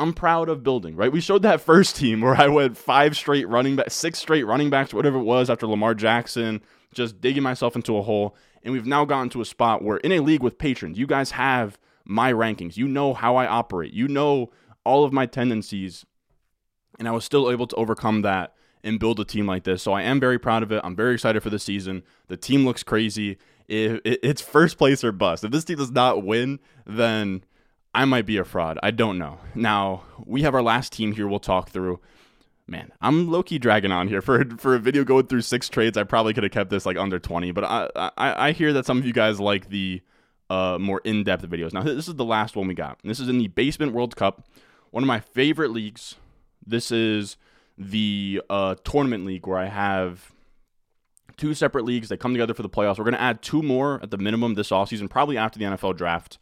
I'm 0.00 0.12
proud 0.12 0.48
of 0.48 0.62
building, 0.62 0.94
right? 0.94 1.10
We 1.10 1.20
showed 1.20 1.42
that 1.42 1.60
first 1.72 1.96
team 1.96 2.20
where 2.20 2.40
I 2.40 2.46
went 2.46 2.76
five 2.76 3.16
straight 3.16 3.48
running 3.48 3.76
back, 3.76 3.90
six 3.90 4.18
straight 4.18 4.46
running 4.46 4.70
backs, 4.70 4.94
whatever 4.94 5.18
it 5.18 5.24
was 5.24 5.50
after 5.50 5.66
Lamar 5.66 5.94
Jackson, 5.94 6.60
just 6.94 7.20
digging 7.20 7.42
myself 7.42 7.74
into 7.74 7.96
a 7.96 8.02
hole. 8.02 8.36
And 8.62 8.72
we've 8.72 8.86
now 8.86 9.04
gotten 9.04 9.28
to 9.30 9.40
a 9.40 9.44
spot 9.44 9.82
where 9.82 9.98
in 9.98 10.12
a 10.12 10.20
league 10.20 10.42
with 10.42 10.58
patrons, 10.58 10.98
you 10.98 11.06
guys 11.06 11.32
have 11.32 11.78
my 12.04 12.32
rankings. 12.32 12.76
You 12.76 12.88
know 12.88 13.12
how 13.14 13.36
I 13.36 13.46
operate. 13.46 13.92
You 13.92 14.08
know 14.08 14.50
all 14.84 15.04
of 15.04 15.12
my 15.12 15.26
tendencies. 15.26 16.06
And 16.98 17.06
I 17.06 17.12
was 17.12 17.24
still 17.24 17.50
able 17.50 17.66
to 17.68 17.76
overcome 17.76 18.22
that 18.22 18.54
and 18.84 18.98
build 19.00 19.20
a 19.20 19.24
team 19.24 19.46
like 19.46 19.64
this. 19.64 19.82
So 19.82 19.92
I 19.92 20.02
am 20.02 20.20
very 20.20 20.38
proud 20.38 20.62
of 20.62 20.72
it. 20.72 20.80
I'm 20.84 20.96
very 20.96 21.14
excited 21.14 21.42
for 21.42 21.50
the 21.50 21.58
season. 21.58 22.02
The 22.28 22.36
team 22.36 22.64
looks 22.64 22.82
crazy. 22.82 23.38
If 23.68 24.00
it's 24.04 24.40
first 24.40 24.78
place 24.78 25.04
or 25.04 25.12
bust. 25.12 25.44
If 25.44 25.50
this 25.50 25.64
team 25.64 25.76
does 25.76 25.90
not 25.90 26.22
win, 26.24 26.58
then 26.86 27.44
I 27.94 28.04
might 28.04 28.26
be 28.26 28.38
a 28.38 28.44
fraud. 28.44 28.78
I 28.82 28.90
don't 28.90 29.18
know. 29.18 29.38
Now, 29.54 30.04
we 30.24 30.42
have 30.42 30.54
our 30.54 30.62
last 30.62 30.92
team 30.92 31.12
here 31.12 31.28
we'll 31.28 31.40
talk 31.40 31.70
through. 31.70 32.00
Man, 32.66 32.92
I'm 33.00 33.30
low 33.30 33.42
key 33.42 33.58
dragging 33.58 33.92
on 33.92 34.08
here 34.08 34.20
for 34.20 34.44
for 34.58 34.74
a 34.74 34.78
video 34.78 35.02
going 35.02 35.26
through 35.26 35.40
six 35.40 35.70
trades. 35.70 35.96
I 35.96 36.04
probably 36.04 36.34
could 36.34 36.42
have 36.42 36.52
kept 36.52 36.68
this 36.68 36.84
like 36.84 36.98
under 36.98 37.18
20, 37.18 37.50
but 37.52 37.64
I 37.64 37.88
I, 37.96 38.48
I 38.48 38.52
hear 38.52 38.74
that 38.74 38.84
some 38.84 38.98
of 38.98 39.06
you 39.06 39.14
guys 39.14 39.40
like 39.40 39.70
the 39.70 40.02
uh, 40.50 40.78
more 40.78 41.00
in 41.04 41.24
depth 41.24 41.48
videos. 41.48 41.72
Now, 41.72 41.82
this 41.82 42.08
is 42.08 42.14
the 42.14 42.24
last 42.24 42.56
one 42.56 42.68
we 42.68 42.74
got. 42.74 42.98
This 43.02 43.20
is 43.20 43.28
in 43.28 43.38
the 43.38 43.48
Basement 43.48 43.92
World 43.92 44.16
Cup, 44.16 44.46
one 44.90 45.02
of 45.02 45.06
my 45.06 45.20
favorite 45.20 45.70
leagues. 45.70 46.16
This 46.66 46.90
is 46.90 47.36
the 47.78 48.42
uh, 48.50 48.74
tournament 48.84 49.24
league 49.24 49.46
where 49.46 49.58
I 49.58 49.66
have 49.66 50.32
two 51.36 51.54
separate 51.54 51.84
leagues. 51.84 52.08
that 52.08 52.18
come 52.18 52.34
together 52.34 52.52
for 52.52 52.62
the 52.62 52.68
playoffs. 52.68 52.98
We're 52.98 53.04
going 53.04 53.14
to 53.14 53.20
add 53.20 53.40
two 53.40 53.62
more 53.62 54.00
at 54.02 54.10
the 54.10 54.18
minimum 54.18 54.54
this 54.54 54.70
offseason, 54.70 55.08
probably 55.08 55.38
after 55.38 55.58
the 55.58 55.64
NFL 55.64 55.96
draft 55.96 56.38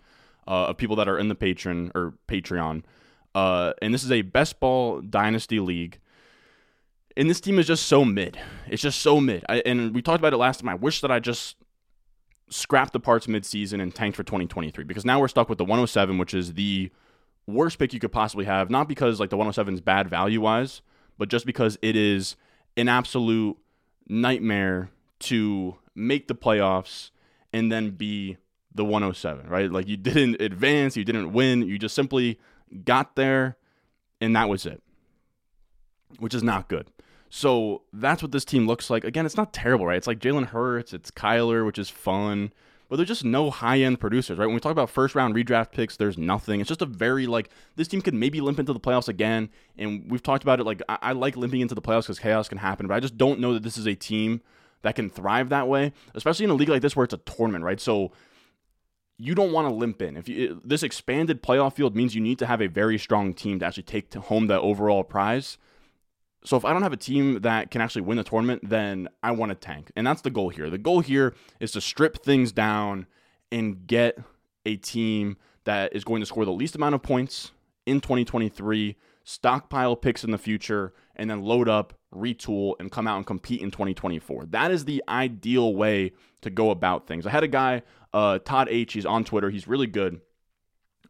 uh, 0.49 0.67
of 0.67 0.77
people 0.77 0.97
that 0.97 1.09
are 1.09 1.19
in 1.19 1.29
the 1.29 1.35
patron 1.35 1.93
or 1.95 2.15
Patreon. 2.27 2.83
Uh, 3.35 3.75
and 3.83 3.93
this 3.93 4.03
is 4.03 4.11
a 4.11 4.23
best 4.23 4.59
ball 4.59 5.01
dynasty 5.03 5.61
league. 5.61 5.99
And 7.17 7.31
this 7.31 7.41
team 7.41 7.59
is 7.59 7.67
just 7.67 7.87
so 7.87 8.05
mid. 8.05 8.39
It's 8.67 8.83
just 8.83 9.01
so 9.01 9.21
mid. 9.21 9.45
I, 9.49 9.63
and 9.67 9.95
we 9.95 10.03
talked 10.03 10.19
about 10.19 10.33
it 10.33 10.39
last 10.39 10.61
time. 10.61 10.69
I 10.69 10.75
wish 10.75 11.01
that 11.03 11.11
I 11.11 11.19
just 11.19 11.57
scrapped 12.49 12.93
the 12.93 13.01
parts 13.01 13.27
mid-season 13.27 13.81
and 13.81 13.95
tanked 13.95 14.17
for 14.17 14.23
2023 14.23 14.85
because 14.85 15.05
now 15.05 15.21
we're 15.21 15.29
stuck 15.29 15.49
with 15.49 15.59
the 15.59 15.65
107, 15.65 16.17
which 16.19 16.33
is 16.33 16.55
the 16.55 16.91
worst 17.47 17.79
pick 17.79 17.93
you 17.93 18.01
could 18.01 18.13
possibly 18.13 18.45
have. 18.45 18.71
Not 18.71 18.89
because 18.89 19.21
like 19.21 19.31
the 19.31 19.37
107 19.37 19.75
is 19.75 19.81
bad 19.81 20.09
value 20.09 20.41
wise, 20.41 20.83
but 21.19 21.29
just 21.29 21.47
because 21.47 21.79
it 21.83 21.97
is 21.97 22.37
an 22.77 22.89
absolute 22.89 23.57
nightmare 24.09 24.91
to 25.19 25.77
make 25.95 26.29
the 26.29 26.35
playoffs 26.35 27.11
and 27.53 27.73
then 27.73 27.91
be 27.91 28.37
the 28.75 28.85
107, 28.85 29.49
right? 29.49 29.71
Like 29.71 29.89
you 29.89 29.97
didn't 29.97 30.41
advance, 30.41 30.97
you 30.97 31.05
didn't 31.05 31.33
win, 31.33 31.63
you 31.63 31.79
just 31.79 31.95
simply 31.95 32.39
got 32.85 33.17
there 33.17 33.57
and 34.21 34.37
that 34.37 34.49
was 34.49 34.67
it, 34.67 34.83
which 36.19 36.35
is 36.35 36.43
not 36.43 36.69
good. 36.69 36.91
So 37.31 37.83
that's 37.93 38.23
what 38.23 38.33
this 38.33 38.45
team 38.45 38.67
looks 38.67 38.91
like. 38.91 39.05
Again, 39.05 39.27
it's 39.27 39.37
not 39.37 39.53
terrible, 39.53 39.87
right? 39.87 39.97
It's 39.97 40.07
like 40.07 40.21
Jalen 40.21 40.47
Hurts, 40.47 40.93
it's 40.93 41.11
Kyler, 41.11 41.65
which 41.67 41.79
is 41.79 41.89
fun, 41.91 42.53
but 42.89 42.97
there's 42.97 43.09
just 43.09 43.25
no 43.25 43.51
high 43.51 43.81
end 43.81 44.01
producers, 44.01 44.39
right? 44.39 44.47
When 44.47 44.55
we 44.55 44.61
talk 44.61 44.73
about 44.73 44.91
first 44.91 45.15
round 45.15 45.35
redraft 45.35 45.73
picks, 45.73 45.97
there's 45.97 46.19
nothing. 46.19 46.61
It's 46.61 46.69
just 46.69 46.83
a 46.83 46.87
very 46.87 47.27
like 47.27 47.51
this 47.77 47.89
team 47.89 48.01
could 48.01 48.15
maybe 48.15 48.41
limp 48.41 48.59
into 48.59 48.73
the 48.73 48.81
playoffs 48.81 49.09
again, 49.09 49.51
and 49.77 50.11
we've 50.11 50.23
talked 50.23 50.43
about 50.43 50.61
it. 50.61 50.65
Like 50.65 50.83
I, 50.89 50.99
I 51.03 51.13
like 51.13 51.37
limping 51.37 51.61
into 51.61 51.75
the 51.75 51.83
playoffs 51.83 52.03
because 52.03 52.19
chaos 52.19 52.49
can 52.49 52.59
happen, 52.59 52.87
but 52.87 52.95
I 52.95 53.01
just 53.01 53.17
don't 53.17 53.41
know 53.41 53.55
that 53.55 53.63
this 53.63 53.77
is 53.77 53.87
a 53.87 53.95
team 53.95 54.41
that 54.83 54.95
can 54.95 55.11
thrive 55.11 55.49
that 55.49 55.69
way, 55.69 55.93
especially 56.15 56.45
in 56.45 56.51
a 56.51 56.55
league 56.55 56.69
like 56.69 56.83
this 56.83 56.95
where 56.95 57.05
it's 57.05 57.15
a 57.15 57.19
tournament, 57.19 57.65
right? 57.65 57.81
So 57.81 58.13
you 59.19 59.35
don't 59.35 59.53
want 59.53 59.69
to 59.69 59.75
limp 59.75 60.03
in. 60.03 60.17
If 60.17 60.29
you, 60.29 60.61
this 60.65 60.83
expanded 60.83 61.43
playoff 61.43 61.75
field 61.75 61.97
means 61.97 62.15
you 62.15 62.21
need 62.21 62.39
to 62.39 62.47
have 62.47 62.61
a 62.61 62.67
very 62.69 62.99
strong 62.99 63.33
team 63.33 63.59
to 63.61 63.67
actually 63.67 63.85
take 63.85 64.11
to 64.11 64.21
home 64.21 64.47
the 64.47 64.61
overall 64.61 65.05
prize. 65.05 65.59
So 66.47 66.57
if 66.57 66.65
I 66.65 66.73
don't 66.73 66.83
have 66.83 66.93
a 66.93 66.97
team 66.97 67.41
that 67.41 67.73
can 67.73 67.81
actually 67.81 68.03
win 68.03 68.19
the 68.19 68.25
tournament, 68.25 68.69
then 68.69 69.09
I 69.21 69.33
want 69.33 69.51
to 69.51 69.57
tank. 69.57 69.91
And 69.97 70.07
that's 70.07 70.23
the 70.23 70.31
goal 70.31 70.49
here. 70.49 70.71
The 70.71 70.79
goal 70.79 71.01
here 71.01 71.35
is 71.59 71.73
to 71.73 71.81
strip 71.81 72.23
things 72.23 72.53
down 72.53 73.07
and 73.51 73.85
get 73.85 74.17
a 74.65 74.77
team 74.77 75.39
that 75.65 75.93
is 75.95 76.05
going 76.05 76.21
to 76.21 76.27
score 76.27 76.45
the 76.45 76.53
least 76.53 76.77
amount 76.77 76.95
of 76.95 77.03
points 77.03 77.51
in 77.85 78.01
2023, 78.01 78.97
stockpile 79.25 79.97
picks 79.97 80.23
in 80.23 80.31
the 80.31 80.39
future, 80.39 80.93
and 81.17 81.29
then 81.29 81.43
load 81.43 81.69
up, 81.69 81.95
retool, 82.15 82.75
and 82.79 82.93
come 82.93 83.09
out 83.09 83.17
and 83.17 83.27
compete 83.27 83.61
in 83.61 83.73
2024. 83.73 84.47
That 84.47 84.71
is 84.71 84.85
the 84.85 85.03
ideal 85.09 85.75
way 85.75 86.13
to 86.43 86.51
go 86.51 86.71
about 86.71 87.09
things. 87.09 87.27
I 87.27 87.31
had 87.31 87.43
a 87.43 87.49
guy 87.49 87.83
uh, 88.13 88.39
Todd 88.39 88.69
H. 88.71 88.93
He's 88.93 89.05
on 89.05 89.25
Twitter. 89.25 89.51
He's 89.51 89.67
really 89.67 89.89
good. 89.89 90.21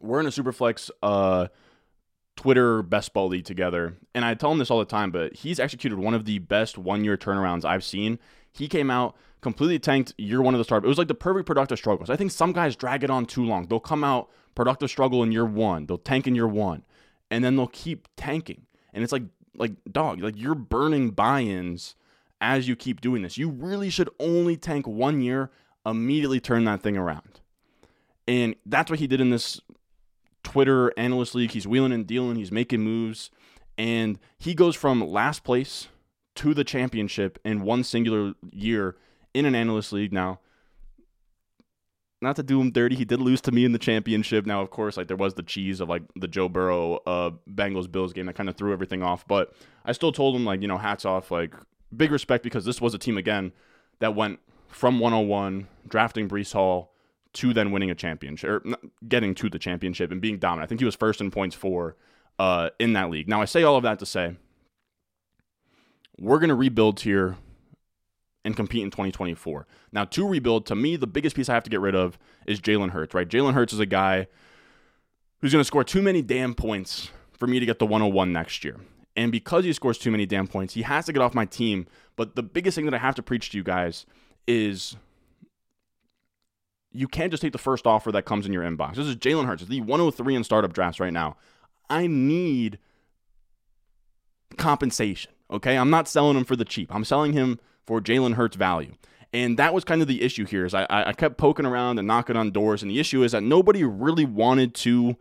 We're 0.01 0.21
in 0.21 0.27
a 0.27 0.31
Superflex 0.31 0.91
uh, 1.03 1.49
Twitter 2.37 2.83
best 2.83 3.13
ball 3.13 3.29
league 3.29 3.45
together, 3.45 3.97
and 4.15 4.25
I 4.25 4.35
tell 4.35 4.53
him 4.53 4.59
this 4.59 4.71
all 4.71 4.79
the 4.79 4.85
time. 4.85 5.11
But 5.11 5.35
he's 5.37 5.59
executed 5.59 5.99
one 5.99 6.15
of 6.15 6.25
the 6.25 6.39
best 6.39 6.79
one 6.79 7.05
year 7.05 7.17
turnarounds 7.17 7.65
I've 7.65 7.85
seen. 7.85 8.19
He 8.53 8.69
came 8.69 8.91
out 8.91 9.17
completely 9.41 9.79
tanked 9.79 10.15
year 10.19 10.41
one 10.43 10.55
of 10.55 10.59
the 10.59 10.65
start. 10.65 10.85
It 10.85 10.89
was 10.89 10.99
like 10.99 11.09
the 11.09 11.15
perfect 11.15 11.47
productive 11.47 11.79
struggle. 11.79 12.07
So 12.07 12.13
I 12.13 12.17
think 12.17 12.31
some 12.31 12.53
guys 12.53 12.77
drag 12.77 13.05
it 13.05 13.11
on 13.11 13.27
too 13.27 13.45
long. 13.45 13.67
They'll 13.67 13.81
come 13.81 14.05
out 14.05 14.31
productive 14.55 14.91
struggle 14.91 15.23
in 15.23 15.33
year 15.33 15.45
one. 15.45 15.87
They'll 15.87 15.99
tank 15.99 16.27
in 16.27 16.35
year 16.35 16.49
one, 16.49 16.85
and 17.31 17.43
then 17.43 17.57
they'll 17.57 17.67
keep 17.67 18.09
tanking. 18.17 18.67
And 18.93 19.03
it's 19.03 19.13
like 19.13 19.25
like 19.57 19.73
dog, 19.91 20.21
like 20.21 20.37
you're 20.37 20.55
burning 20.55 21.11
buy-ins 21.11 21.95
as 22.41 22.69
you 22.69 22.77
keep 22.77 23.01
doing 23.01 23.23
this. 23.23 23.39
You 23.39 23.49
really 23.49 23.91
should 23.91 24.11
only 24.21 24.57
tank 24.57 24.87
one 24.87 25.23
year, 25.23 25.51
immediately 25.85 26.41
turn 26.41 26.65
that 26.65 26.83
thing 26.83 26.97
around. 26.97 27.41
And 28.29 28.57
that's 28.67 28.91
what 28.91 28.99
he 28.99 29.07
did 29.07 29.21
in 29.21 29.31
this 29.31 29.61
Twitter 30.47 30.93
analyst 30.97 31.35
league. 31.35 31.51
He's 31.51 31.67
wheeling 31.67 31.93
and 31.93 32.07
dealing, 32.07 32.37
he's 32.37 32.53
making 32.53 32.81
moves, 32.81 33.31
and 33.77 34.19
he 34.39 34.55
goes 34.55 34.77
from 34.77 35.01
last 35.01 35.43
place 35.43 35.89
to 36.37 36.55
the 36.55 36.65
championship 36.65 37.39
in 37.45 37.63
one 37.63 37.83
singular 37.83 38.35
year 38.53 38.97
in 39.35 39.45
an 39.45 39.55
analyst 39.55 39.93
league 39.93 40.13
now 40.13 40.39
not 42.23 42.37
to 42.37 42.43
do 42.43 42.61
him 42.61 42.71
dirty, 42.71 42.97
he 42.97 43.05
did 43.05 43.21
lose 43.21 43.41
to 43.43 43.53
me 43.53 43.65
in 43.65 43.73
the 43.73 43.79
championship. 43.79 44.47
Now, 44.47 44.63
of 44.63 44.71
course, 44.71 44.97
like 44.97 45.09
there 45.09 45.17
was 45.17 45.35
the 45.35 45.43
cheese 45.43 45.81
of 45.81 45.89
like 45.89 46.03
the 46.15 46.29
Joe 46.29 46.49
Burrow 46.49 46.97
uh 47.07 47.31
Bengals 47.49 47.91
Bills 47.91 48.13
game 48.13 48.27
that 48.27 48.35
kind 48.35 48.49
of 48.49 48.57
threw 48.57 48.73
everything 48.73 49.03
off. 49.03 49.27
But 49.29 49.53
I 49.85 49.93
still 49.93 50.13
told 50.13 50.35
him 50.35 50.45
like, 50.45 50.63
you 50.63 50.69
know, 50.69 50.79
hats 50.79 51.05
off, 51.05 51.31
like 51.31 51.55
big 51.95 52.11
respect 52.11 52.43
because 52.43 52.65
this 52.65 52.81
was 52.81 52.95
a 52.95 52.99
team 52.99 53.19
again 53.19 53.53
that 53.99 54.15
went 54.15 54.41
from 54.69 54.99
101, 54.99 55.69
drafting 55.87 56.29
Breece 56.29 56.53
Hall 56.53 56.93
to 57.37 57.53
then 57.53 57.71
winning 57.71 57.91
a 57.91 57.95
championship 57.95 58.49
or 58.49 58.63
getting 59.09 59.35
to 59.37 59.49
the 59.49 59.59
championship 59.59 60.11
and 60.11 60.21
being 60.21 60.39
dominant. 60.39 60.67
I 60.67 60.69
think 60.69 60.81
he 60.81 60.85
was 60.85 60.97
first 60.97 61.21
in 61.21 61.31
points 61.31 61.55
for 61.55 61.97
uh 62.39 62.71
in 62.79 62.93
that 62.95 63.11
league. 63.11 63.29
Now 63.29 63.41
I 63.41 63.45
say 63.45 63.63
all 63.63 63.77
of 63.77 63.83
that 63.85 63.99
to 64.01 64.07
say 64.07 64.37
we're 66.19 66.39
gonna 66.39 66.55
rebuild 66.55 67.01
here 67.01 67.37
and 68.47 68.57
compete 68.57 68.85
in 68.85 68.93
2024. 68.93 69.67
Now, 69.91 70.05
to 70.05 70.27
rebuild, 70.27 70.67
to 70.67 70.77
me, 70.77 70.95
the 70.95 71.09
biggest 71.09 71.35
piece 71.35 71.49
I 71.49 71.55
have 71.55 71.65
to 71.65 71.71
get 71.71 71.81
rid 71.81 71.97
of 71.97 72.17
is 72.47 72.61
Jalen 72.61 72.91
Hurts, 72.91 73.13
right? 73.13 73.29
Jalen 73.29 73.55
Hurts 73.55 73.73
is 73.73 73.81
a 73.81 73.87
guy 73.87 74.29
who's 75.41 75.51
going 75.51 75.61
to 75.61 75.65
score 75.65 75.83
too 75.83 76.01
many 76.01 76.23
damn 76.23 76.55
points 76.55 77.11
for 77.37 77.49
me 77.49 77.59
to 77.59 77.67
get 77.67 77.81
the 77.81 77.87
101 77.87 78.33
next 78.33 78.65
year. 78.65 78.77
And 79.17 79.33
because 79.33 79.65
he 79.65 79.73
scores 79.73 79.99
too 79.99 80.13
many 80.13 80.27
damn 80.27 80.47
points, 80.47 80.75
he 80.75 80.83
has 80.83 81.07
to 81.07 81.13
get 81.13 81.23
off 81.23 81.35
my 81.35 81.45
team. 81.45 81.89
But 82.15 82.37
the 82.37 82.43
biggest 82.45 82.77
thing 82.77 82.85
that 82.85 82.95
I 82.95 82.99
have 82.99 83.17
to 83.17 83.23
preach 83.23 83.51
to 83.51 83.57
you 83.57 83.65
guys 83.65 84.07
is 84.47 84.97
you 86.97 87.09
can't 87.09 87.31
just 87.31 87.43
take 87.43 87.53
the 87.53 87.59
first 87.59 87.87
offer 87.87 88.11
that 88.13 88.25
comes 88.25 88.47
in 88.47 88.53
your 88.53 88.63
inbox. 88.63 88.97
This 88.97 89.07
is 89.07 89.17
Jalen 89.17 89.47
Hurts, 89.47 89.65
the 89.65 89.81
103 89.81 90.35
in 90.35 90.45
startup 90.45 90.73
drafts 90.73 91.01
right 91.01 91.13
now. 91.13 91.37
I 91.89 92.07
need 92.07 92.79
compensation. 94.57 95.33
Okay, 95.51 95.77
I'm 95.77 95.91
not 95.91 96.09
selling 96.09 96.37
him 96.37 96.45
for 96.45 96.57
the 96.57 96.65
cheap. 96.65 96.93
I'm 96.95 97.05
selling 97.05 97.33
him 97.33 97.61
for 97.87 98.01
Jalen 98.01 98.35
Hurts 98.35 98.57
value. 98.57 98.95
And 99.33 99.59
that 99.59 99.75
was 99.75 99.85
kind 99.85 100.03
of 100.03 100.09
the 100.09 100.23
issue 100.23 100.47
here. 100.47 100.65
Is 100.65 100.75
I, 100.75 100.87
I 100.89 101.13
kept 101.13 101.37
poking 101.37 101.67
around 101.67 101.99
and 101.99 102.09
knocking 102.09 102.37
on 102.37 102.51
doors, 102.51 102.83
and 102.83 102.91
the 102.91 102.99
issue 102.99 103.23
is 103.23 103.33
that 103.33 103.43
nobody 103.43 103.85
really 103.85 104.25
wanted 104.25 104.75
to 104.77 105.17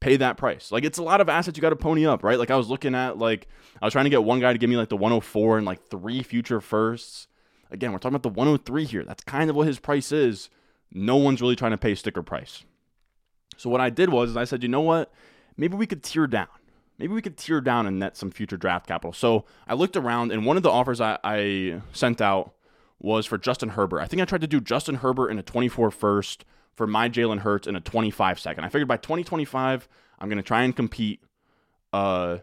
pay 0.00 0.16
that 0.16 0.36
price. 0.36 0.72
Like 0.72 0.84
it's 0.84 0.98
a 0.98 1.02
lot 1.02 1.20
of 1.20 1.28
assets 1.28 1.56
you 1.56 1.62
got 1.62 1.70
to 1.70 1.76
pony 1.76 2.04
up, 2.04 2.24
right? 2.24 2.38
Like 2.38 2.50
I 2.50 2.56
was 2.56 2.68
looking 2.68 2.94
at 2.94 3.18
like 3.18 3.46
I 3.80 3.84
was 3.84 3.92
trying 3.92 4.04
to 4.04 4.10
get 4.10 4.24
one 4.24 4.40
guy 4.40 4.52
to 4.52 4.58
give 4.58 4.68
me 4.68 4.76
like 4.76 4.88
the 4.88 4.96
104 4.96 5.58
and 5.58 5.66
like 5.66 5.86
three 5.88 6.22
future 6.22 6.60
firsts. 6.60 7.28
Again, 7.70 7.92
we're 7.92 7.98
talking 7.98 8.16
about 8.16 8.24
the 8.24 8.28
103 8.28 8.84
here. 8.84 9.04
That's 9.04 9.22
kind 9.24 9.48
of 9.48 9.56
what 9.56 9.66
his 9.66 9.78
price 9.78 10.12
is. 10.12 10.50
No 10.92 11.16
one's 11.16 11.40
really 11.40 11.56
trying 11.56 11.72
to 11.72 11.78
pay 11.78 11.94
sticker 11.94 12.22
price. 12.22 12.64
So 13.56 13.70
what 13.70 13.80
I 13.80 13.90
did 13.90 14.10
was 14.10 14.36
I 14.36 14.44
said, 14.44 14.62
you 14.62 14.68
know 14.68 14.80
what? 14.80 15.12
Maybe 15.56 15.76
we 15.76 15.86
could 15.86 16.02
tear 16.02 16.26
down 16.26 16.48
maybe 17.02 17.14
we 17.14 17.22
could 17.22 17.36
tear 17.36 17.60
down 17.60 17.84
and 17.86 17.98
net 17.98 18.16
some 18.16 18.30
future 18.30 18.56
draft 18.56 18.86
capital. 18.86 19.12
So 19.12 19.44
I 19.66 19.74
looked 19.74 19.96
around, 19.96 20.30
and 20.30 20.46
one 20.46 20.56
of 20.56 20.62
the 20.62 20.70
offers 20.70 21.00
I, 21.00 21.18
I 21.24 21.80
sent 21.92 22.20
out 22.20 22.54
was 23.00 23.26
for 23.26 23.38
Justin 23.38 23.70
Herbert. 23.70 24.00
I 24.00 24.06
think 24.06 24.22
I 24.22 24.24
tried 24.24 24.42
to 24.42 24.46
do 24.46 24.60
Justin 24.60 24.96
Herbert 24.96 25.30
in 25.30 25.38
a 25.38 25.42
24 25.42 25.90
first 25.90 26.44
for 26.74 26.86
my 26.86 27.08
Jalen 27.08 27.40
Hurts 27.40 27.66
in 27.66 27.74
a 27.74 27.80
25 27.80 28.38
second. 28.38 28.64
I 28.64 28.68
figured 28.68 28.86
by 28.86 28.98
2025, 28.98 29.88
I'm 30.20 30.28
going 30.28 30.36
to 30.36 30.42
try 30.42 30.62
and 30.62 30.74
compete. 30.74 31.20
Uh, 31.92 32.38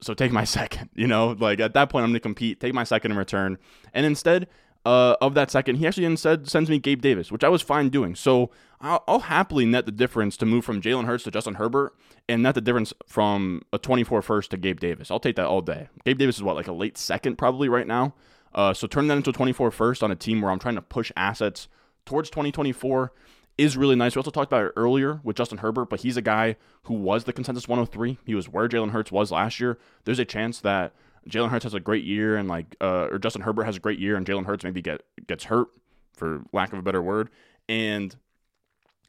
so 0.00 0.14
take 0.14 0.32
my 0.32 0.44
second, 0.58 0.88
you 0.94 1.06
know, 1.06 1.36
like 1.38 1.60
at 1.60 1.74
that 1.74 1.90
point, 1.90 2.04
I'm 2.04 2.10
going 2.10 2.14
to 2.14 2.20
compete, 2.20 2.60
take 2.60 2.72
my 2.72 2.84
second 2.84 3.12
in 3.12 3.18
return. 3.18 3.58
And 3.92 4.06
instead, 4.06 4.48
uh, 4.88 5.16
of 5.20 5.34
that 5.34 5.50
second, 5.50 5.76
he 5.76 5.86
actually 5.86 6.06
instead 6.06 6.48
sends 6.48 6.70
me 6.70 6.78
Gabe 6.78 7.02
Davis, 7.02 7.30
which 7.30 7.44
I 7.44 7.50
was 7.50 7.60
fine 7.60 7.90
doing. 7.90 8.14
So 8.14 8.50
I'll, 8.80 9.04
I'll 9.06 9.18
happily 9.18 9.66
net 9.66 9.84
the 9.84 9.92
difference 9.92 10.34
to 10.38 10.46
move 10.46 10.64
from 10.64 10.80
Jalen 10.80 11.04
Hurts 11.04 11.24
to 11.24 11.30
Justin 11.30 11.56
Herbert 11.56 11.94
and 12.26 12.42
net 12.42 12.54
the 12.54 12.62
difference 12.62 12.94
from 13.06 13.60
a 13.70 13.76
24 13.76 14.22
first 14.22 14.50
to 14.52 14.56
Gabe 14.56 14.80
Davis. 14.80 15.10
I'll 15.10 15.20
take 15.20 15.36
that 15.36 15.44
all 15.44 15.60
day. 15.60 15.90
Gabe 16.06 16.16
Davis 16.16 16.36
is 16.36 16.42
what, 16.42 16.56
like 16.56 16.68
a 16.68 16.72
late 16.72 16.96
second 16.96 17.36
probably 17.36 17.68
right 17.68 17.86
now. 17.86 18.14
Uh, 18.54 18.72
so 18.72 18.86
turn 18.86 19.08
that 19.08 19.18
into 19.18 19.28
a 19.28 19.32
24 19.34 19.70
first 19.72 20.02
on 20.02 20.10
a 20.10 20.16
team 20.16 20.40
where 20.40 20.50
I'm 20.50 20.58
trying 20.58 20.76
to 20.76 20.82
push 20.82 21.12
assets 21.18 21.68
towards 22.06 22.30
2024 22.30 23.12
is 23.58 23.76
really 23.76 23.94
nice. 23.94 24.16
We 24.16 24.20
also 24.20 24.30
talked 24.30 24.50
about 24.50 24.64
it 24.64 24.72
earlier 24.74 25.20
with 25.22 25.36
Justin 25.36 25.58
Herbert, 25.58 25.90
but 25.90 26.00
he's 26.00 26.16
a 26.16 26.22
guy 26.22 26.56
who 26.84 26.94
was 26.94 27.24
the 27.24 27.34
consensus 27.34 27.68
103. 27.68 28.16
He 28.24 28.34
was 28.34 28.48
where 28.48 28.70
Jalen 28.70 28.92
Hurts 28.92 29.12
was 29.12 29.30
last 29.30 29.60
year. 29.60 29.76
There's 30.04 30.18
a 30.18 30.24
chance 30.24 30.60
that 30.60 30.94
Jalen 31.28 31.50
Hurts 31.50 31.64
has 31.64 31.74
a 31.74 31.80
great 31.80 32.04
year 32.04 32.36
and 32.36 32.48
like 32.48 32.76
uh, 32.80 33.08
or 33.10 33.18
Justin 33.18 33.42
Herbert 33.42 33.64
has 33.64 33.76
a 33.76 33.80
great 33.80 33.98
year 33.98 34.16
and 34.16 34.26
Jalen 34.26 34.46
Hurts 34.46 34.64
maybe 34.64 34.82
get 34.82 35.02
gets 35.26 35.44
hurt 35.44 35.68
for 36.14 36.42
lack 36.52 36.72
of 36.72 36.78
a 36.78 36.82
better 36.82 37.02
word 37.02 37.30
and 37.68 38.14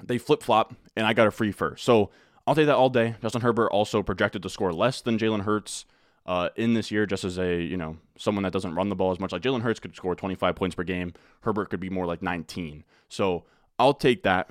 they 0.04 0.18
flip 0.18 0.44
flop 0.44 0.74
and 0.96 1.06
I 1.06 1.14
got 1.14 1.28
a 1.28 1.32
free 1.32 1.52
first. 1.52 1.84
So 1.84 2.10
I'll 2.48 2.56
take 2.56 2.68
that 2.68 2.76
all 2.76 2.90
day. 2.90 3.16
Justin 3.22 3.42
Herbert 3.42 3.70
also 3.70 4.02
projected 4.02 4.42
to 4.44 4.50
score 4.50 4.74
less 4.74 5.02
than 5.02 5.18
Jalen 5.18 5.42
Hurts 5.42 5.86
uh, 6.26 6.50
in 6.56 6.74
this 6.74 6.92
year, 6.92 7.06
just 7.06 7.24
as 7.24 7.38
a 7.38 7.62
you 7.62 7.78
know 7.78 7.98
someone 8.18 8.44
that 8.44 8.54
doesn't 8.54 8.76
run 8.76 8.90
the 8.90 8.96
ball 8.96 9.12
as 9.12 9.20
much. 9.20 9.32
Like 9.32 9.42
Jalen 9.42 9.62
Hurts 9.62 9.80
could 9.80 9.96
score 9.96 10.16
25 10.16 10.56
points 10.56 10.76
per 10.76 10.84
game. 10.84 11.14
Herbert 11.42 11.70
could 11.70 11.80
be 11.80 11.90
more 11.90 12.06
like 12.06 12.22
19. 12.22 12.84
So 13.08 13.46
I'll 13.78 13.94
take 13.94 14.24
that. 14.24 14.50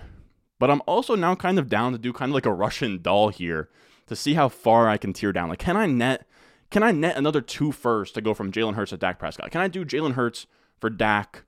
But 0.58 0.70
I'm 0.70 0.82
also 0.86 1.14
now 1.14 1.34
kind 1.34 1.58
of 1.58 1.68
down 1.68 1.92
to 1.92 1.98
do 1.98 2.12
kind 2.12 2.30
of 2.30 2.34
like 2.34 2.46
a 2.46 2.52
Russian 2.52 3.00
doll 3.00 3.28
here 3.28 3.68
to 4.08 4.16
see 4.16 4.34
how 4.34 4.48
far 4.48 4.88
I 4.88 4.96
can 4.96 5.12
tear 5.12 5.32
down. 5.32 5.48
Like, 5.48 5.60
can 5.60 5.76
I 5.76 5.86
net 5.86 6.26
can 6.70 6.82
I 6.82 6.92
net 6.92 7.16
another 7.16 7.40
two 7.40 7.72
firsts 7.72 8.14
to 8.14 8.20
go 8.20 8.34
from 8.34 8.52
Jalen 8.52 8.74
Hurts 8.74 8.90
to 8.90 8.96
Dak 8.96 9.18
Prescott? 9.18 9.50
Can 9.50 9.60
I 9.60 9.68
do 9.68 9.84
Jalen 9.84 10.12
Hurts 10.12 10.46
for 10.78 10.90
Dak, 10.90 11.44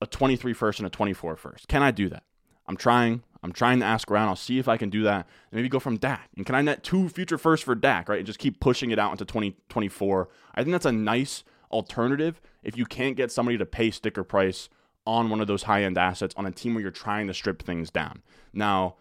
a 0.00 0.06
23 0.06 0.52
first 0.52 0.78
and 0.78 0.86
a 0.86 0.90
24 0.90 1.36
first? 1.36 1.68
Can 1.68 1.82
I 1.82 1.90
do 1.90 2.08
that? 2.08 2.22
I'm 2.66 2.76
trying. 2.76 3.22
I'm 3.42 3.52
trying 3.52 3.80
to 3.80 3.86
ask 3.86 4.10
around. 4.10 4.28
I'll 4.28 4.36
see 4.36 4.58
if 4.58 4.68
I 4.68 4.76
can 4.76 4.90
do 4.90 5.02
that. 5.04 5.26
Maybe 5.52 5.68
go 5.68 5.78
from 5.78 5.98
Dak. 5.98 6.30
And 6.36 6.44
can 6.44 6.54
I 6.54 6.62
net 6.62 6.82
two 6.82 7.08
future 7.08 7.38
firsts 7.38 7.64
for 7.64 7.74
Dak, 7.74 8.08
right? 8.08 8.18
And 8.18 8.26
just 8.26 8.38
keep 8.38 8.60
pushing 8.60 8.90
it 8.90 8.98
out 8.98 9.12
into 9.12 9.24
2024. 9.24 10.28
I 10.54 10.62
think 10.62 10.72
that's 10.72 10.86
a 10.86 10.92
nice 10.92 11.44
alternative 11.70 12.40
if 12.62 12.76
you 12.76 12.86
can't 12.86 13.16
get 13.16 13.30
somebody 13.30 13.58
to 13.58 13.66
pay 13.66 13.90
sticker 13.90 14.24
price 14.24 14.68
on 15.06 15.30
one 15.30 15.40
of 15.40 15.46
those 15.46 15.64
high 15.64 15.84
end 15.84 15.96
assets 15.96 16.34
on 16.36 16.46
a 16.46 16.50
team 16.50 16.74
where 16.74 16.82
you're 16.82 16.90
trying 16.90 17.26
to 17.28 17.34
strip 17.34 17.62
things 17.62 17.90
down. 17.90 18.22
Now, 18.52 18.96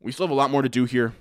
we 0.00 0.12
still 0.12 0.26
have 0.26 0.32
a 0.32 0.34
lot 0.34 0.50
more 0.50 0.62
to 0.62 0.68
do 0.68 0.86
here. 0.86 1.14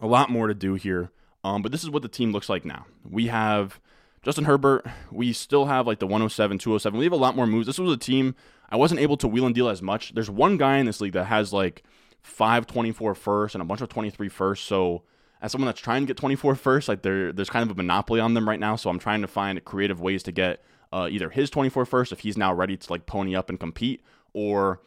A 0.00 0.06
lot 0.06 0.30
more 0.30 0.48
to 0.48 0.54
do 0.54 0.74
here. 0.74 1.10
Um, 1.44 1.62
but 1.62 1.72
this 1.72 1.84
is 1.84 1.90
what 1.90 2.02
the 2.02 2.08
team 2.08 2.32
looks 2.32 2.48
like 2.48 2.64
now. 2.64 2.86
We 3.08 3.28
have 3.28 3.80
Justin 4.22 4.44
Herbert. 4.44 4.86
We 5.10 5.32
still 5.32 5.66
have 5.66 5.86
like 5.86 6.00
the 6.00 6.06
107, 6.06 6.58
207. 6.58 6.98
We 6.98 7.04
have 7.04 7.12
a 7.12 7.16
lot 7.16 7.36
more 7.36 7.46
moves. 7.46 7.66
This 7.66 7.78
was 7.78 7.92
a 7.92 7.96
team 7.96 8.34
I 8.70 8.76
wasn't 8.76 9.00
able 9.00 9.16
to 9.18 9.28
wheel 9.28 9.46
and 9.46 9.54
deal 9.54 9.68
as 9.68 9.80
much. 9.80 10.14
There's 10.14 10.30
one 10.30 10.56
guy 10.56 10.78
in 10.78 10.86
this 10.86 11.00
league 11.00 11.12
that 11.14 11.24
has 11.24 11.52
like 11.52 11.82
five 12.22 12.66
24 12.66 13.14
first 13.14 13.54
and 13.54 13.62
a 13.62 13.64
bunch 13.64 13.80
of 13.80 13.88
23 13.88 14.28
first. 14.28 14.64
So 14.64 15.02
as 15.40 15.52
someone 15.52 15.66
that's 15.66 15.80
trying 15.80 16.02
to 16.02 16.06
get 16.06 16.16
24 16.16 16.54
first, 16.56 16.88
like 16.88 17.02
there, 17.02 17.32
there's 17.32 17.50
kind 17.50 17.68
of 17.68 17.74
a 17.74 17.80
monopoly 17.80 18.20
on 18.20 18.34
them 18.34 18.48
right 18.48 18.60
now. 18.60 18.76
So 18.76 18.90
I'm 18.90 18.98
trying 18.98 19.22
to 19.22 19.28
find 19.28 19.62
creative 19.64 20.00
ways 20.00 20.22
to 20.24 20.32
get 20.32 20.62
uh, 20.92 21.08
either 21.10 21.30
his 21.30 21.50
24 21.50 21.84
first 21.86 22.12
if 22.12 22.20
he's 22.20 22.36
now 22.36 22.52
ready 22.52 22.76
to 22.76 22.92
like 22.92 23.06
pony 23.06 23.34
up 23.34 23.48
and 23.48 23.60
compete, 23.60 24.02
or 24.32 24.80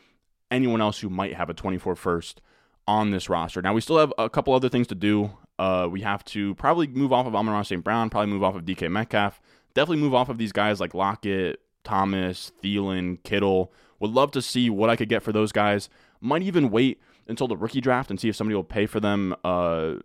anyone 0.49 0.81
else 0.81 0.99
who 0.99 1.09
might 1.09 1.33
have 1.33 1.49
a 1.49 1.53
24 1.53 1.95
first 1.95 2.41
on 2.87 3.11
this 3.11 3.29
roster. 3.29 3.61
Now 3.61 3.73
we 3.73 3.81
still 3.81 3.97
have 3.97 4.13
a 4.17 4.29
couple 4.29 4.53
other 4.53 4.69
things 4.69 4.87
to 4.87 4.95
do. 4.95 5.31
Uh, 5.61 5.87
we 5.87 6.01
have 6.01 6.25
to 6.25 6.55
probably 6.55 6.87
move 6.87 7.13
off 7.13 7.27
of 7.27 7.35
Amon 7.35 7.63
St. 7.63 7.83
Brown, 7.83 8.09
probably 8.09 8.31
move 8.31 8.43
off 8.43 8.55
of 8.55 8.65
DK 8.65 8.89
Metcalf, 8.89 9.39
definitely 9.75 10.01
move 10.01 10.15
off 10.15 10.27
of 10.27 10.39
these 10.39 10.51
guys 10.51 10.79
like 10.79 10.95
Lockett, 10.95 11.61
Thomas, 11.83 12.51
Thielen, 12.63 13.21
Kittle. 13.21 13.71
Would 13.99 14.09
love 14.09 14.31
to 14.31 14.41
see 14.41 14.71
what 14.71 14.89
I 14.89 14.95
could 14.95 15.07
get 15.07 15.21
for 15.21 15.31
those 15.31 15.51
guys. 15.51 15.87
Might 16.19 16.41
even 16.41 16.71
wait 16.71 16.99
until 17.27 17.47
the 17.47 17.55
rookie 17.55 17.79
draft 17.79 18.09
and 18.09 18.19
see 18.19 18.27
if 18.27 18.35
somebody 18.35 18.55
will 18.55 18.63
pay 18.63 18.87
for 18.87 18.99
them. 18.99 19.35
Uh, 19.43 19.97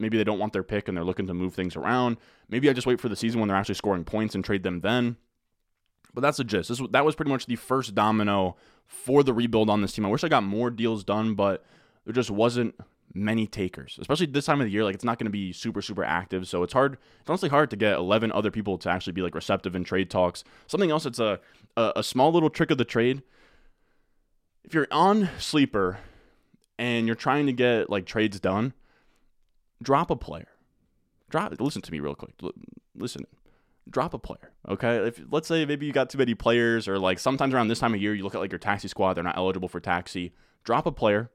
maybe 0.00 0.18
they 0.18 0.24
don't 0.24 0.40
want 0.40 0.52
their 0.52 0.64
pick 0.64 0.88
and 0.88 0.96
they're 0.96 1.04
looking 1.04 1.28
to 1.28 1.34
move 1.34 1.54
things 1.54 1.76
around. 1.76 2.16
Maybe 2.48 2.68
I 2.68 2.72
just 2.72 2.88
wait 2.88 3.00
for 3.00 3.08
the 3.08 3.14
season 3.14 3.38
when 3.38 3.46
they're 3.46 3.56
actually 3.56 3.76
scoring 3.76 4.02
points 4.02 4.34
and 4.34 4.44
trade 4.44 4.64
them 4.64 4.80
then. 4.80 5.16
But 6.12 6.22
that's 6.22 6.38
the 6.38 6.44
gist. 6.44 6.70
This, 6.70 6.82
that 6.90 7.04
was 7.04 7.14
pretty 7.14 7.30
much 7.30 7.46
the 7.46 7.54
first 7.54 7.94
domino 7.94 8.56
for 8.84 9.22
the 9.22 9.32
rebuild 9.32 9.70
on 9.70 9.80
this 9.80 9.92
team. 9.92 10.04
I 10.06 10.08
wish 10.08 10.24
I 10.24 10.28
got 10.28 10.42
more 10.42 10.70
deals 10.70 11.04
done, 11.04 11.36
but 11.36 11.64
there 12.04 12.12
just 12.12 12.32
wasn't 12.32 12.74
many 13.14 13.46
takers, 13.46 13.98
especially 14.00 14.26
this 14.26 14.46
time 14.46 14.60
of 14.60 14.66
the 14.66 14.72
year. 14.72 14.84
Like 14.84 14.94
it's 14.94 15.04
not 15.04 15.18
going 15.18 15.26
to 15.26 15.30
be 15.30 15.52
super 15.52 15.82
super 15.82 16.04
active, 16.04 16.46
so 16.48 16.62
it's 16.62 16.72
hard. 16.72 16.98
It's 17.20 17.28
honestly 17.28 17.48
hard 17.48 17.70
to 17.70 17.76
get 17.76 17.94
11 17.94 18.32
other 18.32 18.50
people 18.50 18.78
to 18.78 18.90
actually 18.90 19.12
be 19.12 19.22
like 19.22 19.34
receptive 19.34 19.74
in 19.74 19.84
trade 19.84 20.10
talks. 20.10 20.44
Something 20.66 20.90
else 20.90 21.04
that's 21.04 21.18
a 21.18 21.40
a, 21.76 21.92
a 21.96 22.02
small 22.02 22.32
little 22.32 22.50
trick 22.50 22.70
of 22.70 22.78
the 22.78 22.84
trade. 22.84 23.22
If 24.64 24.74
you're 24.74 24.88
on 24.90 25.30
sleeper 25.38 25.98
and 26.78 27.06
you're 27.06 27.16
trying 27.16 27.46
to 27.46 27.52
get 27.52 27.88
like 27.88 28.06
trades 28.06 28.38
done, 28.40 28.74
drop 29.82 30.10
a 30.10 30.16
player. 30.16 30.48
Drop. 31.30 31.54
Listen 31.60 31.82
to 31.82 31.92
me 31.92 32.00
real 32.00 32.14
quick. 32.14 32.34
Listen. 32.94 33.26
Drop 33.90 34.12
a 34.12 34.18
player. 34.18 34.52
Okay. 34.68 35.08
If 35.08 35.22
let's 35.30 35.48
say 35.48 35.64
maybe 35.64 35.86
you 35.86 35.92
got 35.92 36.10
too 36.10 36.18
many 36.18 36.34
players, 36.34 36.86
or 36.86 36.98
like 36.98 37.18
sometimes 37.18 37.54
around 37.54 37.68
this 37.68 37.78
time 37.78 37.94
of 37.94 38.02
year 38.02 38.12
you 38.14 38.22
look 38.22 38.34
at 38.34 38.40
like 38.40 38.52
your 38.52 38.58
taxi 38.58 38.86
squad, 38.86 39.14
they're 39.14 39.24
not 39.24 39.38
eligible 39.38 39.68
for 39.68 39.80
taxi. 39.80 40.34
Drop 40.62 40.84
a 40.84 40.92
player 40.92 41.30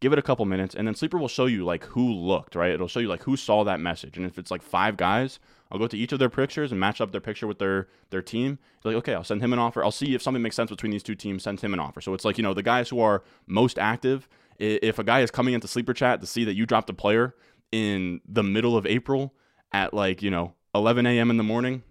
give 0.00 0.12
it 0.12 0.18
a 0.18 0.22
couple 0.22 0.44
minutes, 0.44 0.74
and 0.74 0.86
then 0.86 0.94
Sleeper 0.94 1.18
will 1.18 1.28
show 1.28 1.46
you 1.46 1.64
like 1.64 1.84
who 1.84 2.12
looked, 2.12 2.54
right? 2.54 2.70
It'll 2.70 2.88
show 2.88 3.00
you 3.00 3.08
like 3.08 3.22
who 3.24 3.36
saw 3.36 3.64
that 3.64 3.80
message, 3.80 4.16
and 4.16 4.26
if 4.26 4.38
it's 4.38 4.50
like 4.50 4.62
five 4.62 4.96
guys, 4.96 5.38
I'll 5.70 5.78
go 5.78 5.86
to 5.86 5.96
each 5.96 6.12
of 6.12 6.18
their 6.18 6.30
pictures 6.30 6.70
and 6.70 6.80
match 6.80 7.00
up 7.00 7.12
their 7.12 7.20
picture 7.20 7.46
with 7.46 7.58
their 7.58 7.88
their 8.10 8.22
team. 8.22 8.58
Like, 8.84 8.96
okay, 8.96 9.14
I'll 9.14 9.24
send 9.24 9.42
him 9.42 9.52
an 9.52 9.58
offer. 9.58 9.84
I'll 9.84 9.90
see 9.90 10.14
if 10.14 10.22
something 10.22 10.42
makes 10.42 10.56
sense 10.56 10.70
between 10.70 10.92
these 10.92 11.02
two 11.02 11.14
teams. 11.14 11.42
Send 11.42 11.60
him 11.60 11.74
an 11.74 11.80
offer. 11.80 12.00
So 12.00 12.14
it's 12.14 12.24
like 12.24 12.38
you 12.38 12.44
know 12.44 12.54
the 12.54 12.62
guys 12.62 12.88
who 12.88 13.00
are 13.00 13.22
most 13.46 13.78
active. 13.78 14.28
If 14.58 14.98
a 14.98 15.04
guy 15.04 15.20
is 15.20 15.30
coming 15.30 15.54
into 15.54 15.68
Sleeper 15.68 15.94
Chat 15.94 16.20
to 16.20 16.26
see 16.26 16.44
that 16.44 16.54
you 16.54 16.66
dropped 16.66 16.90
a 16.90 16.94
player 16.94 17.34
in 17.70 18.20
the 18.26 18.42
middle 18.42 18.76
of 18.76 18.86
April 18.86 19.34
at 19.72 19.94
like 19.94 20.22
you 20.22 20.30
know 20.30 20.54
11 20.74 21.06
a.m. 21.06 21.30
in 21.30 21.36
the 21.36 21.44
morning, 21.44 21.82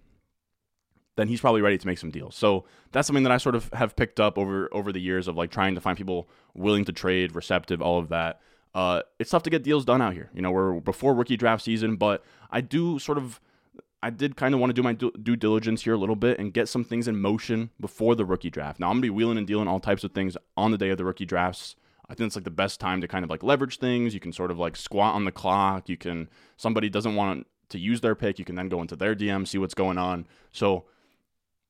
then 1.18 1.26
he's 1.26 1.40
probably 1.40 1.60
ready 1.60 1.76
to 1.76 1.86
make 1.86 1.98
some 1.98 2.12
deals. 2.12 2.36
So 2.36 2.64
that's 2.92 3.08
something 3.08 3.24
that 3.24 3.32
I 3.32 3.38
sort 3.38 3.56
of 3.56 3.68
have 3.72 3.96
picked 3.96 4.20
up 4.20 4.38
over 4.38 4.68
over 4.72 4.92
the 4.92 5.00
years 5.00 5.26
of 5.26 5.36
like 5.36 5.50
trying 5.50 5.74
to 5.74 5.80
find 5.80 5.98
people 5.98 6.28
willing 6.54 6.84
to 6.84 6.92
trade, 6.92 7.34
receptive, 7.34 7.82
all 7.82 7.98
of 7.98 8.08
that. 8.10 8.40
Uh, 8.72 9.02
it's 9.18 9.30
tough 9.30 9.42
to 9.42 9.50
get 9.50 9.64
deals 9.64 9.84
done 9.84 10.00
out 10.00 10.12
here. 10.12 10.30
You 10.32 10.42
know, 10.42 10.52
we're 10.52 10.78
before 10.78 11.14
rookie 11.14 11.36
draft 11.36 11.64
season, 11.64 11.96
but 11.96 12.24
I 12.52 12.60
do 12.60 13.00
sort 13.00 13.18
of, 13.18 13.40
I 14.00 14.10
did 14.10 14.36
kind 14.36 14.54
of 14.54 14.60
want 14.60 14.70
to 14.70 14.74
do 14.74 14.82
my 14.82 14.92
due 14.92 15.34
diligence 15.34 15.82
here 15.82 15.94
a 15.94 15.96
little 15.96 16.14
bit 16.14 16.38
and 16.38 16.52
get 16.52 16.68
some 16.68 16.84
things 16.84 17.08
in 17.08 17.20
motion 17.20 17.70
before 17.80 18.14
the 18.14 18.24
rookie 18.24 18.50
draft. 18.50 18.78
Now 18.78 18.86
I'm 18.86 18.94
gonna 18.94 19.02
be 19.02 19.10
wheeling 19.10 19.38
and 19.38 19.46
dealing 19.46 19.66
all 19.66 19.80
types 19.80 20.04
of 20.04 20.12
things 20.12 20.36
on 20.56 20.70
the 20.70 20.78
day 20.78 20.90
of 20.90 20.98
the 20.98 21.04
rookie 21.04 21.26
drafts. 21.26 21.74
I 22.08 22.14
think 22.14 22.28
it's 22.28 22.36
like 22.36 22.44
the 22.44 22.50
best 22.50 22.78
time 22.78 23.00
to 23.00 23.08
kind 23.08 23.24
of 23.24 23.30
like 23.30 23.42
leverage 23.42 23.78
things. 23.80 24.14
You 24.14 24.20
can 24.20 24.32
sort 24.32 24.52
of 24.52 24.58
like 24.58 24.76
squat 24.76 25.16
on 25.16 25.24
the 25.24 25.32
clock. 25.32 25.88
You 25.88 25.96
can 25.96 26.28
somebody 26.56 26.88
doesn't 26.88 27.16
want 27.16 27.44
to 27.70 27.78
use 27.78 28.00
their 28.00 28.14
pick, 28.14 28.38
you 28.38 28.44
can 28.44 28.54
then 28.54 28.68
go 28.68 28.80
into 28.80 28.96
their 28.96 29.14
DM, 29.14 29.46
see 29.46 29.58
what's 29.58 29.74
going 29.74 29.98
on. 29.98 30.26
So 30.52 30.84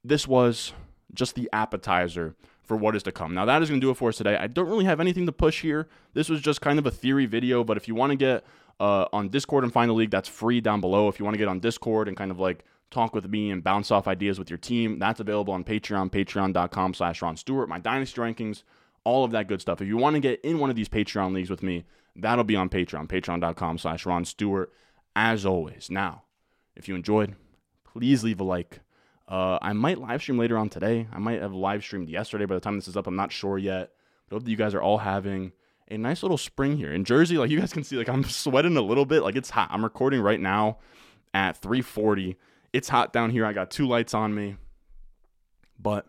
this 0.09 0.27
was 0.27 0.73
just 1.13 1.35
the 1.35 1.49
appetizer 1.53 2.35
for 2.63 2.77
what 2.77 2.95
is 2.95 3.03
to 3.03 3.13
come. 3.13 3.35
Now, 3.35 3.45
that 3.47 3.63
is 3.63 3.69
going 3.69 3.81
to 3.81 3.87
do 3.87 3.91
it 3.91 3.97
for 3.97 4.11
us 4.11 4.17
today. 4.17 4.37
I 4.37 4.47
don't 4.47 4.69
really 4.69 4.85
have 4.85 5.01
anything 5.01 5.27
to 5.27 5.33
push 5.33 5.63
here. 5.63 5.89
This 6.13 6.29
was 6.29 6.41
just 6.41 6.61
kind 6.61 6.79
of 6.79 6.87
a 6.87 6.91
theory 6.91 7.27
video, 7.27 7.65
but 7.65 7.77
if 7.77 7.89
you 7.89 7.95
want 7.95 8.11
to 8.11 8.17
get 8.17 8.45
uh, 8.79 9.07
on 9.13 9.29
Discord 9.29 9.65
and 9.65 9.73
find 9.73 9.89
the 9.89 9.95
league, 9.95 10.11
that's 10.11 10.29
free 10.29 10.61
down 10.61 10.81
below. 10.81 11.09
If 11.09 11.19
you 11.19 11.25
want 11.25 11.35
to 11.35 11.39
get 11.39 11.49
on 11.49 11.61
Discord 11.61 12.09
and 12.09 12.17
kind 12.17 12.31
of 12.31 12.39
like 12.39 12.65
talk 12.91 13.15
with 13.15 13.29
me 13.29 13.51
and 13.51 13.65
bounce 13.65 13.91
off 13.91 14.07
ideas 14.07 14.39
with 14.39 14.51
your 14.51 14.59
team, 14.59 14.99
that's 14.99 15.21
available 15.21 15.55
on 15.55 15.65
Patreon, 15.65 16.11
patreon.com 16.11 16.95
slash 16.95 17.23
Ron 17.23 17.37
Stewart, 17.37 17.69
my 17.69 17.79
dynasty 17.79 18.21
rankings, 18.21 18.63
all 19.05 19.25
of 19.25 19.31
that 19.31 19.49
good 19.49 19.61
stuff. 19.61 19.81
If 19.81 19.89
you 19.89 19.97
want 19.97 20.15
to 20.15 20.21
get 20.21 20.41
in 20.43 20.59
one 20.59 20.71
of 20.71 20.77
these 20.77 20.89
Patreon 20.89 21.35
leagues 21.35 21.51
with 21.51 21.63
me, 21.63 21.85
that'll 22.17 22.45
be 22.45 22.57
on 22.57 22.69
Patreon, 22.69 23.09
patreon.com 23.09 23.79
slash 23.79 24.05
Ron 24.05 24.25
Stewart, 24.25 24.73
as 25.17 25.47
always. 25.47 25.89
Now, 25.91 26.25
if 26.77 26.87
you 26.87 26.95
enjoyed, 26.95 27.35
please 27.85 28.23
leave 28.23 28.41
a 28.41 28.45
like 28.45 28.81
uh, 29.29 29.59
I 29.61 29.75
might 29.75 29.99
live 29.99 30.23
stream 30.23 30.39
later 30.39 30.57
on 30.57 30.71
today. 30.71 31.07
I 31.13 31.19
might 31.19 31.43
have 31.43 31.53
live 31.53 31.83
streamed 31.83 32.09
yesterday. 32.09 32.47
By 32.47 32.55
the 32.55 32.61
time 32.61 32.77
this 32.77 32.89
is 32.89 32.97
up, 32.97 33.07
I'm 33.07 33.17
not 33.17 33.31
sure 33.31 33.59
yet. 33.59 33.93
But 34.29 34.37
hope 34.37 34.45
that 34.45 34.51
you 34.51 34.57
guys 34.57 34.75
are 34.75 34.81
all 34.81 34.99
having 34.99 35.53
a 35.91 35.99
nice 35.99 36.23
little 36.23 36.39
spring 36.39 36.77
here 36.79 36.93
in 36.93 37.05
Jersey. 37.05 37.37
Like 37.37 37.51
you 37.51 37.61
guys 37.61 37.73
can 37.73 37.85
see, 37.85 37.97
like 37.97 38.09
I'm 38.09 38.25
sweating 38.29 38.77
a 38.79 38.83
little 38.83 39.05
bit. 39.05 39.23
Like 39.23 39.37
it's 39.37 39.51
hot. 39.51 39.69
I'm 39.71 39.85
recording 39.85 40.23
right 40.23 40.41
now 40.41 40.79
at 41.35 41.61
3:40. 41.61 42.37
It's 42.73 42.89
hot 42.89 43.13
down 43.13 43.31
here. 43.31 43.45
I 43.45 43.53
got 43.53 43.71
two 43.71 43.87
lights 43.87 44.15
on 44.15 44.35
me, 44.35 44.57
but 45.79 46.07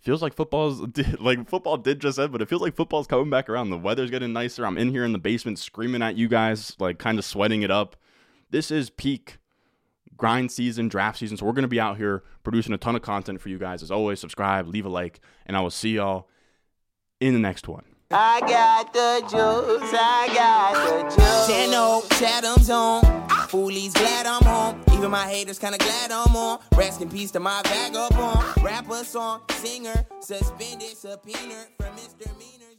feels 0.00 0.22
like 0.22 0.34
football's 0.34 0.80
like 1.20 1.48
football 1.50 1.76
did 1.76 2.00
just 2.00 2.18
end, 2.18 2.32
but 2.32 2.40
it 2.40 2.48
feels 2.48 2.62
like 2.62 2.74
football's 2.76 3.06
coming 3.06 3.28
back 3.28 3.50
around. 3.50 3.68
The 3.68 3.78
weather's 3.78 4.10
getting 4.10 4.32
nicer. 4.32 4.64
I'm 4.64 4.78
in 4.78 4.88
here 4.88 5.04
in 5.04 5.12
the 5.12 5.18
basement 5.18 5.58
screaming 5.58 6.02
at 6.02 6.16
you 6.16 6.28
guys, 6.28 6.76
like 6.78 6.98
kind 6.98 7.18
of 7.18 7.26
sweating 7.26 7.60
it 7.60 7.70
up. 7.70 7.96
This 8.50 8.70
is 8.70 8.88
peak 8.88 9.38
grind 10.16 10.52
season, 10.52 10.88
draft 10.88 11.18
season. 11.18 11.36
So 11.36 11.46
we're 11.46 11.52
going 11.52 11.62
to 11.62 11.68
be 11.68 11.80
out 11.80 11.96
here 11.96 12.22
producing 12.42 12.74
a 12.74 12.78
ton 12.78 12.96
of 12.96 13.02
content 13.02 13.40
for 13.40 13.48
you 13.48 13.58
guys. 13.58 13.82
As 13.82 13.90
always, 13.90 14.20
subscribe, 14.20 14.68
leave 14.68 14.86
a 14.86 14.88
like, 14.88 15.20
and 15.46 15.56
I 15.56 15.60
will 15.60 15.70
see 15.70 15.94
y'all 15.96 16.28
in 17.20 17.34
the 17.34 17.40
next 17.40 17.68
one. 17.68 17.84
I 18.10 18.40
got 18.40 18.92
the 18.92 19.20
juice, 19.22 19.90
I 19.92 20.30
got 20.34 20.74
the 20.74 21.16
juice. 21.16 21.46
Channel, 21.48 22.02
Chatham's 22.18 22.70
on. 22.70 23.02
Foolies 23.48 23.92
glad 23.94 24.26
I'm 24.26 24.42
home. 24.42 24.82
Even 24.92 25.10
my 25.10 25.26
haters 25.28 25.58
kinda 25.58 25.78
glad 25.78 26.12
I'm 26.12 26.36
on. 26.36 26.60
Rest 26.76 27.00
in 27.00 27.08
peace 27.08 27.30
to 27.32 27.40
my 27.40 27.62
vagabond. 27.64 28.62
Rapper, 28.62 29.04
song, 29.04 29.42
singer, 29.50 30.04
suspended, 30.20 30.96
subpoena 30.96 31.66
from 31.78 31.94
misdemeanors. 31.94 32.73